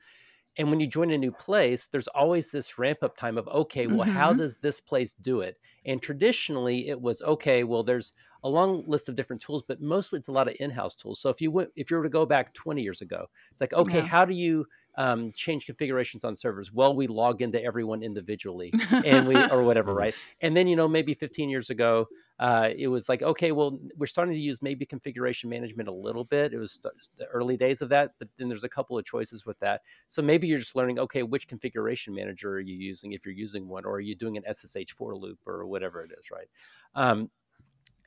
And 0.57 0.71
when 0.71 0.79
you 0.79 0.87
join 0.87 1.11
a 1.11 1.17
new 1.17 1.31
place, 1.31 1.87
there's 1.87 2.07
always 2.07 2.51
this 2.51 2.79
ramp 2.79 2.99
up 3.03 3.15
time 3.15 3.37
of, 3.37 3.47
okay, 3.47 3.85
well, 3.85 4.07
mm-hmm. 4.07 4.17
how 4.17 4.33
does 4.33 4.57
this 4.57 4.81
place 4.81 5.13
do 5.13 5.41
it? 5.41 5.59
And 5.85 6.01
traditionally, 6.01 6.89
it 6.89 6.99
was, 6.99 7.21
okay, 7.21 7.63
well, 7.63 7.83
there's 7.83 8.13
a 8.43 8.49
long 8.49 8.83
list 8.87 9.07
of 9.07 9.15
different 9.15 9.41
tools, 9.41 9.63
but 9.67 9.81
mostly 9.81 10.17
it's 10.17 10.29
a 10.29 10.31
lot 10.31 10.47
of 10.47 10.55
in 10.59 10.71
house 10.71 10.95
tools. 10.95 11.19
So 11.19 11.29
if 11.29 11.41
you 11.41 11.51
went, 11.51 11.69
if 11.75 11.91
you 11.91 11.97
were 11.97 12.03
to 12.03 12.09
go 12.09 12.25
back 12.25 12.53
20 12.55 12.81
years 12.81 13.01
ago, 13.01 13.27
it's 13.51 13.61
like, 13.61 13.73
okay, 13.73 13.99
yeah. 13.99 14.05
how 14.05 14.25
do 14.25 14.33
you 14.33 14.65
um, 14.97 15.31
change 15.31 15.65
configurations 15.65 16.23
on 16.23 16.35
servers? 16.35 16.73
Well, 16.73 16.95
we 16.95 17.07
log 17.07 17.41
into 17.41 17.63
everyone 17.63 18.03
individually 18.03 18.73
and 19.05 19.27
we, 19.27 19.35
or 19.49 19.63
whatever, 19.63 19.93
right? 19.93 20.13
And 20.41 20.55
then, 20.55 20.67
you 20.67 20.75
know, 20.75 20.87
maybe 20.87 21.13
15 21.13 21.49
years 21.49 21.69
ago, 21.69 22.07
uh, 22.39 22.69
it 22.75 22.87
was 22.87 23.09
like, 23.09 23.21
okay, 23.23 23.51
well, 23.51 23.79
we're 23.95 24.05
starting 24.05 24.33
to 24.33 24.39
use 24.39 24.61
maybe 24.61 24.85
configuration 24.85 25.49
management 25.49 25.89
a 25.89 25.93
little 25.93 26.23
bit. 26.23 26.53
It 26.53 26.59
was 26.59 26.79
the 27.17 27.25
early 27.27 27.57
days 27.57 27.81
of 27.81 27.89
that, 27.89 28.11
but 28.19 28.27
then 28.37 28.47
there's 28.47 28.63
a 28.63 28.69
couple 28.69 28.97
of 28.97 29.05
choices 29.05 29.45
with 29.45 29.57
that. 29.59 29.81
So 30.07 30.21
maybe 30.21 30.47
you're 30.47 30.59
just 30.59 30.75
learning, 30.75 30.99
okay, 30.99 31.23
which 31.23 31.47
configuration 31.47 32.13
manager 32.13 32.51
are 32.51 32.59
you 32.59 32.75
using 32.75 33.13
if 33.13 33.25
you're 33.25 33.33
using 33.33 33.67
one, 33.67 33.85
or 33.85 33.93
are 33.93 33.99
you 33.99 34.15
doing 34.15 34.37
an 34.37 34.43
SSH 34.51 34.91
for 34.91 35.15
loop 35.15 35.39
or 35.47 35.65
whatever 35.65 36.03
it 36.03 36.11
is, 36.17 36.29
right? 36.31 36.47
Um, 36.93 37.31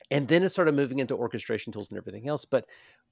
and 0.09 0.27
then 0.27 0.43
it 0.43 0.49
started 0.49 0.75
moving 0.75 0.99
into 0.99 1.15
orchestration 1.15 1.71
tools 1.71 1.89
and 1.89 1.97
everything 1.97 2.27
else. 2.27 2.45
But 2.45 2.65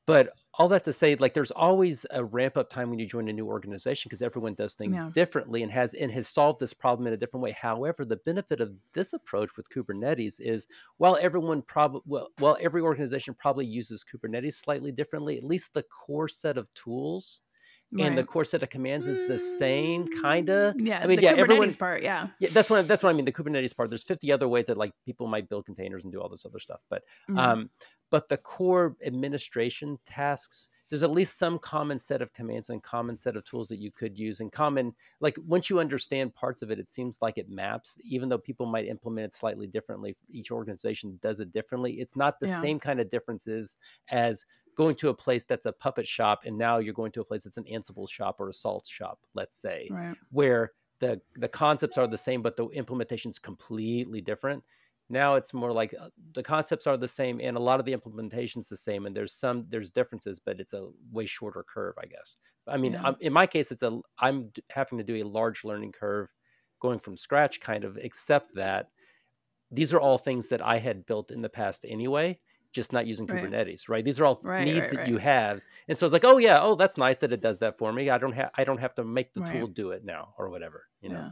but 0.10 0.34
all 0.56 0.68
that 0.70 0.84
to 0.86 0.92
say, 0.92 1.16
like 1.16 1.36
there's 1.36 1.52
always 1.52 2.04
a 2.10 2.24
ramp 2.24 2.58
up 2.58 2.72
time 2.72 2.90
when 2.90 2.98
you 2.98 3.06
join 3.06 3.30
a 3.30 3.34
new 3.34 3.46
organization 3.46 4.10
because 4.10 4.24
everyone 4.24 4.56
does 4.56 4.74
things 4.74 4.98
yeah. 4.98 5.12
differently 5.14 5.62
and 5.62 5.72
has 5.72 5.94
and 5.94 6.12
has 6.12 6.28
solved 6.28 6.60
this 6.60 6.74
problem 6.74 7.06
in 7.06 7.14
a 7.14 7.18
different 7.18 7.44
way. 7.44 7.52
However, 7.52 8.04
the 8.04 8.18
benefit 8.18 8.60
of 8.60 8.74
this 8.94 9.14
approach 9.14 9.52
with 9.56 9.70
Kubernetes 9.70 10.42
is 10.42 10.66
while 10.98 11.16
everyone 11.22 11.62
probably 11.62 12.02
well, 12.08 12.30
while 12.40 12.58
every 12.60 12.82
organization 12.82 13.36
probably 13.36 13.68
uses 13.68 14.04
Kubernetes 14.04 14.56
slightly 14.56 14.92
differently, 14.92 15.38
at 15.38 15.44
least 15.44 15.76
the 15.76 15.84
core 15.84 16.28
set 16.28 16.58
of 16.58 16.74
tools 16.74 17.42
Right. 17.92 18.06
and 18.06 18.16
the 18.16 18.24
core 18.24 18.44
set 18.44 18.62
of 18.62 18.70
commands 18.70 19.08
is 19.08 19.28
the 19.28 19.40
same 19.40 20.06
kind 20.22 20.48
of 20.48 20.76
mm, 20.76 20.86
yeah 20.86 21.00
i 21.02 21.08
mean 21.08 21.20
yeah 21.22 21.34
Kubernetes 21.34 21.38
everyone 21.40 21.74
part 21.74 22.04
yeah 22.04 22.28
yeah 22.40 22.50
that's 22.52 22.70
what 22.70 22.88
that's 22.88 23.02
what 23.02 23.10
i 23.10 23.14
mean 23.14 23.26
the 23.26 23.32
kubernetes 23.32 23.76
part 23.76 23.90
there's 23.90 24.04
50 24.04 24.32
other 24.32 24.48
ways 24.48 24.68
that 24.68 24.78
like 24.78 24.92
people 25.08 25.26
might 25.26 25.50
build 25.50 25.66
containers 25.66 26.04
and 26.04 26.14
do 26.14 26.22
all 26.22 26.30
this 26.30 26.46
other 26.46 26.60
stuff 26.60 26.82
but 26.88 27.02
mm-hmm. 27.28 27.40
um 27.40 27.72
but 28.10 28.28
the 28.28 28.38
core 28.38 28.96
administration 29.06 29.98
tasks 30.06 30.70
there's 30.90 31.04
at 31.04 31.12
least 31.12 31.38
some 31.38 31.60
common 31.60 32.00
set 32.00 32.22
of 32.22 32.34
commands 32.34 32.72
and 32.72 32.82
common 32.82 33.16
set 33.16 33.36
of 33.36 33.44
tools 33.44 33.68
that 33.68 33.78
you 33.78 33.92
could 33.92 34.18
use 34.18 34.40
and 34.40 34.52
common 34.52 34.94
like 35.20 35.38
once 35.46 35.70
you 35.70 35.80
understand 35.80 36.34
parts 36.34 36.62
of 36.62 36.72
it 36.72 36.80
it 36.80 36.90
seems 36.90 37.22
like 37.22 37.38
it 37.38 37.50
maps 37.50 37.98
even 38.04 38.30
though 38.30 38.38
people 38.38 38.66
might 38.66 38.88
implement 38.88 39.26
it 39.26 39.34
slightly 39.34 39.68
differently 39.68 40.16
each 40.30 40.52
organization 40.52 41.18
does 41.22 41.40
it 41.40 41.52
differently 41.52 41.94
it's 41.94 42.16
not 42.16 42.40
the 42.40 42.48
yeah. 42.48 42.62
same 42.62 42.80
kind 42.80 43.00
of 43.00 43.10
differences 43.10 43.78
as 44.10 44.46
going 44.80 44.96
to 44.96 45.10
a 45.10 45.14
place 45.14 45.44
that's 45.44 45.66
a 45.66 45.74
puppet 45.74 46.08
shop 46.08 46.44
and 46.46 46.58
now 46.58 46.78
you're 46.78 46.94
going 46.94 47.12
to 47.12 47.20
a 47.20 47.26
place 47.26 47.44
that's 47.44 47.58
an 47.58 47.66
Ansible 47.66 48.10
shop 48.10 48.40
or 48.40 48.48
a 48.48 48.54
Salt 48.54 48.88
shop, 48.88 49.20
let's 49.34 49.58
say, 49.58 49.90
right. 49.92 50.16
where 50.32 50.72
the 51.00 51.20
the 51.36 51.50
concepts 51.50 51.98
are 51.98 52.08
the 52.08 52.18
same 52.18 52.42
but 52.42 52.56
the 52.56 52.66
implementation 52.70 53.30
is 53.30 53.40
completely 53.40 54.22
different. 54.22 54.64
Now 55.10 55.36
it's 55.36 55.54
more 55.54 55.72
like 55.72 55.94
uh, 56.00 56.10
the 56.34 56.44
concepts 56.44 56.86
are 56.86 56.98
the 56.98 57.08
same 57.08 57.40
and 57.42 57.58
a 57.58 57.60
lot 57.60 57.80
of 57.80 57.86
the 57.86 57.94
implementation's 57.94 58.70
the 58.70 58.78
same 58.78 59.06
and 59.06 59.16
there's 59.16 59.34
some 59.34 59.66
there's 59.70 59.90
differences 59.90 60.40
but 60.40 60.60
it's 60.60 60.74
a 60.74 60.90
way 61.12 61.26
shorter 61.26 61.64
curve, 61.68 61.96
I 62.02 62.06
guess. 62.06 62.36
I 62.68 62.78
mean, 62.78 62.94
yeah. 62.94 63.14
in 63.20 63.34
my 63.34 63.48
case 63.48 63.72
it's 63.72 63.82
a 63.82 64.00
I'm 64.20 64.52
having 64.72 65.00
to 65.00 65.04
do 65.04 65.16
a 65.16 65.28
large 65.28 65.64
learning 65.64 65.94
curve 65.94 66.32
going 66.80 67.00
from 67.00 67.18
scratch 67.18 67.60
kind 67.60 67.84
of 67.84 67.98
except 67.98 68.56
that 68.56 68.90
these 69.72 69.94
are 69.94 70.00
all 70.00 70.18
things 70.18 70.50
that 70.50 70.66
I 70.66 70.78
had 70.78 71.06
built 71.06 71.32
in 71.32 71.42
the 71.42 71.50
past 71.50 71.86
anyway 71.88 72.40
just 72.72 72.94
not 72.94 73.08
using 73.08 73.26
right. 73.26 73.44
Kubernetes, 73.44 73.90
right? 73.90 74.06
These 74.06 74.20
are 74.20 74.26
all 74.26 74.40
right, 74.44 74.64
needs 74.64 74.92
right, 74.92 74.98
that 74.98 75.08
you 75.08 75.18
have, 75.18 75.60
and 75.88 75.98
so 75.98 76.06
it's 76.06 76.14
like, 76.14 76.24
oh 76.24 76.38
yeah, 76.38 76.60
oh 76.62 76.76
that's 76.76 76.98
nice 76.98 77.18
that 77.18 77.32
it 77.32 77.42
does 77.42 77.60
that 77.60 77.78
for 77.78 77.92
me. 77.92 78.10
I 78.10 78.18
don't 78.18 78.34
have 78.34 78.52
I 78.56 78.64
don't 78.64 78.78
have 78.78 78.94
to 78.96 79.04
make 79.04 79.34
the 79.34 79.42
tool 79.42 79.68
do 79.68 79.92
it 79.92 80.06
now 80.06 80.34
or 80.38 80.50
whatever, 80.50 80.86
you 81.02 81.10
know. 81.10 81.20
Yeah. 81.20 81.30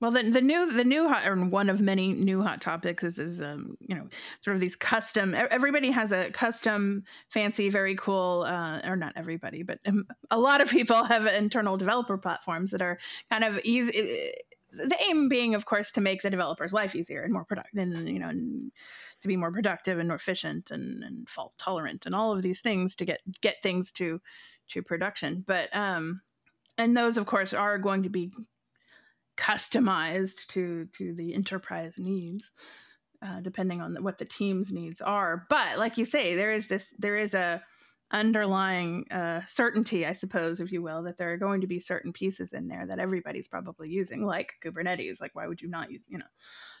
Well, 0.00 0.10
the, 0.10 0.22
the 0.22 0.40
new 0.40 0.72
the 0.72 0.84
new 0.84 1.08
hot, 1.08 1.26
or 1.26 1.36
one 1.36 1.68
of 1.68 1.80
many 1.80 2.14
new 2.14 2.42
hot 2.42 2.62
topics 2.62 3.04
is 3.04 3.18
is 3.18 3.42
um, 3.42 3.76
you 3.80 3.94
know 3.94 4.08
sort 4.42 4.54
of 4.54 4.60
these 4.60 4.76
custom. 4.76 5.34
Everybody 5.34 5.90
has 5.90 6.10
a 6.10 6.30
custom, 6.30 7.04
fancy, 7.28 7.68
very 7.68 7.94
cool, 7.96 8.44
uh, 8.46 8.80
or 8.84 8.96
not 8.96 9.12
everybody, 9.16 9.62
but 9.62 9.78
um, 9.86 10.06
a 10.30 10.38
lot 10.38 10.62
of 10.62 10.70
people 10.70 11.04
have 11.04 11.26
internal 11.26 11.76
developer 11.76 12.16
platforms 12.16 12.70
that 12.70 12.80
are 12.80 12.98
kind 13.30 13.44
of 13.44 13.60
easy. 13.62 14.32
The 14.72 14.96
aim 15.08 15.28
being, 15.28 15.54
of 15.54 15.66
course, 15.66 15.90
to 15.92 16.00
make 16.00 16.22
the 16.22 16.30
developer's 16.30 16.72
life 16.72 16.94
easier 16.94 17.22
and 17.22 17.32
more 17.32 17.44
productive, 17.44 17.78
and 17.78 18.08
you 18.08 18.18
know. 18.18 18.28
And, 18.28 18.72
to 19.20 19.28
be 19.28 19.36
more 19.36 19.52
productive 19.52 19.98
and 19.98 20.08
more 20.08 20.16
efficient 20.16 20.70
and, 20.70 21.04
and 21.04 21.28
fault 21.28 21.52
tolerant 21.58 22.06
and 22.06 22.14
all 22.14 22.32
of 22.32 22.42
these 22.42 22.60
things 22.60 22.94
to 22.96 23.04
get 23.04 23.20
get 23.40 23.62
things 23.62 23.92
to 23.92 24.20
to 24.68 24.82
production. 24.82 25.44
But 25.46 25.74
um, 25.76 26.22
and 26.78 26.96
those 26.96 27.18
of 27.18 27.26
course 27.26 27.52
are 27.52 27.78
going 27.78 28.02
to 28.04 28.08
be 28.08 28.30
customized 29.40 30.46
to 30.48 30.86
to 30.98 31.14
the 31.14 31.34
enterprise 31.34 31.96
needs. 31.98 32.52
uh, 33.22 33.40
depending 33.40 33.82
on 33.82 33.96
what 34.02 34.18
the 34.18 34.24
team's 34.24 34.72
needs 34.72 35.00
are. 35.00 35.46
But 35.50 35.78
like 35.78 35.98
you 35.98 36.04
say, 36.04 36.36
there 36.36 36.50
is 36.50 36.68
this 36.68 36.92
there 36.98 37.16
is 37.16 37.34
a 37.34 37.62
underlying 38.12 39.06
uh, 39.10 39.42
certainty, 39.46 40.06
I 40.06 40.14
suppose, 40.14 40.60
if 40.60 40.72
you 40.72 40.82
will, 40.82 41.02
that 41.04 41.16
there 41.16 41.32
are 41.32 41.36
going 41.36 41.60
to 41.60 41.66
be 41.68 41.80
certain 41.80 42.12
pieces 42.12 42.52
in 42.52 42.68
there 42.68 42.86
that 42.86 42.98
everybody's 42.98 43.48
probably 43.48 43.90
using, 43.90 44.24
like 44.24 44.54
Kubernetes. 44.64 45.20
Like, 45.20 45.34
why 45.34 45.46
would 45.46 45.60
you 45.62 45.68
not 45.68 45.90
use, 45.90 46.02
you 46.08 46.18
know? 46.18 46.24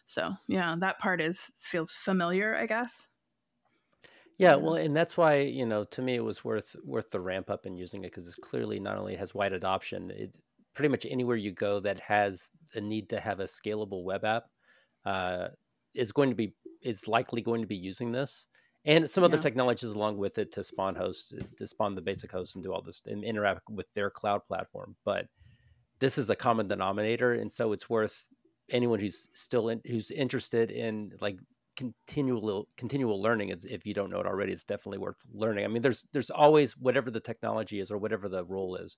So, 0.06 0.32
yeah, 0.48 0.76
that 0.80 0.98
part 0.98 1.20
is 1.20 1.38
feels 1.56 1.92
familiar, 1.92 2.56
I 2.56 2.66
guess. 2.66 3.06
Yeah, 4.38 4.56
well, 4.56 4.74
and 4.74 4.96
that's 4.96 5.16
why 5.16 5.36
you 5.40 5.66
know 5.66 5.84
to 5.84 6.02
me 6.02 6.14
it 6.14 6.24
was 6.24 6.44
worth 6.44 6.74
worth 6.84 7.10
the 7.10 7.20
ramp 7.20 7.50
up 7.50 7.66
in 7.66 7.76
using 7.76 8.04
it 8.04 8.08
because 8.10 8.26
it's 8.26 8.36
clearly 8.36 8.80
not 8.80 8.96
only 8.96 9.16
has 9.16 9.34
wide 9.34 9.52
adoption, 9.52 10.10
it 10.10 10.36
pretty 10.74 10.88
much 10.88 11.06
anywhere 11.08 11.36
you 11.36 11.52
go 11.52 11.80
that 11.80 12.00
has 12.00 12.50
a 12.74 12.80
need 12.80 13.08
to 13.10 13.20
have 13.20 13.40
a 13.40 13.44
scalable 13.44 14.04
web 14.04 14.24
app 14.24 14.44
uh, 15.04 15.48
is 15.94 16.12
going 16.12 16.30
to 16.30 16.36
be 16.36 16.54
is 16.82 17.08
likely 17.08 17.42
going 17.42 17.60
to 17.60 17.66
be 17.66 17.76
using 17.76 18.12
this. 18.12 18.46
And 18.86 19.10
some 19.10 19.24
other 19.24 19.36
yeah. 19.36 19.42
technologies 19.42 19.90
along 19.90 20.16
with 20.16 20.38
it 20.38 20.52
to 20.52 20.64
spawn 20.64 20.94
hosts 20.94 21.32
to 21.58 21.66
spawn 21.66 21.94
the 21.94 22.00
basic 22.00 22.32
host 22.32 22.54
and 22.54 22.64
do 22.64 22.72
all 22.72 22.82
this 22.82 23.02
and 23.06 23.24
interact 23.24 23.68
with 23.68 23.92
their 23.92 24.10
cloud 24.10 24.46
platform. 24.46 24.96
But 25.04 25.26
this 25.98 26.16
is 26.16 26.30
a 26.30 26.36
common 26.36 26.68
denominator 26.68 27.34
and 27.34 27.52
so 27.52 27.72
it's 27.72 27.90
worth 27.90 28.26
anyone 28.70 29.00
who's 29.00 29.28
still 29.34 29.68
in, 29.68 29.82
who's 29.86 30.10
interested 30.10 30.70
in 30.70 31.12
like 31.20 31.36
continual 31.76 32.68
continual 32.76 33.20
learning 33.20 33.48
is 33.48 33.64
if 33.64 33.86
you 33.86 33.94
don't 33.94 34.10
know 34.10 34.20
it 34.20 34.26
already 34.26 34.52
it's 34.52 34.64
definitely 34.64 34.98
worth 34.98 35.26
learning. 35.32 35.64
I 35.64 35.68
mean 35.68 35.82
there's 35.82 36.06
there's 36.12 36.30
always 36.30 36.76
whatever 36.76 37.10
the 37.10 37.20
technology 37.20 37.80
is 37.80 37.90
or 37.90 37.98
whatever 37.98 38.28
the 38.28 38.44
role 38.44 38.76
is 38.76 38.96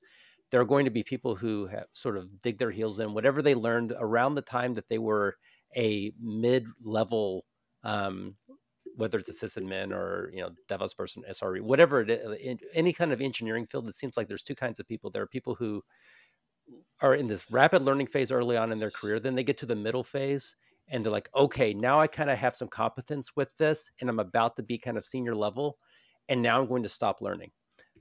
there 0.53 0.61
are 0.61 0.67
going 0.67 0.85
to 0.85 0.91
be 0.93 1.03
people 1.03 1.35
who 1.35 1.67
have 1.67 1.87
sort 1.91 2.17
of 2.17 2.41
dig 2.43 2.59
their 2.59 2.71
heels 2.71 3.01
in 3.01 3.15
whatever 3.15 3.43
they 3.43 3.57
learned 3.57 3.93
around 3.99 4.35
the 4.35 4.43
time 4.43 4.75
that 4.75 4.89
they 4.89 4.99
were 4.99 5.37
a 5.77 6.13
mid-level 6.21 7.45
um, 7.83 8.37
whether 8.97 9.19
it's 9.19 9.29
a 9.29 9.47
sysadmin 9.47 9.93
or 9.93 10.31
you 10.33 10.41
know 10.41 10.51
DevOps 10.69 10.97
person, 10.97 11.23
SRE, 11.29 11.61
whatever 11.63 12.01
it 12.03 12.11
is, 12.11 12.59
any 12.75 12.93
kind 12.93 13.13
of 13.13 13.21
engineering 13.21 13.67
field, 13.67 13.89
it 13.89 13.95
seems 13.95 14.17
like 14.17 14.29
there's 14.29 14.43
two 14.43 14.55
kinds 14.55 14.79
of 14.79 14.87
people. 14.87 15.11
There 15.11 15.23
are 15.23 15.27
people 15.27 15.55
who 15.55 15.83
are 17.01 17.15
in 17.15 17.27
this 17.27 17.51
rapid 17.51 17.83
learning 17.83 18.07
phase 18.07 18.31
early 18.31 18.57
on 18.57 18.71
in 18.71 18.79
their 18.79 18.91
career. 18.91 19.19
Then 19.19 19.35
they 19.35 19.45
get 19.45 19.59
to 19.59 19.67
the 19.67 19.75
middle 19.75 20.03
phase 20.03 20.55
and 20.89 21.05
they're 21.05 21.13
like, 21.13 21.29
okay, 21.35 21.73
now 21.73 22.01
I 22.01 22.07
kind 22.07 22.31
of 22.31 22.39
have 22.39 22.55
some 22.57 22.69
competence 22.69 23.35
with 23.35 23.57
this, 23.57 23.91
and 24.01 24.11
I'm 24.11 24.19
about 24.19 24.57
to 24.57 24.63
be 24.63 24.79
kind 24.79 24.99
of 24.99 25.05
senior 25.05 25.35
level, 25.35 25.79
and 26.29 26.43
now 26.43 26.61
I'm 26.61 26.67
going 26.67 26.83
to 26.83 26.89
stop 26.89 27.21
learning. 27.21 27.53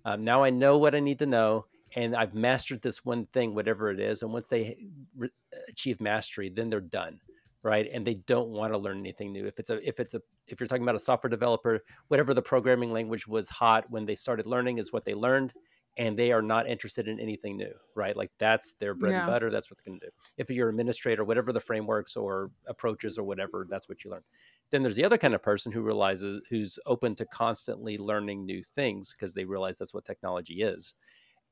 Um, 0.03 0.23
now 0.23 0.43
I 0.43 0.49
know 0.49 0.77
what 0.77 0.95
I 0.95 0.99
need 0.99 1.19
to 1.19 1.25
know, 1.25 1.65
and 1.95 2.15
I've 2.15 2.33
mastered 2.33 2.81
this 2.81 3.03
one 3.03 3.25
thing, 3.27 3.53
whatever 3.53 3.89
it 3.89 3.99
is. 3.99 4.21
And 4.21 4.31
once 4.31 4.47
they 4.47 4.77
re- 5.15 5.29
achieve 5.67 5.99
mastery, 5.99 6.49
then 6.49 6.69
they're 6.69 6.79
done 6.79 7.19
right 7.63 7.89
and 7.93 8.05
they 8.05 8.15
don't 8.15 8.49
want 8.49 8.73
to 8.73 8.77
learn 8.77 8.99
anything 8.99 9.31
new 9.31 9.45
if 9.45 9.59
it's 9.59 9.69
a 9.69 9.87
if 9.87 9.99
it's 9.99 10.13
a 10.13 10.21
if 10.47 10.59
you're 10.59 10.67
talking 10.67 10.83
about 10.83 10.95
a 10.95 10.99
software 10.99 11.29
developer 11.29 11.79
whatever 12.07 12.33
the 12.33 12.41
programming 12.41 12.91
language 12.91 13.27
was 13.27 13.49
hot 13.49 13.85
when 13.89 14.05
they 14.05 14.15
started 14.15 14.45
learning 14.45 14.77
is 14.77 14.91
what 14.91 15.05
they 15.05 15.13
learned 15.13 15.53
and 15.97 16.17
they 16.17 16.31
are 16.31 16.41
not 16.41 16.67
interested 16.67 17.07
in 17.07 17.19
anything 17.19 17.57
new 17.57 17.73
right 17.95 18.15
like 18.17 18.31
that's 18.39 18.73
their 18.79 18.93
bread 18.93 19.11
yeah. 19.11 19.19
and 19.19 19.27
butter 19.27 19.49
that's 19.51 19.69
what 19.69 19.77
they're 19.77 19.91
going 19.91 19.99
to 19.99 20.07
do 20.07 20.11
if 20.37 20.49
you're 20.49 20.69
an 20.69 20.75
administrator 20.75 21.23
whatever 21.23 21.53
the 21.53 21.59
frameworks 21.59 22.15
or 22.15 22.49
approaches 22.67 23.17
or 23.17 23.23
whatever 23.23 23.67
that's 23.69 23.87
what 23.87 24.03
you 24.03 24.09
learn 24.09 24.23
then 24.71 24.81
there's 24.81 24.95
the 24.95 25.05
other 25.05 25.17
kind 25.17 25.35
of 25.35 25.43
person 25.43 25.71
who 25.71 25.81
realizes 25.81 26.41
who's 26.49 26.79
open 26.85 27.13
to 27.13 27.25
constantly 27.25 27.97
learning 27.97 28.45
new 28.45 28.63
things 28.63 29.13
because 29.13 29.33
they 29.33 29.45
realize 29.45 29.77
that's 29.77 29.93
what 29.93 30.05
technology 30.05 30.61
is 30.61 30.95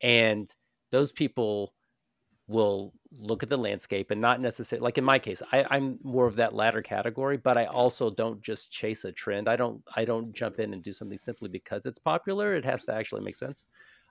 and 0.01 0.47
those 0.91 1.11
people 1.11 1.73
will 2.47 2.93
look 3.11 3.43
at 3.43 3.49
the 3.49 3.57
landscape 3.57 4.11
and 4.11 4.19
not 4.19 4.41
necessarily 4.41 4.83
like 4.83 4.97
in 4.97 5.03
my 5.03 5.19
case 5.19 5.41
I, 5.51 5.65
i'm 5.69 5.99
more 6.03 6.27
of 6.27 6.35
that 6.37 6.53
latter 6.53 6.81
category 6.81 7.37
but 7.37 7.57
i 7.57 7.65
also 7.65 8.09
don't 8.09 8.41
just 8.41 8.71
chase 8.71 9.05
a 9.05 9.11
trend. 9.11 9.47
I 9.47 9.55
don't 9.55 9.83
i 9.95 10.05
don't 10.05 10.33
jump 10.33 10.59
in 10.59 10.73
and 10.73 10.83
do 10.83 10.93
something 10.93 11.17
simply 11.17 11.49
because 11.49 11.85
it's 11.85 11.99
popular. 11.99 12.55
It 12.55 12.65
has 12.65 12.85
to 12.85 12.93
actually 12.93 13.21
make 13.21 13.35
sense. 13.35 13.65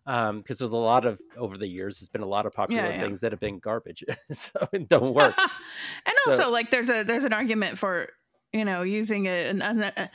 Because 0.05 0.31
um, 0.31 0.43
there's 0.47 0.73
a 0.73 0.77
lot 0.77 1.05
of 1.05 1.21
over 1.37 1.59
the 1.59 1.67
years 1.67 1.99
there's 1.99 2.09
been 2.09 2.23
a 2.23 2.27
lot 2.27 2.47
of 2.47 2.53
popular 2.53 2.83
yeah, 2.83 2.95
yeah. 2.95 3.01
things 3.01 3.21
that 3.21 3.33
have 3.33 3.41
been 3.41 3.59
garbage 3.59 4.05
so 4.33 4.67
it 4.73 4.89
don't 4.89 5.15
work. 5.15 5.37
And 6.07 6.15
so, 6.25 6.31
also 6.31 6.51
like 6.51 6.71
there's 6.71 6.89
a 6.89 7.03
there's 7.03 7.25
an 7.25 7.33
argument 7.33 7.77
for 7.77 8.09
you 8.53 8.65
know 8.65 8.83
using 8.83 9.27
a, 9.27 9.49
an, 9.49 9.63
a, 9.63 10.11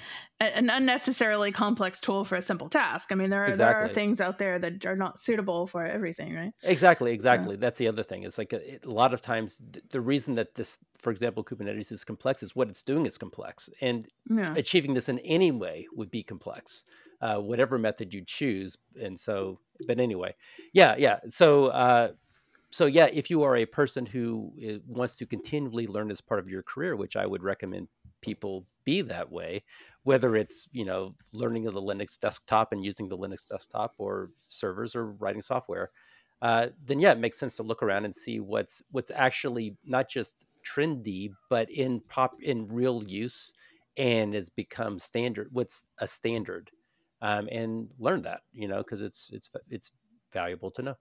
an 0.46 0.70
unnecessarily 0.70 1.52
complex 1.52 2.00
tool 2.00 2.24
for 2.24 2.36
a 2.36 2.42
simple 2.42 2.70
task. 2.70 3.12
I 3.12 3.16
mean 3.16 3.30
there 3.30 3.44
are, 3.44 3.48
exactly. 3.48 3.74
there 3.74 3.84
are 3.84 3.88
things 3.88 4.22
out 4.22 4.38
there 4.38 4.60
that 4.60 4.86
are 4.86 4.96
not 4.96 5.20
suitable 5.20 5.68
for 5.68 5.86
everything 5.86 6.36
right? 6.36 6.54
Exactly 6.64 7.12
exactly. 7.12 7.56
That's 7.56 7.78
the 7.78 7.88
other 7.88 8.04
thing. 8.04 8.24
It's 8.24 8.38
like 8.38 8.54
a, 8.54 8.80
a, 8.86 8.90
lot 8.90 9.14
of 9.14 9.22
times 9.22 9.60
the 9.90 10.02
reason 10.02 10.36
that 10.36 10.56
this 10.56 10.80
for 10.98 11.12
example 11.12 11.44
kubernetes 11.44 11.92
is 11.92 12.04
complex 12.04 12.44
is 12.44 12.56
what 12.56 12.70
it's 12.70 12.82
doing 12.82 13.06
is 13.06 13.18
complex. 13.18 13.70
And 13.82 14.08
yeah. 14.30 14.54
achieving 14.56 14.94
this 14.94 15.10
in 15.10 15.20
any 15.20 15.52
way 15.52 15.88
would 15.94 16.12
be 16.12 16.24
complex 16.24 16.84
uh, 17.22 17.38
whatever 17.38 17.78
method 17.78 18.14
you 18.14 18.24
choose. 18.26 18.78
And 19.02 19.20
so 19.20 19.60
but 19.88 20.00
anyway 20.00 20.36
yeah 20.74 20.96
yeah. 20.98 21.20
So 21.28 21.68
uh, 21.68 22.12
so 22.74 22.86
yeah 22.86 23.08
if 23.14 23.30
you 23.30 23.44
are 23.44 23.56
a 23.58 23.66
person 23.66 24.06
who 24.06 24.52
uh, 24.68 24.80
wants 24.88 25.18
to 25.18 25.26
continually 25.26 25.88
learn 25.88 26.12
as 26.12 26.22
part 26.22 26.40
of 26.40 26.50
your 26.50 26.64
career 26.64 26.96
which 26.96 27.16
i 27.16 27.26
would 27.26 27.44
recommend 27.44 27.88
people 28.22 28.66
be 28.86 29.02
that 29.02 29.32
way, 29.32 29.64
whether 30.04 30.36
it's 30.36 30.68
you 30.72 30.86
know 30.86 31.16
learning 31.34 31.68
of 31.68 31.74
the 31.74 31.82
Linux 31.82 32.20
desktop 32.20 32.74
and 32.74 32.84
using 32.84 33.08
the 33.10 33.18
Linux 33.18 33.48
desktop 33.50 33.94
or 33.98 34.30
servers 34.48 34.96
or 34.96 35.12
writing 35.14 35.42
software, 35.42 35.90
uh, 36.42 36.68
then 36.84 37.00
yeah, 37.00 37.12
it 37.14 37.20
makes 37.20 37.40
sense 37.40 37.56
to 37.58 37.64
look 37.64 37.82
around 37.84 38.06
and 38.06 38.16
see 38.16 38.40
what's 38.40 38.82
what's 38.92 39.12
actually 39.14 39.78
not 39.86 40.10
just 40.10 40.46
trendy 40.66 41.32
but 41.50 41.70
in 41.72 42.02
pop 42.10 42.34
in 42.42 42.68
real 42.68 43.04
use 43.06 43.54
and 43.98 44.34
has 44.34 44.50
become 44.50 45.00
standard. 45.00 45.50
What's 45.52 45.86
a 46.00 46.08
standard, 46.08 46.72
um, 47.22 47.48
and 47.52 47.90
learn 48.00 48.24
that 48.24 48.42
you 48.54 48.68
know 48.68 48.78
because 48.80 49.02
it's 49.02 49.30
it's 49.34 49.50
it's 49.70 49.92
valuable 50.34 50.72
to 50.72 50.82
know. 50.82 50.96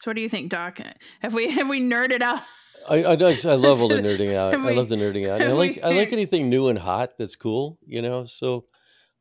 So, 0.00 0.10
what 0.10 0.16
do 0.16 0.22
you 0.22 0.28
think, 0.28 0.50
Doc? 0.50 0.80
Have 1.20 1.34
we 1.34 1.50
have 1.50 1.68
we 1.68 1.80
nerded 1.80 2.22
out 2.22 2.42
I, 2.88 3.02
I, 3.02 3.12
I 3.12 3.54
love 3.54 3.80
all 3.80 3.88
the 3.88 3.94
nerding 4.02 4.34
out. 4.34 4.54
I 4.54 4.72
love 4.72 4.88
the 4.88 4.96
nerding 4.96 5.28
out. 5.28 5.40
And 5.40 5.52
I 5.52 5.56
like 5.56 5.80
I 5.84 5.92
like 5.92 6.12
anything 6.12 6.48
new 6.48 6.68
and 6.68 6.78
hot 6.78 7.12
that's 7.18 7.36
cool, 7.36 7.78
you 7.86 8.02
know. 8.02 8.26
So, 8.26 8.66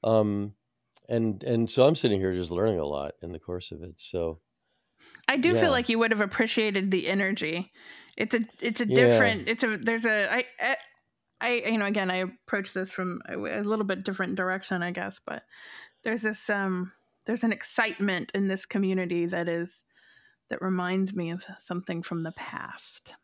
um, 0.04 0.54
and 1.10 1.44
and 1.44 1.70
so 1.70 1.88
I'm 1.88 1.96
sitting 1.96 2.20
here 2.20 2.34
just 2.34 2.52
learning 2.52 2.80
a 2.80 2.86
lot 2.86 3.14
in 3.22 3.32
the 3.32 3.40
course 3.40 3.72
of 3.72 3.82
it. 3.84 4.00
So, 4.00 4.40
I 5.28 5.38
do 5.38 5.50
yeah. 5.50 5.62
feel 5.62 5.72
like 5.72 5.90
you 5.90 6.00
would 6.00 6.12
have 6.12 6.22
appreciated 6.22 6.92
the 6.92 7.08
energy. 7.08 7.72
It's 8.18 8.34
a 8.34 8.42
it's 8.62 8.82
a 8.82 8.86
different. 8.86 9.48
Yeah. 9.48 9.54
It's 9.54 9.64
a 9.64 9.78
there's 9.78 10.06
a 10.06 10.34
I, 10.34 10.46
I 10.60 10.76
I 11.40 11.64
you 11.68 11.78
know 11.78 11.86
again 11.86 12.12
I 12.12 12.18
approach 12.18 12.74
this 12.74 12.92
from 12.92 13.22
a, 13.28 13.36
a 13.36 13.64
little 13.64 13.86
bit 13.86 14.04
different 14.04 14.36
direction 14.36 14.84
I 14.84 14.92
guess, 14.92 15.20
but 15.26 15.44
there's 16.04 16.24
this 16.24 16.50
um 16.50 16.92
there's 17.26 17.44
an 17.44 17.54
excitement 17.54 18.32
in 18.34 18.48
this 18.48 18.66
community 18.66 19.28
that 19.28 19.48
is 19.48 19.84
that 20.52 20.62
reminds 20.62 21.16
me 21.16 21.32
of 21.32 21.46
something 21.60 22.04
from 22.04 22.24
the 22.24 22.34
past. 22.34 23.16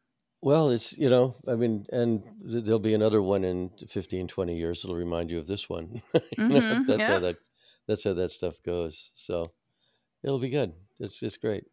Well, 0.42 0.70
it's, 0.70 0.98
you 0.98 1.10
know, 1.10 1.36
I 1.48 1.56
mean, 1.56 1.86
and 1.92 2.24
th- 2.50 2.64
there'll 2.64 2.80
be 2.80 2.94
another 2.94 3.22
one 3.22 3.44
in 3.44 3.70
15, 3.88 4.28
20 4.28 4.56
years 4.58 4.82
that'll 4.82 4.96
remind 4.96 5.32
you 5.32 5.40
of 5.40 5.48
this 5.48 5.68
one. 5.70 6.02
You 6.48 6.62
Mm-hmm. 6.62 6.88
that's 6.88 7.08
how 7.08 7.20
that 7.20 7.38
that's 7.88 8.04
how 8.04 8.14
that 8.14 8.32
stuff 8.32 8.62
goes. 8.64 9.12
So 9.16 9.54
it'll 10.24 10.40
be 10.40 10.50
good. 10.50 10.76
It's 11.00 11.24
it's 11.24 11.38
great. 11.38 11.66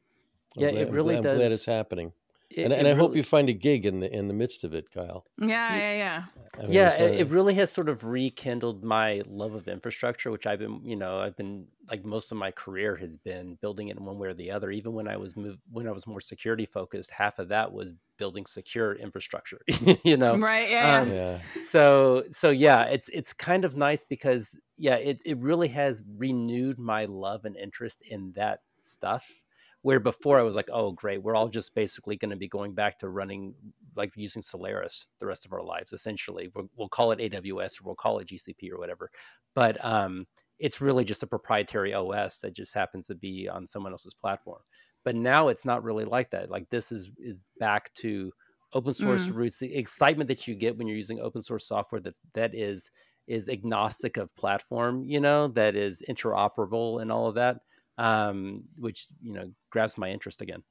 I'm 0.57 0.67
Yeah, 0.67 0.69
glad 0.69 0.89
it 0.89 0.91
I'm 0.91 0.97
really 0.97 1.17
glad, 1.17 1.19
I'm 1.19 1.29
glad 1.29 1.53
it's 1.53 1.67
happening. 1.67 2.13
It, 2.51 2.65
And 2.65 2.73
it 2.73 2.79
and 2.79 2.89
I 2.89 2.95
hope 2.95 3.17
you 3.17 3.23
find 3.23 3.49
a 3.49 3.53
gig 3.53 3.87
in 3.87 4.01
the 4.01 4.13
in 4.13 4.29
the 4.29 4.35
midst 4.35 4.65
of 4.65 4.75
it, 4.75 4.91
Kyle. 4.91 5.27
Yeah, 5.39 5.77
yeah, 5.77 5.93
yeah. 5.93 6.25
I 6.57 6.63
mean, 6.63 6.71
Yeah, 6.73 6.95
it, 6.95 7.21
it 7.21 7.31
really 7.31 7.55
has 7.55 7.73
sort 7.73 7.89
of 7.89 8.05
rekindled 8.05 8.85
my 8.85 9.23
love 9.27 9.55
of 9.55 9.67
infrastructure, 9.67 10.31
which 10.31 10.47
I've 10.47 10.61
been, 10.61 10.83
you 10.85 10.95
know, 10.95 11.19
I've 11.19 11.37
been 11.37 11.67
like 11.91 12.05
most 12.05 12.31
of 12.31 12.39
my 12.39 12.51
career 12.53 12.97
has 12.97 13.17
been 13.17 13.59
building 13.61 13.89
it 13.89 13.97
in 13.97 14.05
one 14.05 14.19
way 14.19 14.29
or 14.29 14.35
the 14.35 14.53
other. 14.53 14.71
Even 14.71 14.93
when 14.93 15.09
I 15.09 15.17
was 15.17 15.37
moved, 15.37 15.61
when 15.71 15.89
I 15.89 15.93
was 15.93 16.07
more 16.07 16.21
security 16.21 16.65
focused, 16.67 17.11
half 17.11 17.39
of 17.39 17.49
that 17.49 17.73
was 17.73 17.93
building 18.19 18.47
secure 18.47 18.95
infrastructure, 18.95 19.61
you 20.05 20.17
know. 20.17 20.37
Right, 20.37 20.71
yeah, 20.71 21.01
Um, 21.01 21.11
yeah. 21.11 21.39
so 21.61 22.25
so 22.31 22.51
yeah, 22.51 22.85
it's 22.85 23.09
it's 23.09 23.33
kind 23.33 23.65
of 23.65 23.77
nice 23.77 24.05
because 24.05 24.57
yeah, 24.77 24.97
it 24.97 25.23
it 25.25 25.39
really 25.39 25.69
has 25.69 26.03
renewed 26.17 26.79
my 26.79 27.07
love 27.07 27.45
and 27.45 27.57
interest 27.57 28.03
in 28.09 28.33
that 28.33 28.61
stuff 28.79 29.41
where 29.85 30.01
before 30.01 30.41
I 30.41 30.43
was 30.45 30.57
like, 30.57 30.71
oh, 30.73 30.93
great, 30.93 31.23
we're 31.23 31.37
all 31.37 31.49
just 31.49 31.75
basically 31.75 32.17
going 32.17 32.31
to 32.31 32.37
be 32.37 32.49
going 32.49 32.73
back 32.73 32.99
to 33.01 33.09
running 33.11 33.55
like 33.95 34.17
using 34.17 34.41
Solaris 34.41 35.09
the 35.21 35.27
rest 35.27 35.45
of 35.45 35.53
our 35.53 35.63
lives. 35.63 35.93
Essentially, 35.93 36.51
we'll, 36.55 36.71
we'll 36.75 36.89
call 36.89 37.13
it 37.13 37.19
AWS 37.19 37.81
or 37.81 37.85
we'll 37.85 37.95
call 37.95 38.19
it 38.19 38.27
GCP 38.27 38.71
or 38.73 38.79
whatever. 38.79 39.11
But 39.55 39.85
um, 39.85 40.27
it's 40.59 40.81
really 40.81 41.05
just 41.05 41.23
a 41.23 41.27
proprietary 41.27 41.93
OS 41.93 42.39
that 42.41 42.55
just 42.55 42.73
happens 42.73 43.09
to 43.09 43.15
be 43.15 43.47
on 43.47 43.67
someone 43.67 43.93
else's 43.93 44.15
platform. 44.15 44.63
But 45.05 45.17
now 45.17 45.49
it's 45.49 45.67
not 45.67 45.85
really 45.85 46.07
like 46.07 46.31
that. 46.31 46.51
Like 46.51 46.71
this 46.71 46.91
is 46.91 47.11
is 47.19 47.45
back 47.59 47.93
to 47.97 48.33
open 48.73 48.95
source 48.95 49.29
Mm. 49.29 49.35
roots. 49.35 49.59
The 49.59 49.77
excitement 49.77 50.29
that 50.29 50.49
you 50.49 50.55
get 50.55 50.79
when 50.79 50.87
you're 50.87 50.97
using 50.97 51.21
open 51.21 51.43
source 51.43 51.69
software 51.69 52.01
that's 52.01 52.23
that 52.33 52.55
is 52.55 52.91
is 53.27 53.51
agnostic 53.51 54.17
of 54.17 54.35
platform. 54.35 55.05
You 55.05 55.21
know 55.21 55.49
that 55.49 55.77
is 55.77 56.03
interoperable 56.09 57.03
and 57.03 57.13
all 57.13 57.27
of 57.29 57.35
that 57.35 57.59
um, 57.99 58.65
which 58.77 59.07
you 59.23 59.33
know 59.33 59.51
grabs 59.71 59.99
my 59.99 60.11
interest 60.11 60.41
again. 60.41 60.63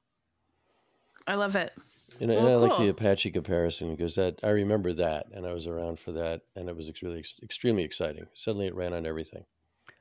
I 1.25 1.35
love 1.35 1.55
it. 1.55 1.73
And, 2.19 2.29
well, 2.29 2.39
and 2.39 2.47
I 2.47 2.53
cool. 2.53 2.61
like 2.67 2.77
the 2.77 2.89
Apache 2.89 3.31
comparison 3.31 3.95
because 3.95 4.15
that 4.15 4.39
I 4.43 4.49
remember 4.49 4.93
that, 4.93 5.27
and 5.33 5.45
I 5.45 5.53
was 5.53 5.67
around 5.67 5.99
for 5.99 6.11
that, 6.13 6.41
and 6.55 6.69
it 6.69 6.75
was 6.75 6.91
really 7.01 7.23
extremely 7.41 7.83
exciting. 7.83 8.27
Suddenly, 8.33 8.67
it 8.67 8.75
ran 8.75 8.93
on 8.93 9.05
everything. 9.05 9.45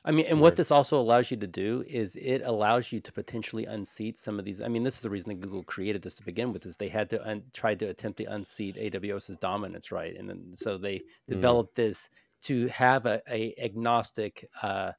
I 0.04 0.10
mean, 0.10 0.26
and 0.28 0.40
what 0.40 0.56
this 0.56 0.72
also 0.72 1.00
allows 1.00 1.30
you 1.30 1.36
to 1.36 1.46
do 1.46 1.84
is 1.86 2.16
it 2.16 2.42
allows 2.44 2.90
you 2.90 2.98
to 3.00 3.12
potentially 3.12 3.66
unseat 3.66 4.18
some 4.18 4.38
of 4.38 4.44
these. 4.44 4.60
I 4.60 4.66
mean, 4.66 4.82
this 4.82 4.96
is 4.96 5.00
the 5.00 5.10
reason 5.10 5.28
that 5.28 5.40
Google 5.40 5.62
created 5.62 6.02
this 6.02 6.14
to 6.14 6.24
begin 6.24 6.52
with, 6.52 6.66
is 6.66 6.76
they 6.76 6.88
had 6.88 7.08
to 7.10 7.28
un- 7.28 7.44
try 7.52 7.76
to 7.76 7.86
attempt 7.86 8.18
to 8.18 8.24
unseat 8.24 8.76
AWS's 8.76 9.38
dominance, 9.38 9.92
right? 9.92 10.16
And 10.16 10.28
then, 10.28 10.56
so 10.56 10.76
they 10.76 10.96
mm. 10.96 11.02
developed 11.28 11.74
mm. 11.74 11.76
this 11.76 12.10
to 12.42 12.66
have 12.68 13.06
a, 13.06 13.22
a 13.30 13.54
agnostic 13.62 14.48
uh, 14.60 14.92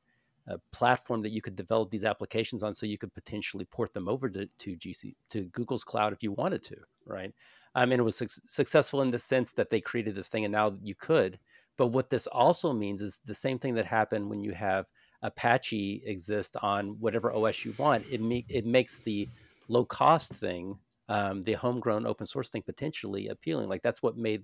a 0.47 0.57
platform 0.71 1.21
that 1.21 1.31
you 1.31 1.41
could 1.41 1.55
develop 1.55 1.89
these 1.89 2.03
applications 2.03 2.63
on, 2.63 2.73
so 2.73 2.85
you 2.85 2.97
could 2.97 3.13
potentially 3.13 3.65
port 3.65 3.93
them 3.93 4.09
over 4.09 4.29
to, 4.29 4.47
to 4.57 4.75
GC 4.75 5.13
to 5.29 5.43
Google's 5.45 5.83
cloud 5.83 6.13
if 6.13 6.23
you 6.23 6.31
wanted 6.31 6.63
to, 6.65 6.75
right? 7.05 7.33
Um, 7.75 7.91
and 7.91 7.99
it 7.99 8.03
was 8.03 8.17
su- 8.17 8.27
successful 8.47 9.01
in 9.01 9.11
the 9.11 9.19
sense 9.19 9.53
that 9.53 9.69
they 9.69 9.81
created 9.81 10.15
this 10.15 10.29
thing, 10.29 10.45
and 10.45 10.51
now 10.51 10.77
you 10.81 10.95
could. 10.95 11.39
But 11.77 11.87
what 11.87 12.09
this 12.09 12.27
also 12.27 12.73
means 12.73 13.01
is 13.01 13.21
the 13.25 13.33
same 13.33 13.57
thing 13.57 13.75
that 13.75 13.85
happened 13.85 14.29
when 14.29 14.41
you 14.41 14.51
have 14.51 14.85
Apache 15.23 16.03
exist 16.05 16.55
on 16.61 16.97
whatever 16.99 17.33
OS 17.33 17.65
you 17.65 17.73
want. 17.77 18.05
It 18.11 18.21
me- 18.21 18.45
it 18.49 18.65
makes 18.65 18.99
the 18.99 19.29
low 19.69 19.85
cost 19.85 20.33
thing, 20.33 20.77
um, 21.07 21.41
the 21.43 21.53
homegrown 21.53 22.05
open 22.05 22.27
source 22.27 22.49
thing, 22.49 22.61
potentially 22.61 23.29
appealing. 23.29 23.69
Like 23.69 23.81
that's 23.81 24.03
what 24.03 24.17
made 24.17 24.43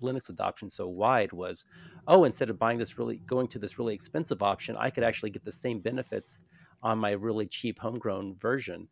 Linux 0.00 0.28
adoption 0.28 0.70
so 0.70 0.88
wide 0.88 1.32
was, 1.32 1.64
oh, 2.06 2.24
instead 2.24 2.50
of 2.50 2.58
buying 2.58 2.78
this 2.78 2.98
really 2.98 3.16
going 3.18 3.48
to 3.48 3.58
this 3.58 3.78
really 3.78 3.94
expensive 3.94 4.42
option, 4.42 4.76
I 4.78 4.90
could 4.90 5.04
actually 5.04 5.30
get 5.30 5.44
the 5.44 5.52
same 5.52 5.80
benefits 5.80 6.42
on 6.82 6.98
my 6.98 7.10
really 7.10 7.46
cheap 7.46 7.80
homegrown 7.80 8.36
version. 8.36 8.88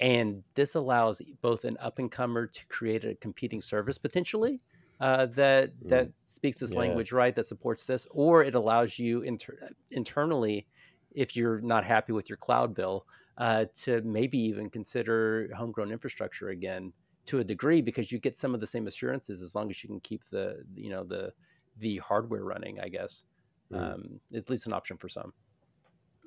And 0.00 0.42
this 0.54 0.74
allows 0.74 1.22
both 1.40 1.64
an 1.64 1.76
up 1.80 1.98
and 1.98 2.10
comer 2.10 2.46
to 2.46 2.66
create 2.66 3.04
a 3.04 3.14
competing 3.14 3.60
service 3.60 3.98
potentially 3.98 4.60
uh, 5.00 5.26
that 5.26 5.78
mm. 5.80 5.88
that 5.88 6.10
speaks 6.24 6.58
this 6.58 6.72
yeah. 6.72 6.78
language 6.78 7.12
right 7.12 7.34
that 7.34 7.44
supports 7.44 7.86
this, 7.86 8.06
or 8.10 8.42
it 8.42 8.54
allows 8.54 8.98
you 8.98 9.22
inter- 9.22 9.70
internally, 9.90 10.66
if 11.12 11.36
you're 11.36 11.60
not 11.60 11.84
happy 11.84 12.12
with 12.12 12.28
your 12.28 12.36
cloud 12.36 12.74
bill, 12.74 13.06
uh, 13.38 13.64
to 13.74 14.00
maybe 14.02 14.38
even 14.38 14.70
consider 14.70 15.50
homegrown 15.56 15.90
infrastructure 15.90 16.50
again 16.50 16.92
to 17.26 17.38
a 17.38 17.44
degree 17.44 17.80
because 17.80 18.10
you 18.10 18.18
get 18.18 18.36
some 18.36 18.54
of 18.54 18.60
the 18.60 18.66
same 18.66 18.86
assurances 18.86 19.42
as 19.42 19.54
long 19.54 19.70
as 19.70 19.82
you 19.82 19.88
can 19.88 20.00
keep 20.00 20.24
the 20.24 20.62
you 20.74 20.90
know 20.90 21.04
the 21.04 21.32
the 21.78 21.98
hardware 21.98 22.44
running 22.44 22.80
i 22.80 22.88
guess 22.88 23.24
mm. 23.72 23.78
um, 23.78 24.20
at 24.34 24.48
least 24.50 24.66
an 24.66 24.72
option 24.72 24.96
for 24.96 25.08
some 25.08 25.32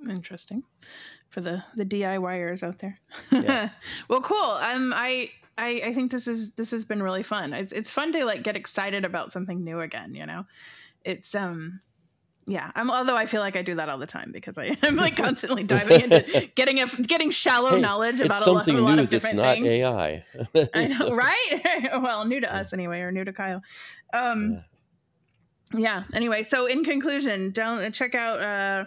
interesting 0.10 0.64
for 1.30 1.42
the 1.42 1.64
the 1.76 1.86
diyers 1.86 2.64
out 2.64 2.80
there 2.80 3.00
yeah. 3.32 3.70
well 4.10 4.22
cool 4.22 4.38
um 4.38 4.94
i 4.96 5.30
I, 5.58 5.82
I 5.86 5.94
think 5.94 6.12
this 6.12 6.28
is 6.28 6.56
this 6.56 6.72
has 6.72 6.84
been 6.84 7.02
really 7.02 7.24
fun. 7.24 7.54
It's 7.54 7.72
it's 7.72 7.90
fun 7.90 8.12
to 8.12 8.26
like 8.26 8.44
get 8.44 8.58
excited 8.58 9.06
about 9.06 9.32
something 9.32 9.64
new 9.64 9.80
again. 9.80 10.14
You 10.14 10.26
know, 10.26 10.46
it's 11.06 11.34
um 11.34 11.80
yeah 12.48 12.72
i'm 12.76 12.92
although 12.92 13.16
i 13.16 13.26
feel 13.26 13.42
like 13.42 13.56
i 13.56 13.62
do 13.62 13.76
that 13.76 13.90
all 13.90 13.98
the 13.98 14.06
time 14.06 14.30
because 14.32 14.58
I, 14.58 14.78
am 14.84 14.96
like 14.96 15.16
constantly 15.16 15.64
diving 15.64 16.02
into 16.02 16.50
getting 16.56 16.80
a 16.80 16.86
getting 16.86 17.32
shallow 17.32 17.72
hey, 17.72 17.82
knowledge 17.82 18.22
about 18.22 18.46
a, 18.46 18.52
lot, 18.52 18.68
a 18.68 18.74
lot 18.74 19.00
of 19.00 19.10
different 19.10 19.40
it's 19.40 19.46
not 19.46 19.56
things. 19.56 19.68
ai 19.68 20.24
i. 20.74 20.86
Know 20.86 21.16
right? 21.16 21.90
Well 22.02 22.26
new 22.26 22.40
to 22.40 22.56
us 22.56 22.74
anyway 22.74 23.02
or 23.02 23.12
new 23.12 23.24
to 23.24 23.34
kyle. 23.34 23.62
Um 24.14 24.64
yeah. 25.74 25.80
yeah 25.80 26.04
anyway 26.14 26.44
so 26.44 26.68
in 26.68 26.84
conclusion 26.84 27.52
don't 27.52 27.92
check 27.94 28.14
out 28.14 28.40
uh 28.40 28.86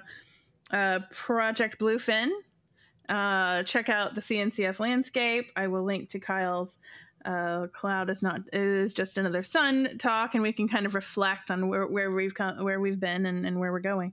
uh 0.74 1.00
project 1.10 1.80
bluefin. 1.80 2.30
Uh 3.08 3.64
check 3.64 3.88
out 3.88 4.14
the 4.14 4.20
cncf 4.20 4.78
landscape. 4.78 5.50
I 5.56 5.66
will 5.66 5.82
link 5.82 6.10
to 6.10 6.20
kyle's 6.20 6.78
uh, 7.24 7.66
cloud 7.68 8.10
is 8.10 8.22
not 8.22 8.40
is 8.52 8.94
just 8.94 9.18
another 9.18 9.42
sun 9.42 9.98
talk, 9.98 10.34
and 10.34 10.42
we 10.42 10.52
can 10.52 10.68
kind 10.68 10.86
of 10.86 10.94
reflect 10.94 11.50
on 11.50 11.68
where, 11.68 11.86
where 11.86 12.10
we've 12.10 12.34
come, 12.34 12.64
where 12.64 12.80
we've 12.80 13.00
been 13.00 13.26
and, 13.26 13.46
and 13.46 13.58
where 13.58 13.72
we're 13.72 13.80
going. 13.80 14.12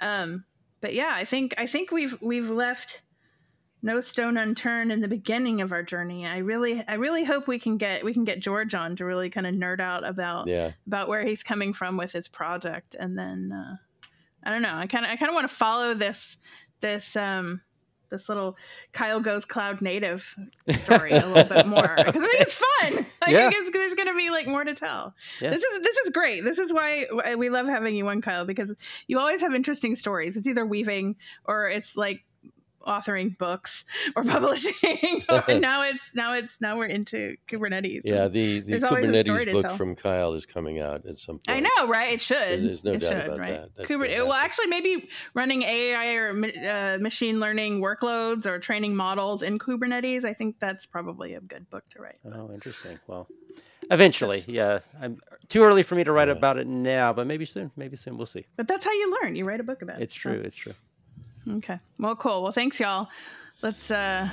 Um, 0.00 0.44
but 0.80 0.94
yeah, 0.94 1.12
I 1.14 1.24
think 1.24 1.54
I 1.58 1.66
think 1.66 1.90
we've 1.90 2.16
we've 2.20 2.50
left 2.50 3.02
no 3.82 4.00
stone 4.00 4.36
unturned 4.36 4.90
in 4.90 5.00
the 5.00 5.08
beginning 5.08 5.60
of 5.60 5.72
our 5.72 5.82
journey. 5.82 6.26
I 6.26 6.38
really 6.38 6.82
I 6.86 6.94
really 6.94 7.24
hope 7.24 7.46
we 7.46 7.58
can 7.58 7.76
get 7.76 8.04
we 8.04 8.12
can 8.12 8.24
get 8.24 8.40
George 8.40 8.74
on 8.74 8.96
to 8.96 9.04
really 9.04 9.30
kind 9.30 9.46
of 9.46 9.54
nerd 9.54 9.80
out 9.80 10.06
about 10.06 10.46
yeah. 10.46 10.72
about 10.86 11.08
where 11.08 11.24
he's 11.24 11.42
coming 11.42 11.72
from 11.72 11.96
with 11.96 12.12
his 12.12 12.28
project, 12.28 12.96
and 12.98 13.18
then 13.18 13.52
uh, 13.52 13.76
I 14.44 14.50
don't 14.50 14.62
know. 14.62 14.74
I 14.74 14.86
kind 14.86 15.04
of 15.04 15.10
I 15.10 15.16
kind 15.16 15.28
of 15.28 15.34
want 15.34 15.48
to 15.48 15.54
follow 15.54 15.94
this 15.94 16.36
this 16.80 17.16
um 17.16 17.62
this 18.10 18.28
little 18.28 18.56
Kyle 18.92 19.20
goes 19.20 19.44
cloud 19.44 19.80
native 19.80 20.36
story 20.74 21.12
a 21.12 21.26
little 21.26 21.44
bit 21.44 21.66
more 21.66 21.94
because 21.96 22.22
I 22.22 22.26
think 22.26 22.40
it's 22.40 22.54
fun. 22.80 23.06
I 23.22 23.30
yeah. 23.30 23.50
think 23.50 23.72
there's 23.72 23.94
going 23.94 24.08
to 24.08 24.14
be 24.14 24.30
like 24.30 24.46
more 24.46 24.64
to 24.64 24.74
tell. 24.74 25.14
Yeah. 25.40 25.50
This 25.50 25.62
is 25.62 25.80
this 25.80 25.96
is 25.98 26.10
great. 26.10 26.44
This 26.44 26.58
is 26.58 26.72
why 26.72 27.06
we 27.38 27.48
love 27.48 27.66
having 27.66 27.94
you 27.94 28.06
on, 28.08 28.20
Kyle, 28.20 28.44
because 28.44 28.74
you 29.06 29.18
always 29.18 29.40
have 29.40 29.54
interesting 29.54 29.94
stories. 29.94 30.36
It's 30.36 30.46
either 30.46 30.66
weaving 30.66 31.16
or 31.44 31.68
it's 31.68 31.96
like 31.96 32.24
authoring 32.86 33.36
books 33.38 33.84
or 34.14 34.24
publishing. 34.24 35.24
and 35.48 35.60
now 35.60 35.82
it's 35.82 36.14
now 36.14 36.34
it's 36.34 36.60
now 36.60 36.76
we're 36.76 36.86
into 36.86 37.36
Kubernetes. 37.48 38.02
Yeah, 38.04 38.28
the, 38.28 38.60
the 38.60 38.76
Kubernetes 38.76 39.52
book 39.52 39.72
from 39.72 39.94
Kyle 39.96 40.32
is 40.34 40.46
coming 40.46 40.80
out 40.80 41.06
at 41.06 41.18
some 41.18 41.38
point. 41.38 41.58
I 41.58 41.60
know, 41.60 41.88
right? 41.88 42.14
It 42.14 42.20
should. 42.20 42.64
There's 42.64 42.84
no 42.84 42.92
it 42.92 43.00
doubt 43.00 43.12
should, 43.12 43.26
about 43.26 43.38
right? 43.38 43.76
that. 43.76 43.86
Kubernetes. 43.86 44.24
Well, 44.24 44.32
actually, 44.32 44.68
maybe 44.68 45.08
running 45.34 45.62
AI 45.62 46.14
or 46.14 46.30
uh, 46.30 46.98
machine 47.00 47.40
learning 47.40 47.80
workloads 47.80 48.46
or 48.46 48.58
training 48.58 48.96
models 48.96 49.42
in 49.42 49.58
Kubernetes. 49.58 50.24
I 50.24 50.32
think 50.32 50.58
that's 50.58 50.86
probably 50.86 51.34
a 51.34 51.40
good 51.40 51.68
book 51.70 51.84
to 51.90 52.02
write. 52.02 52.18
Oh, 52.24 52.50
interesting. 52.52 52.98
Well. 53.06 53.28
Eventually, 53.90 54.40
yeah. 54.48 54.80
I'm 55.00 55.20
too 55.48 55.62
early 55.62 55.82
for 55.82 55.94
me 55.94 56.04
to 56.04 56.12
write 56.12 56.28
about 56.28 56.58
it 56.58 56.66
now, 56.66 57.12
but 57.12 57.26
maybe 57.26 57.44
soon. 57.44 57.70
Maybe 57.76 57.96
soon. 57.96 58.16
We'll 58.16 58.26
see. 58.26 58.46
But 58.56 58.66
that's 58.66 58.84
how 58.84 58.92
you 58.92 59.16
learn. 59.22 59.36
You 59.36 59.44
write 59.44 59.60
a 59.60 59.64
book 59.64 59.82
about 59.82 59.98
it. 59.98 60.02
It's 60.02 60.14
true. 60.14 60.40
So. 60.40 60.46
It's 60.46 60.56
true. 60.56 60.72
Okay. 61.48 61.78
Well, 61.98 62.16
cool. 62.16 62.42
Well, 62.42 62.52
thanks, 62.52 62.80
y'all. 62.80 63.08
Let's, 63.62 63.90
uh, 63.90 64.28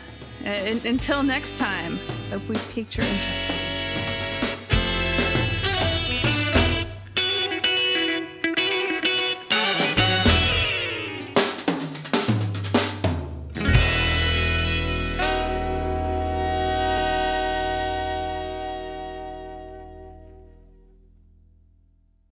until 0.46 1.24
next 1.24 1.58
time, 1.58 1.98
hope 2.30 2.48
we 2.50 2.56
piqued 2.74 2.98
your 2.98 3.06
interest. 3.06 3.53